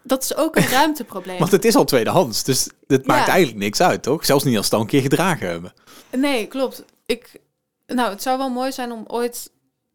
dat 0.04 0.24
is 0.24 0.36
ook 0.36 0.56
een 0.56 0.68
ruimteprobleem. 0.80 1.40
Want 1.40 1.52
het 1.52 1.66
is 1.66 1.76
al 1.76 1.86
tweedehands, 1.86 2.44
dus 2.44 2.70
het 2.88 3.06
maakt 3.08 3.26
Ja. 3.26 3.32
eigenlijk 3.32 3.64
niks 3.64 3.82
uit, 3.82 4.04
toch? 4.04 4.26
Zelfs 4.26 4.44
niet 4.44 4.58
als 4.58 4.68
ze 4.68 4.72
het 4.72 4.80
al 4.80 4.86
een 4.86 4.92
keer 4.92 5.02
gedragen 5.02 5.48
hebben. 5.48 5.74
Nee, 6.12 6.48
klopt. 6.48 6.86
Ik, 7.06 7.40
nou, 7.88 8.10
het 8.10 8.22
zou 8.22 8.38
wel 8.38 8.50
mooi 8.50 8.72
zijn 8.72 8.92
om 8.92 9.04
ooit 9.08 9.52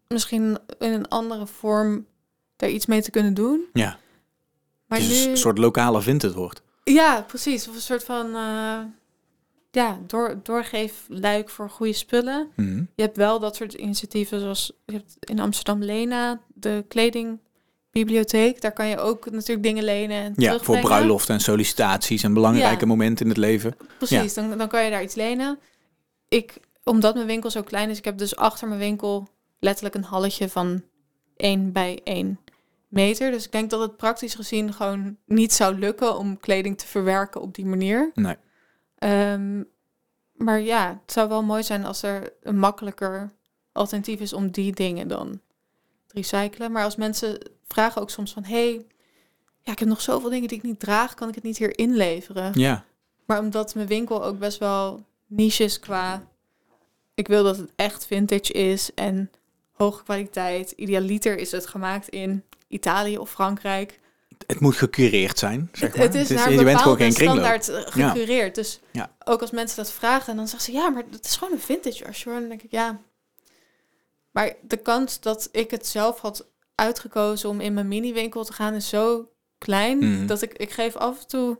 misschien 0.09 0.59
in 0.79 0.93
een 0.93 1.09
andere 1.09 1.47
vorm 1.47 2.07
daar 2.59 2.71
iets 2.71 2.87
mee 2.87 3.03
te 3.03 3.11
kunnen 3.11 3.35
doen. 3.35 3.65
Ja, 3.73 3.99
Maar 4.87 4.99
het 4.99 5.09
is 5.11 5.25
nu, 5.25 5.31
een 5.31 5.37
soort 5.37 5.59
lokale 5.59 6.03
vintage 6.03 6.35
wordt. 6.35 6.63
ja, 6.85 7.23
precies. 7.27 7.69
Of 7.69 7.75
een 7.75 7.81
soort 7.81 8.05
van, 8.05 8.27
eh, 8.35 8.79
ja, 9.71 9.99
door, 10.07 10.41
doorgeefluik 10.43 11.49
voor 11.51 11.71
goede 11.71 11.93
spullen. 11.93 12.49
Mhm. 12.57 12.77
Je 12.95 13.03
hebt 13.03 13.17
wel 13.17 13.39
dat 13.41 13.57
soort 13.57 13.73
initiatieven 13.73 14.41
zoals 14.41 14.73
je 14.87 14.93
hebt 14.93 15.17
in 15.21 15.41
Amsterdam 15.41 15.83
Lena, 15.83 16.41
de 16.55 16.85
kledingbibliotheek. 16.89 18.61
Daar 18.61 18.73
kan 18.73 18.87
je 18.87 18.99
ook 18.99 19.31
natuurlijk 19.31 19.63
dingen 19.63 19.85
lenen 19.85 20.17
en 20.23 20.33
Ja, 20.37 20.59
voor 20.59 20.79
bruiloften 20.79 21.35
en 21.35 21.41
sollicitaties 21.41 22.23
en 22.23 22.33
belangrijke 22.35 22.81
Ja. 22.81 22.87
momenten 22.87 23.25
in 23.25 23.31
het 23.31 23.41
leven. 23.41 23.77
Precies, 23.99 24.35
dan, 24.35 24.59
dan 24.59 24.69
kan 24.69 24.85
je 24.85 24.91
daar 24.91 25.03
iets 25.03 25.15
lenen. 25.15 25.59
Ik, 26.29 26.59
omdat 26.85 27.15
mijn 27.15 27.27
winkel 27.27 27.51
zo 27.51 27.63
klein 27.63 27.91
is, 27.91 27.99
ik 27.99 28.05
heb 28.05 28.19
dus 28.19 28.37
achter 28.37 28.69
mijn 28.69 28.81
winkel 28.81 29.29
letterlijk 29.59 29.95
een 29.95 30.05
halletje 30.05 30.49
van 30.49 30.83
1 31.37 31.73
bij 31.73 32.01
1 32.05 32.39
meter. 32.89 33.31
Dus 33.31 33.45
ik 33.45 33.53
denk 33.53 33.71
dat 33.71 33.81
het 33.81 33.97
praktisch 33.97 34.35
gezien 34.35 34.73
gewoon 34.73 35.17
niet 35.27 35.53
zou 35.53 35.79
lukken 35.79 36.19
om 36.19 36.41
kleding 36.41 36.79
te 36.79 36.87
verwerken 36.87 37.41
op 37.41 37.55
die 37.55 37.67
manier. 37.67 38.11
Nee. 38.15 38.37
Ehm, 38.99 39.63
maar 40.33 40.61
ja, 40.61 41.01
het 41.03 41.13
zou 41.13 41.29
wel 41.29 41.43
mooi 41.43 41.63
zijn 41.63 41.85
als 41.85 42.03
er 42.03 42.33
een 42.43 42.59
makkelijker 42.59 43.33
alternatief 43.73 44.21
is 44.21 44.33
om 44.33 44.51
die 44.51 44.73
dingen 44.73 45.09
dan 45.09 45.41
te 46.07 46.15
recyclen. 46.15 46.73
Maar 46.73 46.85
als 46.85 46.97
mensen 46.97 47.39
vragen 47.67 48.03
ook 48.03 48.11
soms 48.11 48.33
van, 48.33 48.45
hey, 48.45 48.87
ja, 49.63 49.73
ik 49.73 49.79
heb 49.79 49.89
nog 49.89 50.01
zoveel 50.01 50.31
dingen 50.31 50.49
die 50.49 50.59
ik 50.59 50.65
niet 50.65 50.81
draag, 50.81 51.15
kan 51.15 51.29
ik 51.29 51.35
het 51.35 51.45
niet 51.45 51.59
hier 51.59 51.79
inleveren? 51.79 52.53
Ja, 52.55 52.85
Maar 53.27 53.39
omdat 53.39 53.75
mijn 53.75 53.87
winkel 53.87 54.25
ook 54.25 54.39
best 54.39 54.59
wel 54.59 55.05
niche 55.27 55.65
is 55.65 55.81
qua... 55.81 56.27
Ik 57.15 57.29
wil 57.29 57.45
dat 57.45 57.57
het 57.57 57.73
echt 57.77 58.07
vintage 58.07 58.53
is 58.53 58.95
en 58.95 59.31
hoge 59.79 60.03
kwaliteit. 60.03 60.71
Idealiter 60.71 61.39
is 61.39 61.51
het 61.53 61.67
gemaakt 61.67 62.09
in 62.09 62.45
Italië 62.69 63.19
of 63.19 63.31
Frankrijk. 63.31 64.01
het 64.47 64.61
moet 64.61 64.77
gecureerd 64.77 65.39
zijn, 65.39 65.69
zeg 65.73 65.89
Het, 65.89 65.97
maar. 65.99 66.07
het 66.07 66.15
is 66.15 66.29
naar 66.29 66.53
je 66.53 66.65
bent 66.65 66.81
gewoon 66.81 66.97
geen 66.97 67.15
kringloop. 67.15 67.39
standaard 67.63 67.69
eh, 67.69 67.93
gecureerd. 67.93 68.55
Dus 68.55 68.81
Ja. 68.93 69.11
ook 69.25 69.41
als 69.41 69.51
mensen 69.51 69.77
dat 69.77 69.93
vragen, 69.93 70.37
dan 70.37 70.49
zeggen 70.49 70.73
ze... 70.73 70.79
Ja, 70.79 70.89
maar 70.89 71.03
het 71.11 71.25
is 71.25 71.37
gewoon 71.37 71.53
een 71.55 71.61
vintage 71.61 72.05
jasje. 72.05 72.29
hoor. 72.31 72.39
Dan 72.41 72.49
denk 72.49 72.63
ik, 72.63 72.71
ja... 72.71 73.01
Maar 74.31 74.53
de 74.63 74.77
kans 74.77 75.21
dat 75.21 75.49
ik 75.53 75.71
het 75.71 75.87
zelf 75.87 76.21
had 76.21 76.47
uitgekozen 76.75 77.49
om 77.49 77.61
in 77.61 77.75
mijn 77.75 77.89
mini-winkel 77.89 78.45
te 78.45 78.53
gaan... 78.53 78.75
is 78.75 78.89
zo 78.89 79.29
klein 79.59 79.99
Mhm. 79.99 80.27
dat 80.27 80.43
ik... 80.43 80.53
Ik 80.53 80.71
geef 80.71 80.97
af 80.97 81.21
en 81.21 81.27
toe... 81.27 81.59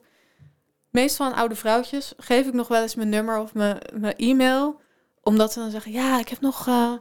Meestal 0.91 1.27
aan 1.27 1.35
oude 1.35 1.55
vrouwtjes 1.55 2.13
geef 2.17 2.47
ik 2.47 2.53
nog 2.53 2.69
wel 2.69 2.83
eens 2.83 2.95
mijn 2.95 3.09
nummer 3.09 3.39
of 3.39 3.55
mijn, 3.55 3.79
mijn 3.95 4.17
e-mail. 4.17 4.81
Omdat 5.23 5.53
ze 5.53 5.59
dan 5.59 5.71
zeggen, 5.71 5.93
ja, 5.93 6.19
ik 6.19 6.29
heb 6.29 6.41
nog 6.41 6.67
eh, 6.67 6.93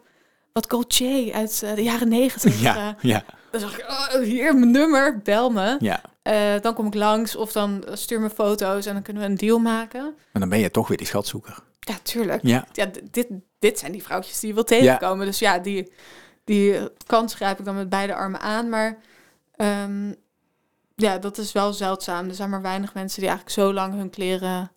wat 0.58 0.70
Gaultier 0.70 1.34
uit 1.34 1.62
eh, 1.64 1.76
de 1.76 1.84
jaren 1.84 2.08
negentig. 2.10 2.62
Ja, 2.62 2.76
eh. 2.78 3.04
ja, 3.12 3.24
Dan 3.52 3.62
zeg 3.62 3.78
ik, 3.80 3.86
oh, 3.90 4.22
hier 4.22 4.56
mijn 4.56 4.72
nummer, 4.72 5.20
bel 5.24 5.50
me. 5.50 5.78
ja. 5.80 6.02
Eh, 6.22 6.62
dan 6.62 6.74
kom 6.74 6.88
ik 6.88 6.94
langs 6.94 7.36
of 7.36 7.52
dan 7.52 7.84
stuur 7.94 8.20
me 8.20 8.30
foto's 8.30 8.86
en 8.86 8.94
dan 8.94 9.02
kunnen 9.02 9.24
we 9.24 9.30
een 9.30 9.38
deal 9.38 9.60
maken. 9.60 10.02
Maar 10.02 10.42
dan 10.42 10.50
ben 10.50 10.60
je 10.60 10.72
toch 10.72 10.88
weer 10.88 10.98
die 10.98 11.08
schatzoeker. 11.08 11.64
Ja, 11.80 11.96
tuurlijk. 12.04 12.42
Ja, 12.44 12.68
Ja, 12.74 12.90
dit, 13.12 13.28
dit 13.60 13.80
zijn 13.80 13.92
die 13.92 14.04
vrouwtjes 14.04 14.40
die 14.40 14.50
je 14.50 14.56
wil 14.56 14.64
tegenkomen. 14.64 15.26
Dus 15.26 15.40
ja, 15.40 15.60
die, 15.60 15.92
die 16.44 16.80
kans 17.06 17.34
grijp 17.34 17.60
ik 17.60 17.66
dan 17.66 17.76
met 17.76 17.90
beide 17.90 18.16
armen 18.16 18.40
aan. 18.40 18.70
Maar 18.70 18.98
ehm, 19.56 20.14
ja, 20.96 21.18
dat 21.18 21.38
is 21.38 21.52
wel 21.52 21.74
zeldzaam. 21.74 22.28
Er 22.28 22.36
zijn 22.36 22.50
maar 22.50 22.62
weinig 22.62 22.94
mensen 22.94 23.20
die 23.20 23.30
eigenlijk 23.30 23.60
zo 23.60 23.74
lang 23.74 23.94
hun 23.94 24.10
kleren 24.10 24.72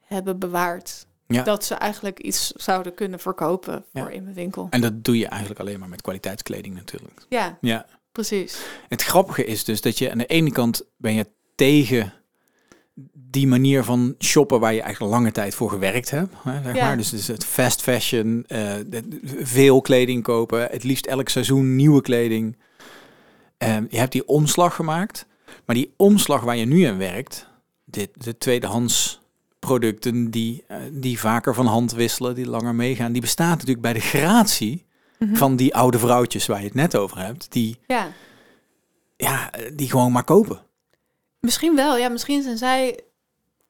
hebben 0.00 0.38
bewaard. 0.38 1.06
Ja. 1.34 1.42
Dat 1.42 1.64
ze 1.64 1.74
eigenlijk 1.74 2.18
iets 2.20 2.50
zouden 2.50 2.94
kunnen 2.94 3.18
verkopen 3.20 3.84
Ja. 3.92 4.00
voor 4.02 4.10
in 4.10 4.22
mijn 4.22 4.34
winkel. 4.34 4.66
en 4.70 4.80
dat 4.80 5.04
doe 5.04 5.18
je 5.18 5.26
eigenlijk 5.26 5.60
alleen 5.60 5.78
maar 5.78 5.88
met 5.88 6.02
kwaliteitskleding 6.02 6.74
natuurlijk. 6.74 7.20
Ja, 7.28 7.58
Ja. 7.60 7.86
precies. 8.12 8.58
Het 8.88 9.02
grappige 9.02 9.44
is 9.44 9.64
dus 9.64 9.80
dat 9.80 9.98
je 9.98 10.10
aan 10.10 10.18
de 10.18 10.26
ene 10.26 10.52
kant 10.52 10.82
ben 10.96 11.14
je 11.14 11.26
tegen 11.54 12.12
die 13.12 13.46
manier 13.46 13.84
van 13.84 14.14
shoppen 14.18 14.60
waar 14.60 14.74
je 14.74 14.80
eigenlijk 14.82 15.12
lange 15.12 15.32
tijd 15.32 15.54
voor 15.54 15.70
gewerkt 15.70 16.10
hebt. 16.10 16.34
Hè, 16.42 16.62
zeg 16.62 16.74
Ja. 16.74 16.84
maar. 16.86 16.96
Dus, 16.96 17.10
dus 17.10 17.26
het 17.26 17.44
fast 17.44 17.82
fashion, 17.82 18.44
eh, 18.46 18.74
veel 19.38 19.80
kleding 19.80 20.22
kopen, 20.22 20.68
het 20.70 20.84
liefst 20.84 21.06
elk 21.06 21.28
seizoen 21.28 21.76
nieuwe 21.76 22.00
kleding. 22.02 22.58
Ehm, 23.58 23.84
je 23.88 23.98
hebt 23.98 24.12
die 24.12 24.26
omslag 24.28 24.74
gemaakt, 24.74 25.26
maar 25.66 25.76
die 25.76 25.94
omslag 25.96 26.40
waar 26.42 26.56
je 26.56 26.64
nu 26.64 26.86
in 26.86 26.98
werkt, 26.98 27.46
dit, 27.84 28.10
de 28.24 28.38
tweedehands 28.38 29.19
producten 29.60 30.30
die, 30.30 30.64
eh, 30.68 30.76
die 30.92 31.18
vaker 31.20 31.54
van 31.54 31.66
hand 31.66 31.92
wisselen, 31.92 32.34
die 32.34 32.46
langer 32.48 32.74
meegaan, 32.74 33.12
die 33.12 33.20
bestaat 33.20 33.50
natuurlijk 33.54 33.80
bij 33.80 33.92
de 33.92 34.00
gratie 34.00 34.88
Mhm. 35.18 35.34
van 35.34 35.56
die 35.56 35.74
oude 35.74 35.98
vrouwtjes 35.98 36.46
waar 36.46 36.58
je 36.58 36.64
het 36.64 36.74
net 36.74 36.96
over 36.96 37.18
hebt, 37.18 37.52
die, 37.52 37.78
Ja, 37.86 38.12
ja, 39.16 39.50
die 39.74 39.90
gewoon 39.90 40.12
maar 40.12 40.24
kopen. 40.24 40.62
misschien 41.40 41.74
wel. 41.76 41.96
Ja, 41.96 42.08
misschien 42.08 42.42
zijn 42.42 42.58
zij 42.58 43.00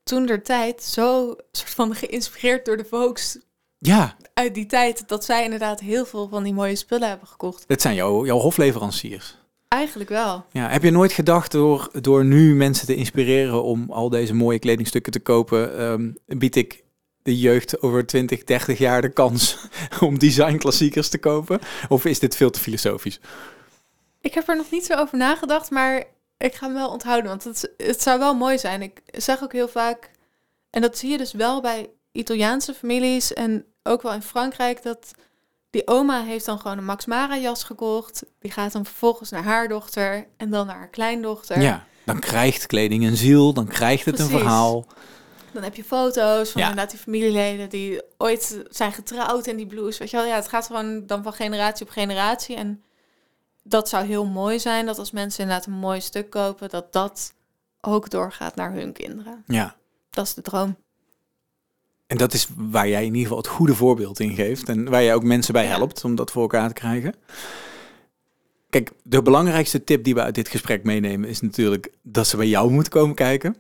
toen 0.02 0.26
der 0.26 0.42
tijd 0.42 0.82
zo 0.82 1.36
soort 1.52 1.70
van 1.70 1.94
geïnspireerd 1.94 2.64
door 2.64 2.76
de 2.76 2.84
Vogues 2.84 3.38
Ja, 3.78 4.16
uit 4.34 4.54
die 4.54 4.66
tijd 4.66 5.08
dat 5.08 5.24
zij 5.24 5.44
inderdaad 5.44 5.80
heel 5.80 6.04
veel 6.06 6.28
van 6.28 6.42
die 6.42 6.52
mooie 6.54 6.76
spullen 6.76 7.08
hebben 7.08 7.28
gekocht. 7.28 7.64
dat 7.68 7.80
zijn 7.80 7.94
jouw, 7.94 8.26
jouw 8.26 8.38
hofleveranciers. 8.38 9.38
Eigenlijk 9.70 10.10
wel. 10.10 10.44
Ja, 10.52 10.68
heb 10.68 10.82
je 10.82 10.90
nooit 10.90 11.12
gedacht 11.12 11.52
door, 11.52 11.88
door 12.00 12.24
nu 12.24 12.54
mensen 12.54 12.86
te 12.86 12.94
inspireren 12.94 13.62
om 13.62 13.90
al 13.90 14.08
deze 14.08 14.34
mooie 14.34 14.58
kledingstukken 14.58 15.12
te 15.12 15.20
kopen, 15.20 15.78
ehm, 15.78 16.12
bied 16.38 16.56
ik 16.56 16.84
de 17.22 17.38
jeugd 17.38 17.82
over 17.82 18.06
20, 18.06 18.44
30 18.44 18.78
jaar 18.78 19.02
de 19.02 19.12
kans 19.12 19.58
om 20.00 20.18
designklassiekers 20.18 21.08
te 21.08 21.18
kopen? 21.18 21.60
Of 21.88 22.04
is 22.04 22.18
dit 22.18 22.36
veel 22.36 22.50
te 22.50 22.60
filosofisch? 22.60 23.20
Ik 24.20 24.34
heb 24.34 24.48
er 24.48 24.56
nog 24.56 24.70
niet 24.70 24.84
zo 24.84 24.94
over 24.94 25.18
nagedacht, 25.18 25.70
maar 25.70 26.04
ik 26.36 26.54
ga 26.54 26.66
hem 26.66 26.74
wel 26.74 26.90
onthouden. 26.90 27.30
Want 27.30 27.44
het, 27.44 27.72
het 27.76 28.02
zou 28.02 28.18
wel 28.18 28.34
mooi 28.34 28.58
zijn. 28.58 28.82
Ik 28.82 29.00
zeg 29.06 29.42
ook 29.42 29.52
heel 29.52 29.68
vaak, 29.68 30.10
en 30.70 30.80
dat 30.80 30.98
zie 30.98 31.10
je 31.10 31.18
dus 31.18 31.32
wel 31.32 31.60
bij 31.60 31.90
Italiaanse 32.12 32.74
families 32.74 33.32
en 33.32 33.64
ook 33.82 34.02
wel 34.02 34.12
in 34.12 34.22
Frankrijk, 34.22 34.82
dat 34.82 35.10
die 35.70 35.86
oma 35.86 36.22
heeft 36.22 36.44
dan 36.44 36.58
gewoon 36.58 36.78
een 36.78 36.84
Max 36.84 37.06
Mara 37.06 37.36
jas 37.38 37.64
gekocht. 37.64 38.24
Die 38.38 38.50
gaat 38.50 38.72
dan 38.72 38.84
vervolgens 38.84 39.30
naar 39.30 39.42
haar 39.42 39.68
dochter 39.68 40.26
en 40.36 40.50
dan 40.50 40.66
naar 40.66 40.76
haar 40.76 40.88
kleindochter. 40.88 41.60
Ja, 41.60 41.86
dan 42.04 42.18
krijgt 42.18 42.66
kleding 42.66 43.04
een 43.04 43.16
ziel, 43.16 43.52
dan 43.52 43.66
krijgt 43.66 44.04
het 44.04 44.18
een 44.18 44.28
verhaal. 44.28 44.86
Dan 45.52 45.62
heb 45.62 45.74
je 45.74 45.84
foto's 45.84 46.50
van 46.50 46.60
Ja. 46.60 46.68
inderdaad 46.68 46.90
die 46.90 47.00
familieleden 47.00 47.68
die 47.68 48.02
ooit 48.18 48.62
zijn 48.68 48.92
getrouwd 48.92 49.46
in 49.46 49.56
die 49.56 49.66
blouse. 49.66 49.98
Weet 49.98 50.10
je 50.10 50.16
wel, 50.16 50.26
ja, 50.26 50.34
het 50.34 50.48
gaat 50.48 50.66
gewoon 50.66 51.06
dan 51.06 51.22
van 51.22 51.32
generatie 51.32 51.86
op 51.86 51.92
generatie. 51.92 52.56
En 52.56 52.82
dat 53.62 53.88
zou 53.88 54.06
heel 54.06 54.26
mooi 54.26 54.58
zijn, 54.58 54.86
dat 54.86 54.98
als 54.98 55.10
mensen 55.10 55.42
inderdaad 55.42 55.66
een 55.66 55.72
mooi 55.72 56.00
stuk 56.00 56.30
kopen, 56.30 56.68
dat 56.68 56.92
dat 56.92 57.32
ook 57.80 58.10
doorgaat 58.10 58.54
naar 58.54 58.72
hun 58.72 58.92
kinderen. 58.92 59.42
Ja. 59.46 59.76
Dat 60.10 60.26
is 60.26 60.34
de 60.34 60.42
droom. 60.42 60.76
En 62.10 62.16
dat 62.16 62.32
is 62.34 62.48
waar 62.56 62.88
jij 62.88 63.00
in 63.00 63.06
ieder 63.06 63.22
geval 63.22 63.36
het 63.36 63.46
goede 63.46 63.74
voorbeeld 63.74 64.20
in 64.20 64.34
geeft. 64.34 64.68
En 64.68 64.90
waar 64.90 65.02
jij 65.02 65.14
ook 65.14 65.22
mensen 65.24 65.52
bij 65.52 65.64
helpt 65.66 66.04
om 66.04 66.14
dat 66.14 66.30
voor 66.30 66.42
elkaar 66.42 66.68
te 66.68 66.74
krijgen. 66.74 67.14
Kijk, 68.70 68.90
de 69.02 69.22
belangrijkste 69.22 69.84
tip 69.84 70.04
die 70.04 70.14
we 70.14 70.22
uit 70.22 70.34
dit 70.34 70.48
gesprek 70.48 70.84
meenemen 70.84 71.28
is 71.28 71.40
natuurlijk 71.40 71.90
dat 72.02 72.26
ze 72.26 72.36
bij 72.36 72.46
jou 72.48 72.70
moeten 72.70 72.92
komen 72.92 73.14
kijken. 73.14 73.56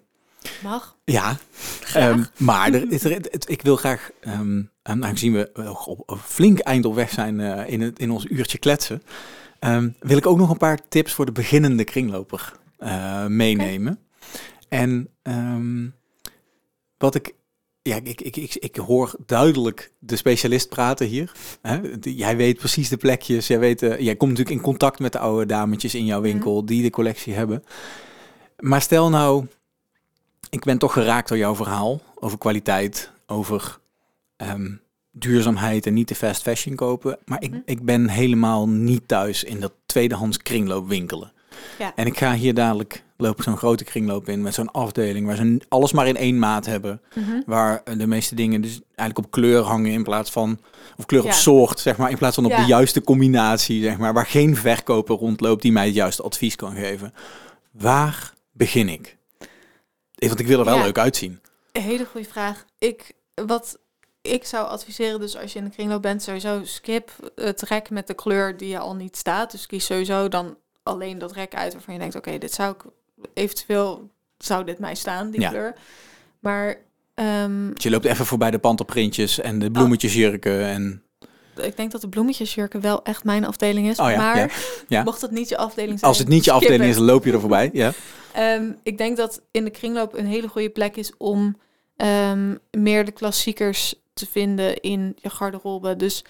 Mag? 0.62 0.96
Ja, 1.04 1.36
ehm, 1.94 2.24
maar 2.36 2.72
er, 2.72 2.92
er, 2.92 3.10
het- 3.10 3.48
ik 3.50 3.62
wil 3.62 3.76
graag, 3.76 4.10
en 4.20 4.70
aangezien 4.82 5.32
we 5.32 5.50
nog 5.54 5.86
op, 5.86 6.18
flink 6.24 6.58
eind 6.58 6.84
op 6.84 6.94
weg 6.94 7.10
zijn 7.10 7.40
eh, 7.40 7.72
in, 7.72 7.80
het, 7.80 7.98
in 7.98 8.10
ons 8.10 8.24
uurtje 8.24 8.58
kletsen, 8.58 9.02
ehm, 9.58 9.88
wil 10.00 10.16
ik 10.16 10.26
ook 10.26 10.38
nog 10.38 10.50
een 10.50 10.56
paar 10.56 10.78
tips 10.88 11.12
voor 11.12 11.26
de 11.26 11.32
beginnende 11.32 11.84
kringloper 11.84 12.52
eh, 12.78 13.26
meenemen. 13.26 13.98
En 14.68 15.08
wat 16.98 17.14
ik, 17.14 17.34
ja, 17.82 17.96
ik, 18.02 18.20
ik, 18.20 18.36
ik, 18.36 18.54
ik 18.54 18.76
hoor 18.76 19.14
duidelijk 19.26 19.92
de 19.98 20.16
specialist 20.16 20.68
praten 20.68 21.06
hier. 21.06 21.32
Hè? 21.62 21.80
Jij 22.00 22.36
weet 22.36 22.58
precies 22.58 22.88
de 22.88 22.96
plekjes. 22.96 23.46
Jij, 23.46 23.58
weet, 23.58 23.82
eh, 23.82 23.98
jij 24.00 24.16
komt 24.16 24.30
natuurlijk 24.30 24.56
in 24.56 24.64
contact 24.64 24.98
met 24.98 25.12
de 25.12 25.18
oude 25.18 25.46
dametjes 25.46 25.94
in 25.94 26.04
jouw 26.04 26.20
winkel 26.20 26.64
die 26.64 26.82
de 26.82 26.90
collectie 26.90 27.34
hebben. 27.34 27.64
Maar 28.58 28.82
stel 28.82 29.08
nou, 29.10 29.46
ik 30.50 30.64
ben 30.64 30.78
toch 30.78 30.92
geraakt 30.92 31.28
door 31.28 31.38
jouw 31.38 31.54
verhaal 31.54 32.00
over 32.14 32.38
kwaliteit, 32.38 33.10
over 33.26 33.78
ehm, 34.36 34.70
duurzaamheid 35.10 35.86
en 35.86 35.94
niet 35.94 36.08
de 36.08 36.14
fast 36.14 36.42
fashion 36.42 36.74
kopen. 36.76 37.18
Maar 37.24 37.42
ik, 37.42 37.50
Mhm. 37.50 37.60
ik 37.64 37.82
ben 37.84 38.08
helemaal 38.08 38.68
niet 38.68 39.08
thuis 39.08 39.44
in 39.44 39.60
dat 39.60 39.72
tweedehands 39.86 40.36
kringloop 40.36 40.88
winkelen. 40.88 41.32
Ja. 41.78 41.92
En 41.96 42.06
ik 42.06 42.18
ga 42.18 42.34
hier 42.34 42.54
dadelijk 42.54 43.04
loop 43.20 43.36
ik 43.38 43.42
zo'n 43.42 43.56
grote 43.56 43.84
kringloop 43.84 44.28
in 44.28 44.42
met 44.42 44.54
zo'n 44.54 44.70
afdeling 44.70 45.26
waar 45.26 45.36
ze 45.36 45.60
alles 45.68 45.92
maar 45.92 46.06
in 46.08 46.16
één 46.16 46.38
maat 46.38 46.66
hebben. 46.66 47.00
Mhm. 47.14 47.40
Waar 47.46 47.80
eh, 47.84 47.98
de 47.98 48.06
meeste 48.06 48.34
dingen 48.34 48.60
dus 48.60 48.80
eigenlijk 48.94 49.18
op 49.18 49.30
kleur 49.30 49.62
hangen 49.62 49.90
in 49.92 50.02
plaats 50.02 50.30
van, 50.30 50.58
of 50.96 51.06
kleur 51.06 51.24
op 51.24 51.32
soort, 51.32 51.80
zeg 51.80 51.96
maar, 51.96 52.10
in 52.10 52.18
plaats 52.18 52.34
van 52.34 52.44
op 52.44 52.50
Ja. 52.50 52.56
de 52.60 52.66
juiste 52.66 53.02
combinatie, 53.02 53.82
zeg 53.82 53.98
maar. 53.98 54.12
Waar 54.12 54.26
geen 54.26 54.56
verkoper 54.56 55.16
rondloopt 55.16 55.62
die 55.62 55.72
mij 55.72 55.86
het 55.86 55.94
juiste 55.94 56.22
advies 56.22 56.56
kan 56.56 56.74
geven. 56.74 57.14
Waar 57.70 58.32
begin 58.52 58.88
ik? 58.88 59.16
Eh, 60.14 60.28
Want 60.28 60.40
ik 60.40 60.46
wil 60.46 60.58
er 60.58 60.64
wel 60.64 60.76
Ja. 60.76 60.82
leuk 60.82 60.98
uitzien. 60.98 61.40
Een 61.72 61.82
hele 61.82 62.04
goede 62.04 62.28
vraag. 62.28 62.64
Ik, 62.78 63.12
wat 63.34 63.78
ik 64.22 64.44
zou 64.44 64.66
adviseren, 64.68 65.20
dus 65.20 65.36
als 65.36 65.52
je 65.52 65.58
in 65.58 65.64
de 65.64 65.70
kringloop 65.70 66.02
bent, 66.02 66.22
sowieso 66.22 66.60
skip 66.64 67.32
het 67.34 67.62
rek 67.62 67.90
met 67.90 68.06
de 68.06 68.14
kleur 68.14 68.56
die 68.56 68.68
je 68.68 68.78
al 68.78 68.94
niet 68.94 69.16
staat. 69.16 69.50
Dus 69.50 69.66
kies 69.66 69.86
sowieso 69.86 70.28
dan 70.28 70.56
alleen 70.82 71.18
dat 71.18 71.32
rek 71.32 71.54
uit 71.54 71.72
waarvan 71.72 71.94
je 71.94 72.00
denkt, 72.00 72.16
oké, 72.16 72.38
dit 72.38 72.52
zou 72.52 72.74
ik 72.74 72.82
eventueel, 73.34 74.10
zou 74.38 74.64
dit 74.64 74.78
mij 74.78 74.94
staan, 74.94 75.30
die 75.30 75.40
Ja. 75.40 75.48
kleur. 75.48 75.74
Maar 76.40 76.76
ehm, 77.14 77.66
je 77.74 77.90
loopt 77.90 78.04
even 78.04 78.26
voorbij 78.26 78.50
de 78.50 78.58
panterprintjes 78.58 79.40
en 79.40 79.58
de 79.58 79.70
bloemetjesjurken 79.70 80.66
en... 80.66 81.02
ik 81.56 81.76
denk 81.76 81.90
dat 81.90 82.00
de 82.00 82.08
bloemetjesjurken 82.08 82.80
wel 82.80 83.02
echt 83.04 83.24
mijn 83.24 83.44
afdeling 83.44 83.88
is. 83.88 83.98
Oh 83.98 84.10
ja, 84.10 84.16
maar 84.16 84.36
ja, 84.36 84.48
ja. 84.88 85.02
mocht 85.02 85.20
het 85.20 85.30
niet 85.30 85.48
je 85.48 85.56
afdeling 85.56 85.98
zijn, 85.98 86.10
Als 86.10 86.18
het 86.18 86.28
niet 86.28 86.44
je 86.44 86.52
afdeling 86.52 86.90
is, 86.90 86.96
loop 86.96 87.24
je 87.24 87.32
er 87.32 87.40
voorbij. 87.40 87.70
Ja. 87.72 87.92
Ehm, 88.32 88.72
ik 88.82 88.98
denk 88.98 89.16
dat 89.16 89.42
in 89.50 89.64
de 89.64 89.70
kringloop 89.70 90.14
een 90.14 90.26
hele 90.26 90.48
goede 90.48 90.70
plek 90.70 90.96
is 90.96 91.12
om 91.16 91.56
ehm, 91.96 92.54
meer 92.70 93.04
de 93.04 93.12
klassiekers 93.12 93.94
te 94.12 94.26
vinden 94.30 94.80
in 94.80 95.16
je 95.22 95.30
garderobe. 95.30 95.96
Dus 95.96 96.24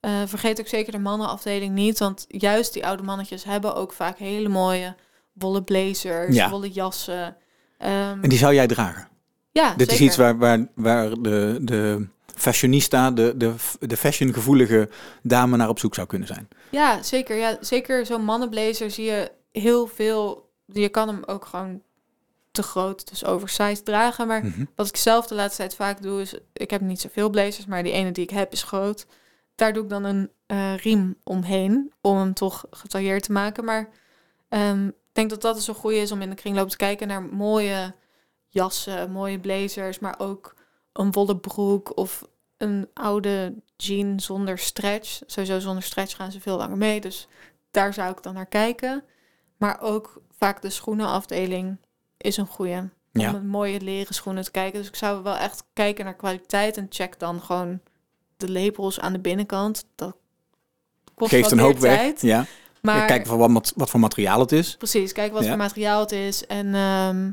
eh, 0.00 0.12
vergeet 0.26 0.60
ook 0.60 0.68
zeker 0.68 0.92
de 0.92 0.98
mannenafdeling 0.98 1.74
niet, 1.74 1.98
want 1.98 2.24
juist 2.28 2.72
die 2.72 2.86
oude 2.86 3.02
mannetjes 3.02 3.44
hebben 3.44 3.74
ook 3.74 3.92
vaak 3.92 4.18
hele 4.18 4.48
mooie 4.48 4.94
wollen 5.38 5.64
blazers, 5.64 6.34
Ja. 6.36 6.50
wollen 6.50 6.70
jassen. 6.70 7.36
Ehm, 7.78 8.22
En 8.22 8.28
die 8.28 8.38
zou 8.38 8.54
jij 8.54 8.66
dragen. 8.66 9.08
ja, 9.52 9.74
Dit 9.74 9.92
is 9.92 10.00
iets 10.00 10.16
waar, 10.16 10.38
waar, 10.38 10.66
waar 10.74 11.10
de, 11.10 11.58
de 11.60 12.06
fashionista, 12.34 13.10
de, 13.10 13.34
de, 13.36 13.54
de 13.80 13.96
fashiongevoelige 13.96 14.88
dame 15.22 15.56
naar 15.56 15.68
op 15.68 15.78
zoek 15.78 15.94
zou 15.94 16.06
kunnen 16.06 16.28
zijn. 16.28 16.48
Ja, 16.70 17.02
zeker. 17.02 17.36
Ja, 17.36 17.56
zeker 17.60 18.06
zo'n 18.06 18.24
mannenblazer 18.24 18.90
zie 18.90 19.04
je 19.04 19.32
heel 19.52 19.86
veel. 19.86 20.50
Je 20.72 20.88
kan 20.88 21.08
hem 21.08 21.22
ook 21.26 21.44
gewoon 21.44 21.82
te 22.50 22.62
groot, 22.62 23.08
dus 23.08 23.24
oversized 23.24 23.84
dragen. 23.84 24.26
Maar 24.26 24.44
Mhm. 24.44 24.64
Wat 24.76 24.88
ik 24.88 24.96
zelf 24.96 25.26
de 25.26 25.34
laatste 25.34 25.56
tijd 25.56 25.74
vaak 25.74 26.02
doe, 26.02 26.20
is... 26.20 26.34
Ik 26.52 26.70
heb 26.70 26.80
niet 26.80 27.00
zoveel 27.00 27.30
blazers, 27.30 27.66
maar 27.66 27.82
die 27.82 27.92
ene 27.92 28.12
die 28.12 28.22
ik 28.24 28.30
heb 28.30 28.52
is 28.52 28.62
groot. 28.62 29.06
Daar 29.54 29.72
doe 29.72 29.82
ik 29.82 29.88
dan 29.88 30.04
een 30.04 30.30
eh, 30.46 30.76
riem 30.76 31.16
omheen, 31.24 31.92
om 32.00 32.16
hem 32.18 32.34
toch 32.34 32.64
getailleerd 32.70 33.22
te 33.22 33.32
maken. 33.32 33.64
Maar 33.64 33.88
ik 34.48 34.92
denk 35.16 35.30
dat 35.30 35.42
dat 35.42 35.54
dus 35.54 35.66
een 35.68 35.74
goede 35.74 35.96
is 35.96 36.12
om 36.12 36.22
in 36.22 36.30
de 36.30 36.36
kringloop 36.36 36.68
te 36.68 36.76
kijken 36.76 37.08
naar 37.08 37.22
mooie 37.22 37.94
jassen, 38.48 39.10
mooie 39.10 39.40
blazers, 39.40 39.98
maar 39.98 40.14
ook 40.18 40.54
een 40.92 41.12
wollen 41.12 41.40
broek 41.40 41.96
of 41.96 42.24
een 42.56 42.88
oude 42.94 43.54
jean 43.76 44.20
zonder 44.20 44.58
stretch. 44.58 45.20
Sowieso 45.26 45.58
zonder 45.58 45.82
stretch 45.82 46.16
gaan 46.16 46.32
ze 46.32 46.40
veel 46.40 46.56
langer 46.56 46.76
mee, 46.76 47.00
dus 47.00 47.28
daar 47.70 47.94
zou 47.94 48.10
ik 48.10 48.22
dan 48.22 48.34
naar 48.34 48.46
kijken. 48.46 49.04
Maar 49.56 49.80
ook 49.80 50.20
vaak 50.38 50.62
de 50.62 50.70
schoenenafdeling 50.70 51.78
is 52.16 52.36
een 52.36 52.46
goede 52.46 52.88
Ja. 53.12 53.26
om 53.26 53.32
met 53.32 53.44
mooie 53.44 53.80
leren 53.80 54.14
schoenen 54.14 54.44
te 54.44 54.50
kijken. 54.50 54.78
Dus 54.78 54.88
ik 54.88 54.96
zou 54.96 55.22
wel 55.22 55.36
echt 55.36 55.64
kijken 55.72 56.04
naar 56.04 56.14
kwaliteit 56.16 56.76
en 56.76 56.86
check 56.88 57.18
dan 57.18 57.40
gewoon 57.40 57.80
de 58.36 58.50
labels 58.50 59.00
aan 59.00 59.12
de 59.12 59.18
binnenkant. 59.18 59.84
Dat 59.94 60.16
kost 61.14 61.30
Geeft 61.30 61.42
wat 61.42 61.52
een 61.52 61.58
hoop 61.58 61.78
weg. 61.78 61.96
tijd, 61.96 62.20
Ja. 62.20 62.46
Maar 62.86 63.06
Kijk 63.06 63.26
van 63.26 63.52
wat, 63.52 63.72
wat 63.76 63.90
voor 63.90 64.00
materiaal 64.00 64.40
het 64.40 64.52
is. 64.52 64.76
precies, 64.76 65.12
kijk 65.12 65.32
wat 65.32 65.42
Ja. 65.42 65.48
voor 65.48 65.56
materiaal 65.56 66.00
het 66.00 66.12
is. 66.12 66.46
En 66.46 66.74
ehm, 66.74 67.30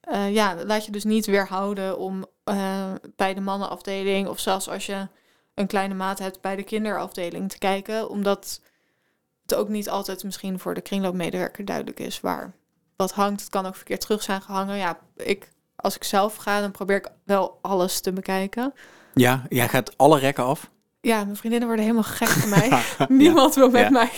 eh, 0.00 0.34
ja, 0.34 0.54
laat 0.64 0.84
je 0.84 0.90
dus 0.92 1.04
niet 1.04 1.26
weerhouden 1.26 1.98
om 1.98 2.26
eh, 2.44 2.92
bij 3.16 3.34
de 3.34 3.40
mannenafdeling 3.40 4.28
of 4.28 4.38
zelfs 4.40 4.68
als 4.68 4.86
je 4.86 5.08
een 5.54 5.66
kleine 5.66 5.94
maat 5.94 6.18
hebt 6.18 6.40
bij 6.40 6.56
de 6.56 6.62
kinderafdeling 6.62 7.50
te 7.50 7.58
kijken. 7.58 8.08
Omdat 8.08 8.60
het 9.42 9.54
ook 9.54 9.68
niet 9.68 9.88
altijd 9.90 10.24
misschien 10.24 10.58
voor 10.58 10.74
de 10.74 10.80
kringloopmedewerker 10.80 11.64
duidelijk 11.64 12.00
is 12.00 12.20
waar 12.20 12.52
wat 12.96 13.12
hangt. 13.12 13.40
Het 13.40 13.50
kan 13.50 13.66
ook 13.66 13.76
verkeerd 13.76 14.00
terug 14.00 14.22
zijn 14.22 14.42
gehangen. 14.42 14.76
Ja, 14.76 14.98
ik, 15.16 15.48
als 15.76 15.96
ik 15.96 16.04
zelf 16.04 16.36
ga, 16.36 16.60
dan 16.60 16.70
probeer 16.70 16.96
ik 16.96 17.08
wel 17.24 17.58
alles 17.62 18.00
te 18.00 18.12
bekijken. 18.12 18.74
Ja, 19.14 19.42
jij 19.48 19.68
gaat 19.68 19.98
alle 19.98 20.18
rekken 20.18 20.44
af. 20.44 20.70
Ja, 21.06 21.24
mijn 21.24 21.36
vriendinnen 21.36 21.68
worden 21.68 21.86
helemaal 21.86 22.10
gek 22.10 22.28
van 22.28 22.48
mij. 22.48 22.82
Niemand 23.08 23.54
wil 23.54 23.70
met 23.70 23.82
Ja. 23.82 23.90
mij 23.90 24.10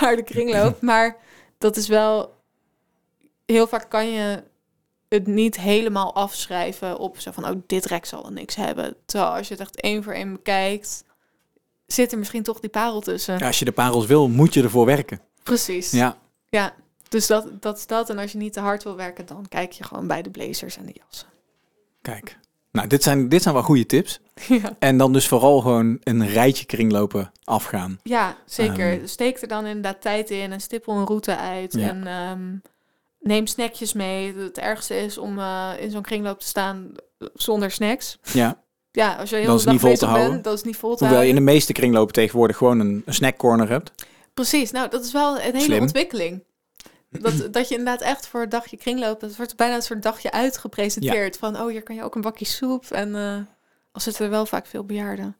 naar 0.00 0.16
de 0.16 0.22
kringloop. 0.22 0.80
Maar 0.90 1.16
dat 1.58 1.76
is 1.76 1.88
wel... 1.88 2.36
Heel 3.46 3.66
vaak 3.66 3.90
kan 3.90 4.10
je 4.10 4.42
het 5.08 5.26
niet 5.26 5.56
helemaal 5.60 6.14
afschrijven 6.14 6.98
op 6.98 7.18
zo 7.20 7.30
van... 7.30 7.44
oh, 7.48 7.60
dit 7.66 7.84
rek 7.84 8.04
zal 8.04 8.24
er 8.26 8.32
niks 8.32 8.54
hebben. 8.54 8.96
Terwijl 9.06 9.30
als 9.32 9.48
je 9.48 9.54
het 9.54 9.62
echt 9.62 9.80
één 9.80 10.02
voor 10.02 10.12
één 10.12 10.32
bekijkt... 10.32 11.04
zit 11.86 12.12
er 12.12 12.18
misschien 12.18 12.42
toch 12.42 12.60
die 12.60 12.70
parel 12.70 13.00
tussen. 13.00 13.38
Ja, 13.38 13.46
als 13.46 13.58
je 13.58 13.64
de 13.64 13.72
parels 13.72 14.06
wil, 14.06 14.28
moet 14.28 14.54
je 14.54 14.62
ervoor 14.62 14.86
werken. 14.86 15.20
Precies. 15.42 15.90
Ja, 15.90 16.18
Ja, 16.48 16.74
dus 17.08 17.26
dat, 17.26 17.62
dat 17.62 17.78
is 17.78 17.86
dat. 17.86 18.10
En 18.10 18.18
als 18.18 18.32
je 18.32 18.38
niet 18.38 18.52
te 18.52 18.60
hard 18.60 18.82
wil 18.82 18.96
werken... 18.96 19.26
dan 19.26 19.46
kijk 19.48 19.72
je 19.72 19.84
gewoon 19.84 20.06
bij 20.06 20.22
de 20.22 20.30
blazers 20.30 20.76
en 20.76 20.86
de 20.86 21.00
jassen. 21.06 21.28
kijk. 22.02 22.38
Nou, 22.72 22.88
dit 22.88 23.02
zijn, 23.02 23.28
dit 23.28 23.42
zijn 23.42 23.54
wel 23.54 23.62
goede 23.62 23.86
tips. 23.86 24.20
ja. 24.48 24.76
En 24.78 24.98
dan 24.98 25.12
dus 25.12 25.28
vooral 25.28 25.60
gewoon 25.60 25.96
een 26.02 26.26
rijtje 26.28 26.64
kringlopen 26.66 27.32
afgaan. 27.44 27.98
Ja, 28.02 28.36
zeker. 28.46 28.92
Ehm. 28.92 29.06
Steek 29.06 29.40
er 29.42 29.48
dan 29.48 29.66
inderdaad 29.66 30.00
tijd 30.00 30.30
in 30.30 30.52
en 30.52 30.60
stippel 30.60 30.96
een 30.96 31.06
route 31.06 31.36
uit. 31.36 31.72
Ja. 31.72 31.88
En 31.88 32.06
ehm, 32.06 32.56
neem 33.20 33.46
snackjes 33.46 33.92
mee. 33.92 34.34
Het 34.36 34.58
ergste 34.58 34.96
is 34.96 35.18
om 35.18 35.38
eh, 35.38 35.70
in 35.80 35.90
zo'n 35.90 36.02
kringloop 36.02 36.40
te 36.40 36.46
staan 36.46 36.92
zonder 37.34 37.70
snacks. 37.70 38.18
Ja, 38.32 38.62
Ja, 38.90 39.14
als 39.14 39.30
je 39.30 39.36
heel 39.36 39.44
Dat 39.46 39.54
de 39.54 39.58
is 39.58 39.64
dag 39.64 39.72
niet 39.72 39.82
vol 39.82 39.94
te 39.96 40.06
houden. 40.06 40.30
bent, 40.30 40.44
dat 40.44 40.54
is 40.54 40.62
niet 40.62 40.76
vol 40.76 40.96
te 40.96 41.04
hoewel 41.04 41.22
je 41.22 41.28
in 41.28 41.34
de 41.34 41.40
meeste 41.40 41.72
kringlopen 41.72 42.12
tegenwoordig 42.14 42.56
gewoon 42.56 42.80
een, 42.80 43.02
een 43.06 43.14
snackcorner 43.14 43.68
hebt. 43.68 43.92
Precies, 44.34 44.70
nou 44.70 44.88
dat 44.90 45.04
is 45.04 45.12
wel 45.12 45.34
een 45.36 45.40
hele 45.42 45.60
Slim. 45.60 45.80
ontwikkeling. 45.80 46.44
Dat, 47.10 47.32
dat 47.52 47.68
je 47.68 47.76
inderdaad 47.76 48.00
echt 48.06 48.26
voor 48.28 48.40
het 48.40 48.50
dagje 48.50 48.76
kringloop, 48.76 49.20
dat 49.20 49.36
wordt 49.36 49.56
bijna 49.56 49.74
een 49.74 49.82
soort 49.82 50.02
dagje 50.02 50.30
uitgepresenteerd. 50.32 51.36
Van, 51.36 51.60
oh, 51.60 51.68
hier 51.68 51.82
kan 51.82 51.94
je 51.96 52.02
ook 52.02 52.14
een 52.14 52.20
bakje 52.20 52.44
soep. 52.44 52.84
En 52.90 53.14
eh 53.14 53.36
al 53.92 54.00
zitten 54.00 54.24
er 54.24 54.30
wel 54.30 54.46
vaak 54.46 54.66
veel 54.66 54.84
bejaarden. 54.84 55.36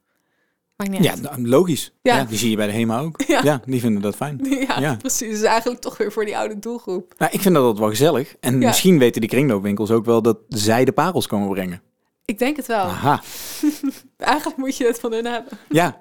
Maakt 0.77 0.91
niet 0.91 1.05
Ja, 1.05 1.11
uit. 1.11 1.21
nou, 1.23 1.49
logisch. 1.49 1.93
Ja. 2.03 2.17
Ja. 2.17 2.25
die 2.25 2.39
zie 2.39 2.51
je 2.51 2.57
bij 2.57 2.67
de 2.67 2.73
HEMA 2.73 3.01
ook. 3.01 3.23
Ja. 3.27 3.41
Ja, 3.43 3.61
die 3.65 3.81
vinden 3.81 4.03
dat 4.03 4.17
fijn. 4.17 4.41
Ja, 4.69 4.81
Ja. 4.81 4.97
precies. 4.97 5.29
Dus 5.31 5.43
eigenlijk 5.43 5.81
toch 5.81 5.97
weer 5.97 6.13
voor 6.13 6.25
die 6.25 6.37
oude 6.39 6.59
doelgroep. 6.59 7.15
Nou, 7.19 7.33
ik 7.33 7.41
vind 7.41 7.55
dat 7.55 7.79
wel 7.79 7.89
gezellig. 7.89 8.35
En 8.41 8.61
Ja. 8.61 8.67
misschien 8.67 8.99
weten 8.99 9.21
die 9.21 9.31
kringloopwinkels 9.31 9.91
ook 9.91 10.05
wel 10.05 10.23
dat 10.23 10.39
zij 10.49 10.85
de 10.85 10.93
parels 10.93 11.27
komen 11.27 11.49
brengen. 11.49 11.83
Ik 12.25 12.39
denk 12.39 12.57
het 12.57 12.67
wel. 12.67 12.79
Aha. 12.85 13.23
Eigenlijk 14.17 14.57
moet 14.57 14.77
je 14.77 14.87
het 14.87 15.01
van 15.01 15.13
hun 15.13 15.25
hebben. 15.27 15.59
Ja. 15.69 15.99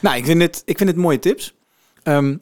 nou, 0.00 0.16
ik 0.16 0.24
vind 0.24 0.42
het, 0.42 0.62
ik 0.64 0.76
vind 0.76 0.90
het 0.90 0.98
mooie 0.98 1.18
tips. 1.18 1.54
Ehm, 2.02 2.36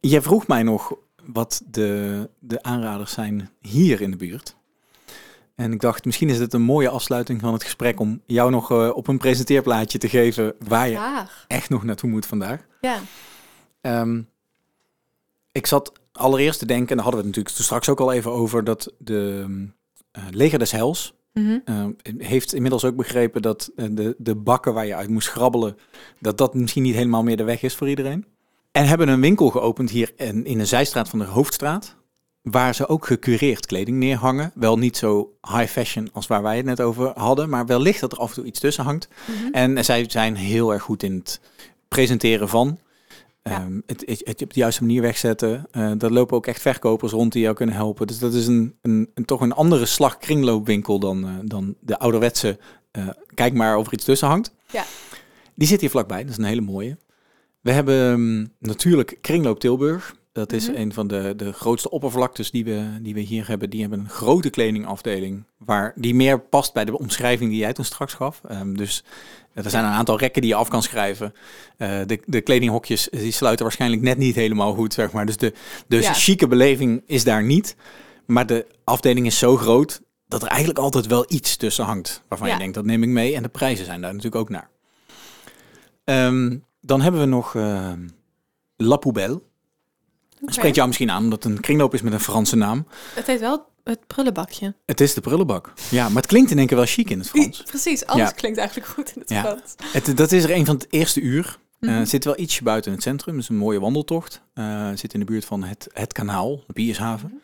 jij 0.00 0.22
vroeg 0.22 0.46
mij 0.46 0.62
nog 0.62 0.94
wat 1.24 1.62
de, 1.66 2.30
de 2.38 2.62
aanraders 2.62 3.12
zijn 3.12 3.50
hier 3.60 4.00
in 4.00 4.10
de 4.10 4.16
buurt. 4.16 4.56
En 5.54 5.72
ik 5.72 5.80
dacht, 5.80 6.04
misschien 6.04 6.28
is 6.28 6.38
het 6.38 6.52
een 6.52 6.62
mooie 6.62 6.88
afsluiting 6.88 7.40
van 7.40 7.52
het 7.52 7.62
gesprek 7.62 8.00
om 8.00 8.20
jou 8.26 8.50
nog 8.50 8.70
eh, 8.70 8.90
op 8.94 9.08
een 9.08 9.18
presenteerplaatje 9.18 9.98
te 9.98 10.08
geven 10.08 10.54
waar 10.68 10.88
je 10.88 10.96
Graag. 10.96 11.44
echt 11.48 11.70
nog 11.70 11.82
naartoe 11.84 12.10
moet 12.10 12.26
vandaag. 12.26 12.66
Ja. 12.80 12.98
Ehm, 13.80 14.22
ik 15.52 15.66
zat 15.66 15.92
allereerst 16.12 16.58
te 16.58 16.66
denken, 16.66 16.88
en 16.88 16.94
daar 16.96 17.04
hadden 17.04 17.22
we 17.22 17.26
het 17.28 17.36
natuurlijk 17.36 17.64
straks 17.64 17.88
ook 17.88 18.00
al 18.00 18.12
even 18.12 18.30
over, 18.30 18.64
dat 18.64 18.92
de 18.98 19.46
eh, 20.10 20.22
leger 20.30 20.58
des 20.58 20.70
hels 20.72 21.14
Mhm. 21.32 21.58
eh, 21.64 21.84
heeft 22.18 22.54
inmiddels 22.54 22.84
ook 22.84 22.96
begrepen 22.96 23.42
dat 23.42 23.70
eh, 23.76 23.86
de, 23.90 24.14
de 24.18 24.34
bakken 24.34 24.74
waar 24.74 24.86
je 24.86 24.94
uit 24.94 25.08
moest 25.08 25.28
grabbelen, 25.28 25.76
dat 26.20 26.38
dat 26.38 26.54
misschien 26.54 26.82
niet 26.82 26.94
helemaal 26.94 27.22
meer 27.22 27.36
de 27.36 27.44
weg 27.44 27.62
is 27.62 27.74
voor 27.74 27.88
iedereen. 27.88 28.24
En 28.72 28.86
hebben 28.86 29.08
een 29.08 29.20
winkel 29.20 29.50
geopend 29.50 29.90
hier 29.90 30.12
in, 30.16 30.44
in 30.44 30.60
een 30.60 30.66
zijstraat 30.66 31.08
van 31.08 31.18
de 31.18 31.24
Hoofdstraat, 31.24 31.96
waar 32.42 32.74
ze 32.74 32.88
ook 32.88 33.06
gecureerd 33.06 33.66
kleding 33.66 33.96
neerhangen. 33.96 34.52
Wel 34.54 34.78
niet 34.78 34.96
zo 34.96 35.32
high 35.48 35.72
fashion 35.72 36.08
als 36.12 36.26
waar 36.26 36.42
wij 36.42 36.56
het 36.56 36.64
net 36.64 36.80
over 36.80 37.12
hadden, 37.14 37.48
maar 37.48 37.66
wellicht 37.66 38.00
dat 38.00 38.12
er 38.12 38.18
af 38.18 38.28
en 38.28 38.34
toe 38.34 38.44
iets 38.44 38.60
tussen 38.60 38.84
hangt. 38.84 39.08
Mhm. 39.26 39.52
En 39.52 39.84
zij 39.84 40.04
zijn 40.08 40.36
heel 40.36 40.72
erg 40.72 40.82
goed 40.82 41.02
in 41.02 41.14
het 41.14 41.40
presenteren 41.88 42.48
van. 42.48 42.78
Ja. 43.42 43.50
Ehm, 43.50 43.80
het, 43.86 44.02
het, 44.06 44.20
het 44.24 44.42
op 44.42 44.52
de 44.52 44.60
juiste 44.60 44.82
manier 44.82 45.02
wegzetten. 45.02 45.66
Daar 45.98 46.10
lopen 46.10 46.36
ook 46.36 46.46
echt 46.46 46.60
verkopers 46.60 47.12
rond 47.12 47.32
die 47.32 47.42
jou 47.42 47.54
kunnen 47.54 47.74
helpen. 47.74 48.06
Dus 48.06 48.18
dat 48.18 48.34
is 48.34 48.46
een, 48.46 48.74
een, 48.82 49.10
een 49.14 49.24
toch 49.24 49.40
een 49.40 49.52
andere 49.52 49.86
slag 49.86 50.18
kringloopwinkel 50.18 50.98
dan, 50.98 51.24
eh, 51.26 51.30
dan 51.44 51.74
de 51.80 51.98
ouderwetse. 51.98 52.58
eh, 52.90 53.08
kijk 53.34 53.54
maar 53.54 53.76
of 53.76 53.86
er 53.86 53.92
iets 53.92 54.04
tussen 54.04 54.28
hangt. 54.28 54.54
Ja. 54.70 54.84
Die 55.54 55.68
zit 55.68 55.80
hier 55.80 55.90
vlakbij. 55.90 56.20
Dat 56.22 56.30
is 56.30 56.36
een 56.36 56.44
hele 56.44 56.60
mooie. 56.60 56.96
We 57.62 57.72
hebben 57.72 58.12
ehm, 58.12 58.46
natuurlijk 58.70 59.18
Kringloop 59.20 59.60
Tilburg. 59.60 60.14
Dat 60.32 60.52
is 60.52 60.68
Mhm. 60.68 60.76
een 60.80 60.92
van 60.92 61.06
de, 61.06 61.32
de 61.36 61.52
grootste 61.52 61.90
oppervlaktes 61.90 62.50
die 62.50 62.64
we, 62.64 62.86
die 63.00 63.14
we 63.14 63.20
hier 63.20 63.48
hebben. 63.48 63.70
Die 63.70 63.80
hebben 63.80 63.98
een 63.98 64.08
grote 64.08 64.50
kledingafdeling. 64.50 65.44
Waar 65.58 65.92
die 65.96 66.14
meer 66.14 66.40
past 66.40 66.72
bij 66.72 66.84
de 66.84 66.98
omschrijving 66.98 67.50
die 67.50 67.58
jij 67.58 67.72
toen 67.72 67.84
straks 67.84 68.14
gaf. 68.14 68.40
Ehm, 68.48 68.74
dus 68.74 69.04
er 69.54 69.70
zijn 69.70 69.84
een 69.84 69.90
aantal 69.90 70.18
rekken 70.18 70.42
die 70.42 70.50
je 70.50 70.56
af 70.56 70.68
kan 70.68 70.82
schrijven. 70.82 71.34
Eh, 71.76 72.00
de, 72.06 72.20
de 72.26 72.40
kledinghokjes 72.40 73.08
die 73.10 73.32
sluiten 73.32 73.64
waarschijnlijk 73.64 74.02
net 74.02 74.18
niet 74.18 74.34
helemaal 74.34 74.74
goed, 74.74 74.94
zeg 74.94 75.12
maar. 75.12 75.26
Dus 75.26 75.36
de, 75.36 75.52
de 75.86 76.00
Ja. 76.00 76.12
chique 76.12 76.46
beleving 76.48 77.02
is 77.06 77.24
daar 77.24 77.42
niet. 77.44 77.76
Maar 78.26 78.46
de 78.46 78.66
afdeling 78.84 79.26
is 79.26 79.38
zo 79.38 79.56
groot 79.56 80.00
dat 80.28 80.42
er 80.42 80.48
eigenlijk 80.48 80.78
altijd 80.78 81.06
wel 81.06 81.24
iets 81.28 81.56
tussen 81.56 81.84
hangt. 81.84 82.22
Waarvan 82.28 82.46
Ja. 82.48 82.52
je 82.52 82.58
denkt, 82.58 82.74
dat 82.74 82.84
neem 82.84 83.02
ik 83.02 83.08
mee. 83.08 83.34
En 83.34 83.42
de 83.42 83.48
prijzen 83.48 83.84
zijn 83.84 84.00
daar 84.00 84.10
natuurlijk 84.14 84.40
ook 84.42 84.48
naar. 84.50 84.68
Ehm, 86.04 86.56
dan 86.84 87.00
hebben 87.00 87.20
we 87.20 87.26
nog 87.26 87.54
ehm, 87.54 88.08
La 88.76 88.96
Poubelle. 88.96 89.42
Oké. 90.42 90.52
spreekt 90.52 90.74
jou 90.74 90.86
misschien 90.86 91.10
aan, 91.10 91.22
omdat 91.24 91.42
het 91.42 91.52
een 91.52 91.60
kringloop 91.60 91.94
is 91.94 92.02
met 92.02 92.12
een 92.12 92.20
Franse 92.20 92.56
naam. 92.56 92.86
Het 93.14 93.26
heet 93.26 93.40
wel 93.40 93.66
het 93.84 94.06
prullenbakje. 94.06 94.74
Het 94.86 95.00
is 95.00 95.14
de 95.14 95.20
prullenbak. 95.20 95.72
Ja, 95.90 96.06
maar 96.08 96.16
het 96.22 96.26
klinkt 96.26 96.50
in 96.50 96.58
één 96.58 96.66
keer 96.66 96.76
wel 96.76 96.86
chic 96.86 97.10
in 97.10 97.18
het 97.18 97.28
Frans. 97.28 97.62
Precies, 97.62 98.06
alles 98.06 98.28
Ja. 98.28 98.34
klinkt 98.34 98.58
eigenlijk 98.58 98.88
goed 98.88 99.12
in 99.14 99.20
het 99.20 99.30
Ja. 99.30 99.40
Frans. 99.40 99.74
Het, 99.92 100.16
dat 100.16 100.32
is 100.32 100.44
er 100.44 100.50
een 100.50 100.66
van 100.66 100.74
het 100.74 100.86
eerste 100.90 101.20
uur. 101.20 101.58
Het 101.80 102.08
zit 102.08 102.24
wel 102.24 102.38
ietsje 102.38 102.62
buiten 102.62 102.92
het 102.92 103.02
centrum. 103.02 103.34
Het 103.34 103.42
is 103.42 103.48
een 103.48 103.56
mooie 103.56 103.80
wandeltocht. 103.80 104.42
Eh, 104.54 104.88
het 104.88 104.98
zit 104.98 105.14
in 105.14 105.20
de 105.20 105.26
buurt 105.26 105.44
van 105.44 105.62
het, 105.64 105.88
het 105.92 106.12
kanaal, 106.12 106.62
de 106.66 106.72
Piershaven. 106.72 107.40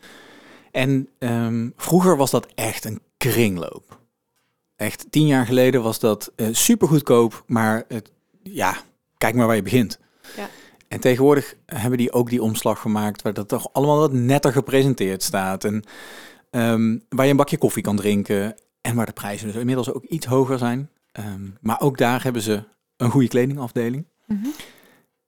En 0.71 1.09
ehm, 1.19 1.69
vroeger 1.75 2.17
was 2.17 2.31
dat 2.31 2.47
echt 2.55 2.85
een 2.85 3.01
kringloop. 3.17 3.99
Echt 4.75 5.05
tien 5.09 5.27
jaar 5.27 5.45
geleden 5.45 5.81
was 5.83 5.99
dat 5.99 6.31
eh 6.35 6.47
super 6.51 6.87
goedkoop, 6.87 7.43
maar 7.47 7.83
het, 7.87 8.11
ja, 8.43 8.75
kijk 9.19 9.35
maar 9.35 9.47
waar 9.47 9.55
je 9.55 9.61
begint. 9.61 9.99
Ja. 10.35 10.49
En 10.87 10.99
tegenwoordig 10.99 11.55
hebben 11.65 11.97
die 11.97 12.11
ook 12.11 12.29
die 12.29 12.41
omslag 12.41 12.81
gemaakt 12.81 13.21
waar 13.21 13.33
dat 13.33 13.47
toch 13.47 13.73
allemaal 13.73 13.97
wat 13.97 14.13
netter 14.13 14.51
gepresenteerd 14.51 15.23
staat. 15.23 15.63
En 15.63 15.83
ehm, 16.49 16.97
waar 17.09 17.25
je 17.25 17.31
een 17.31 17.37
bakje 17.37 17.57
koffie 17.57 17.83
kan 17.83 17.95
drinken. 17.95 18.55
En 18.81 18.95
waar 18.95 19.05
de 19.05 19.11
prijzen 19.11 19.47
dus 19.47 19.55
inmiddels 19.55 19.93
ook 19.93 20.03
iets 20.03 20.25
hoger 20.25 20.57
zijn. 20.57 20.89
Ehm, 21.11 21.47
maar 21.61 21.81
ook 21.81 21.97
daar 21.97 22.23
hebben 22.23 22.41
ze 22.41 22.63
een 22.97 23.11
goede 23.11 23.27
kledingafdeling. 23.27 24.05
Mhm. 24.25 24.43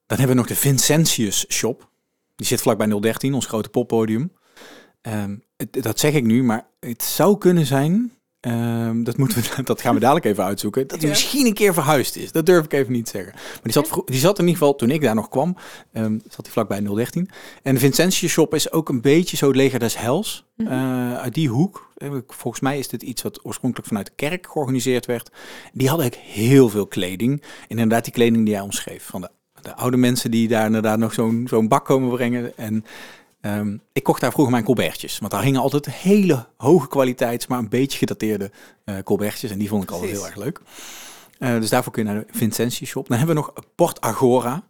Dan 0.06 0.18
hebben 0.18 0.28
we 0.28 0.42
nog 0.42 0.48
de 0.48 0.56
Vincentius 0.56 1.46
Shop. 1.50 1.90
Die 2.36 2.46
zit 2.46 2.62
vlakbij 2.62 2.88
013, 2.88 3.34
ons 3.34 3.46
grote 3.46 3.70
poppodium. 3.70 4.32
Ehm, 5.02 5.36
dat 5.70 6.00
zeg 6.00 6.14
ik 6.14 6.24
nu, 6.24 6.44
maar 6.44 6.68
het 6.80 7.04
zou 7.04 7.38
kunnen 7.38 7.66
zijn. 7.66 8.12
Ehm, 8.42 9.04
dat, 9.04 9.18
moeten 9.18 9.42
we, 9.42 9.64
dat 9.64 9.82
gaan 9.82 9.94
we 9.94 10.00
dadelijk 10.00 10.26
even 10.26 10.44
uitzoeken. 10.44 10.88
Dat 10.88 11.00
hij 11.00 11.10
misschien 11.10 11.46
een 11.46 11.54
keer 11.54 11.74
verhuisd 11.74 12.16
is. 12.16 12.32
Dat 12.32 12.46
durf 12.46 12.66
ik 12.66 12.74
even 12.74 12.92
niet 12.92 13.10
zeggen. 13.10 13.34
Maar 13.34 13.60
die 13.64 13.72
zat, 13.72 14.02
die 14.06 14.20
zat 14.20 14.40
in 14.40 14.46
ieder 14.46 14.60
geval, 14.60 14.76
toen 14.76 14.90
ik 14.92 15.02
daar 15.02 15.16
nog 15.16 15.30
kwam, 15.30 15.56
ehm, 15.94 16.18
zat 16.28 16.46
hij 16.46 16.52
vlakbij 16.52 16.80
013. 16.82 17.30
En 17.64 17.74
de 17.74 17.80
Vincentius 17.80 18.32
Shop 18.32 18.54
is 18.54 18.72
ook 18.72 18.90
een 18.90 19.02
beetje 19.02 19.38
zo 19.38 19.48
het 19.48 19.56
leger 19.56 19.80
des 19.80 19.98
hels. 19.98 20.46
Mhm. 20.56 20.72
eh, 20.72 21.18
uit 21.18 21.34
die 21.34 21.50
hoek. 21.50 21.92
Eh, 21.98 22.12
Volgens 22.28 22.64
mij 22.64 22.80
is 22.80 22.88
dit 22.88 23.04
iets 23.04 23.22
wat 23.22 23.46
oorspronkelijk 23.46 23.88
vanuit 23.88 24.06
de 24.06 24.14
kerk 24.16 24.48
georganiseerd 24.52 25.06
werd. 25.06 25.30
Die 25.74 25.88
hadden 25.88 26.06
ook 26.06 26.16
heel 26.16 26.70
veel 26.70 26.88
kleding. 26.88 27.42
En 27.42 27.68
inderdaad 27.68 28.04
die 28.04 28.14
kleding 28.14 28.46
die 28.46 28.54
jij 28.54 28.64
omschreef. 28.64 29.04
Van 29.06 29.22
de, 29.22 29.30
de 29.62 29.76
oude 29.76 29.98
mensen 29.98 30.32
die 30.32 30.48
daar 30.48 30.66
inderdaad 30.66 30.98
nog 31.00 31.14
zo'n 31.14 31.46
zo'n 31.50 31.68
bak 31.68 31.86
komen 31.86 32.10
brengen. 32.10 32.58
En 32.58 32.86
ehm, 33.42 33.78
ik 33.94 34.04
kocht 34.04 34.22
daar 34.22 34.32
vroeger 34.32 34.54
mijn 34.54 34.66
colbertjes. 34.66 35.20
Want 35.20 35.32
daar 35.32 35.44
hingen 35.44 35.62
altijd 35.62 35.92
hele 35.92 36.48
hoge 36.58 36.88
kwaliteits, 36.88 37.48
maar 37.48 37.60
een 37.60 37.70
beetje 37.70 37.98
gedateerde 37.98 38.52
eh 38.84 38.96
colbertjes. 39.04 39.52
En 39.52 39.60
die 39.60 39.68
vond 39.68 39.84
ik 39.84 39.92
altijd 39.92 40.12
heel 40.12 40.26
erg 40.26 40.36
leuk. 40.36 40.62
Eh, 41.38 41.60
dus 41.60 41.70
daarvoor 41.70 41.92
kun 41.94 42.06
je 42.06 42.12
naar 42.12 42.26
de 42.26 42.38
Vincentie 42.38 42.88
Shop. 42.88 43.08
Dan 43.08 43.18
hebben 43.18 43.36
we 43.36 43.42
nog 43.42 43.54
Port 43.76 44.02
Agora. 44.02 44.64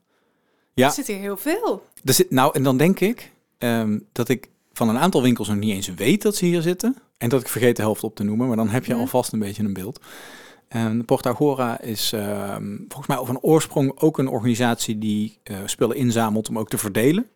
Ja. 0.74 0.88
Er 0.88 0.94
zit 0.94 1.08
hier 1.08 1.18
heel 1.18 1.38
veel. 1.38 1.86
Er 2.04 2.14
zit, 2.14 2.32
nou, 2.32 2.54
en 2.54 2.64
dan 2.64 2.78
denk 2.78 3.00
ik 3.00 3.32
ehm, 3.58 4.00
dat 4.12 4.30
ik 4.30 4.50
van 4.74 4.90
een 4.90 4.98
aantal 4.98 5.22
winkels 5.22 5.48
nog 5.48 5.58
niet 5.58 5.74
eens 5.74 5.94
weet 5.94 6.22
dat 6.22 6.36
ze 6.36 6.46
hier 6.46 6.62
zitten. 6.62 6.96
En 7.18 7.30
dat 7.30 7.42
ik 7.42 7.48
vergeet 7.48 7.76
de 7.76 7.82
helft 7.82 8.04
op 8.04 8.16
te 8.16 8.24
noemen, 8.24 8.48
maar 8.48 8.56
dan 8.56 8.70
heb 8.70 8.86
je 8.86 8.94
alvast 8.94 9.34
een 9.34 9.40
beetje 9.40 9.64
een 9.64 9.74
beeld. 9.74 10.00
En 10.68 11.06
Port 11.06 11.26
Agora 11.26 11.82
is 11.82 12.14
ehm, 12.14 12.78
volgens 12.78 13.08
mij 13.08 13.26
van 13.26 13.40
oorsprong 13.40 14.00
ook 14.00 14.18
een 14.18 14.28
organisatie 14.28 14.98
die 14.98 15.40
eh, 15.44 15.58
spullen 15.66 15.96
inzamelt 15.96 16.50
om 16.50 16.60
ook 16.60 16.70
te 16.70 16.78
verdelen. 16.78 17.30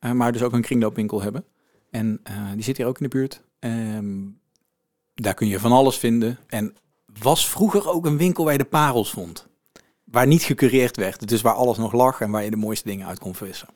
Eh, 0.00 0.12
maar 0.12 0.32
dus 0.32 0.42
ook 0.42 0.52
een 0.52 0.62
kringloopwinkel 0.62 1.22
hebben. 1.22 1.44
En 1.90 2.20
eh, 2.22 2.34
die 2.54 2.62
zit 2.62 2.76
hier 2.76 2.86
ook 2.86 2.98
in 2.98 3.08
de 3.08 3.16
buurt. 3.16 3.42
Ehm, 3.58 4.18
daar 5.14 5.34
kun 5.34 5.48
je 5.48 5.58
van 5.58 5.72
alles 5.72 5.96
vinden. 5.96 6.38
En 6.46 6.74
was 7.22 7.48
vroeger 7.48 7.88
ook 7.90 8.06
een 8.06 8.16
winkel 8.16 8.44
waar 8.44 8.52
je 8.52 8.58
de 8.58 8.64
parels 8.64 9.10
vond. 9.10 9.48
Waar 10.04 10.26
niet 10.26 10.42
gecureerd 10.42 10.96
werd. 10.96 11.28
Dus 11.28 11.40
waar 11.40 11.54
alles 11.54 11.78
nog 11.78 11.92
lag 11.92 12.20
en 12.20 12.30
waar 12.30 12.44
je 12.44 12.50
de 12.50 12.56
mooiste 12.56 12.88
dingen 12.88 13.06
uit 13.06 13.18
kon 13.18 13.34
vissen. 13.34 13.68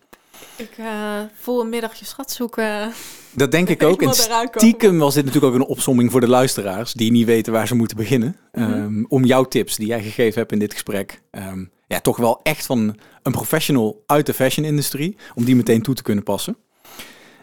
Ik 0.56 0.74
eh, 0.78 1.20
voel 1.34 1.60
een 1.60 1.68
middagje 1.68 2.04
schat 2.04 2.30
zoeken. 2.30 2.92
Dat 3.32 3.50
denk 3.50 3.68
ik 3.78 3.82
ook. 3.82 4.02
En 4.02 4.14
stiekem 4.14 4.98
was 4.98 5.14
dit 5.14 5.24
natuurlijk 5.24 5.54
ook 5.54 5.60
een 5.60 5.66
opsomming 5.66 6.10
voor 6.10 6.20
de 6.20 6.28
luisteraars 6.28 6.92
die 6.92 7.10
niet 7.10 7.26
weten 7.26 7.52
waar 7.52 7.66
ze 7.66 7.74
moeten 7.74 7.96
beginnen. 7.96 8.36
Mhm. 8.52 8.72
Ehm, 8.72 9.04
om 9.08 9.24
jouw 9.24 9.44
tips 9.44 9.76
die 9.76 9.86
jij 9.86 10.02
gegeven 10.02 10.38
hebt 10.38 10.52
in 10.52 10.58
dit 10.58 10.72
gesprek, 10.72 11.22
ehm, 11.30 11.64
ja, 11.86 12.00
toch 12.00 12.16
wel 12.16 12.40
echt 12.42 12.66
van 12.66 12.96
een 13.22 13.32
professional 13.32 14.02
uit 14.06 14.26
de 14.26 14.34
fashion-industrie, 14.34 15.16
om 15.34 15.44
die 15.44 15.56
meteen 15.56 15.82
toe 15.82 15.94
te 15.94 16.02
kunnen 16.02 16.24
passen. 16.24 16.56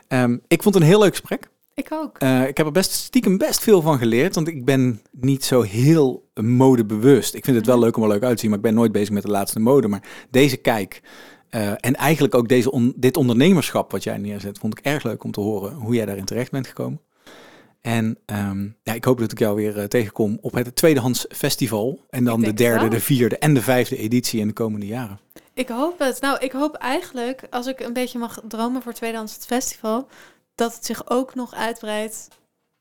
Ehm, 0.07 0.37
ik 0.47 0.61
vond 0.63 0.75
het 0.75 0.83
een 0.83 0.89
heel 0.89 0.99
leuk 0.99 1.11
gesprek. 1.17 1.49
Ik 1.73 1.87
ook. 1.91 2.17
Eh, 2.17 2.47
ik 2.47 2.57
heb 2.57 2.65
er 2.65 2.71
best 2.71 2.91
stiekem 2.91 3.37
best 3.37 3.59
veel 3.59 3.81
van 3.81 3.97
geleerd, 3.97 4.35
want 4.35 4.47
ik 4.47 4.65
ben 4.65 5.01
niet 5.11 5.45
zo 5.45 5.61
heel 5.61 6.29
modebewust. 6.41 7.33
Ik 7.33 7.43
vind 7.45 7.57
het 7.57 7.65
wel 7.65 7.75
Mhm. 7.75 7.85
leuk 7.85 7.97
om 7.97 8.03
er 8.03 8.09
leuk 8.09 8.23
uit 8.23 8.33
te 8.33 8.39
zien, 8.39 8.49
maar 8.49 8.59
ik 8.59 8.65
ben 8.65 8.73
nooit 8.73 8.91
bezig 8.91 9.09
met 9.13 9.23
de 9.23 9.29
laatste 9.31 9.59
mode. 9.59 9.87
Maar 9.87 10.03
deze 10.29 10.57
kijk 10.57 11.01
eh, 11.49 11.69
en 11.71 11.95
eigenlijk 11.95 12.35
ook 12.35 12.47
deze 12.47 12.71
on- 12.71 12.93
dit 12.95 13.17
ondernemerschap 13.17 13.91
wat 13.91 14.03
jij 14.03 14.17
neerzet, 14.17 14.57
vond 14.59 14.77
ik 14.77 14.85
erg 14.85 15.03
leuk 15.03 15.23
om 15.23 15.31
te 15.31 15.39
horen 15.41 15.73
hoe 15.73 15.93
jij 15.95 16.05
daarin 16.05 16.25
terecht 16.25 16.51
bent 16.51 16.67
gekomen. 16.67 17.01
En 17.81 18.17
ehm, 18.25 18.67
ja, 18.83 18.93
ik 18.93 19.03
hoop 19.03 19.19
dat 19.19 19.31
ik 19.31 19.39
jou 19.39 19.55
weer 19.55 19.79
eh, 19.79 19.83
tegenkom 19.83 20.37
op 20.41 20.53
het 20.53 20.75
Tweedehands 20.75 21.25
Festival. 21.29 22.05
En 22.09 22.23
dan 22.23 22.41
de 22.41 22.53
derde, 22.53 22.87
de 22.87 22.99
vierde 22.99 23.37
en 23.37 23.53
de 23.53 23.61
vijfde 23.61 23.97
editie 23.97 24.39
in 24.39 24.47
de 24.47 24.53
komende 24.53 24.85
jaren. 24.85 25.19
Ik 25.53 25.69
hoop 25.69 25.99
het. 25.99 26.21
Nou, 26.21 26.39
ik 26.39 26.51
hoop 26.51 26.75
eigenlijk, 26.75 27.47
als 27.49 27.67
ik 27.67 27.79
een 27.79 27.93
beetje 27.93 28.19
mag 28.19 28.41
dromen 28.47 28.81
voor 28.81 28.93
Tweedehands 28.93 29.33
het 29.33 29.45
Festival, 29.45 30.07
dat 30.55 30.75
het 30.75 30.85
zich 30.85 31.09
ook 31.09 31.35
nog 31.35 31.53
uitbreidt 31.53 32.27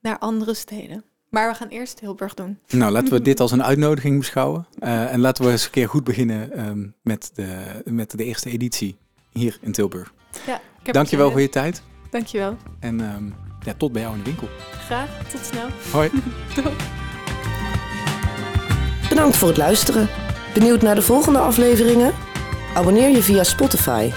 naar 0.00 0.18
andere 0.18 0.54
steden. 0.54 1.04
Maar 1.28 1.50
we 1.50 1.56
gaan 1.56 1.68
eerst 1.68 1.96
Tilburg 1.96 2.34
doen. 2.34 2.58
Nou, 2.68 2.92
laten 2.92 3.12
we 3.12 3.22
dit 3.30 3.40
als 3.40 3.52
een 3.52 3.64
uitnodiging 3.64 4.18
beschouwen. 4.18 4.66
Eh, 4.78 5.12
en 5.12 5.20
laten 5.20 5.44
we 5.44 5.50
eens 5.50 5.64
een 5.64 5.70
keer 5.70 5.88
goed 5.88 6.04
beginnen 6.04 6.52
ehm, 6.52 6.86
met, 7.02 7.30
de, 7.34 7.82
met 7.84 8.10
de 8.10 8.24
eerste 8.24 8.50
editie 8.50 8.96
hier 9.32 9.58
in 9.60 9.72
Tilburg. 9.72 10.12
Ja, 10.46 10.56
ik 10.56 10.86
heb 10.86 10.94
Dankjewel 10.94 11.30
voor 11.30 11.40
je 11.40 11.48
tijd. 11.48 11.82
Dankjewel. 12.10 12.56
En 12.80 13.00
ehm, 13.00 13.30
ja, 13.62 13.72
tot 13.76 13.92
bij 13.92 14.02
jou 14.02 14.14
in 14.14 14.22
de 14.22 14.24
winkel. 14.24 14.48
Graag. 14.84 15.08
Tot 15.32 15.44
snel. 15.44 15.66
Hoi. 15.92 16.10
Doei. 16.54 16.74
Bedankt 19.08 19.36
voor 19.36 19.48
het 19.48 19.56
luisteren. 19.56 20.08
Benieuwd 20.54 20.82
naar 20.82 20.94
de 20.94 21.02
volgende 21.02 21.38
afleveringen? 21.38 22.12
Abonneer 22.74 23.08
je 23.08 23.22
via 23.22 23.44
Spotify. 23.44 24.10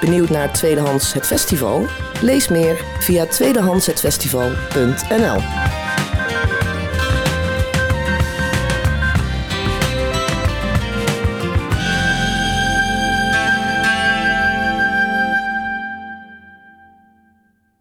Benieuwd 0.00 0.30
naar 0.30 0.52
Tweedehands 0.52 1.12
het 1.12 1.26
Festival? 1.26 1.86
Lees 2.20 2.48
meer 2.48 2.84
via 2.98 3.26
tweedehandshetfestival.nl 3.26 5.85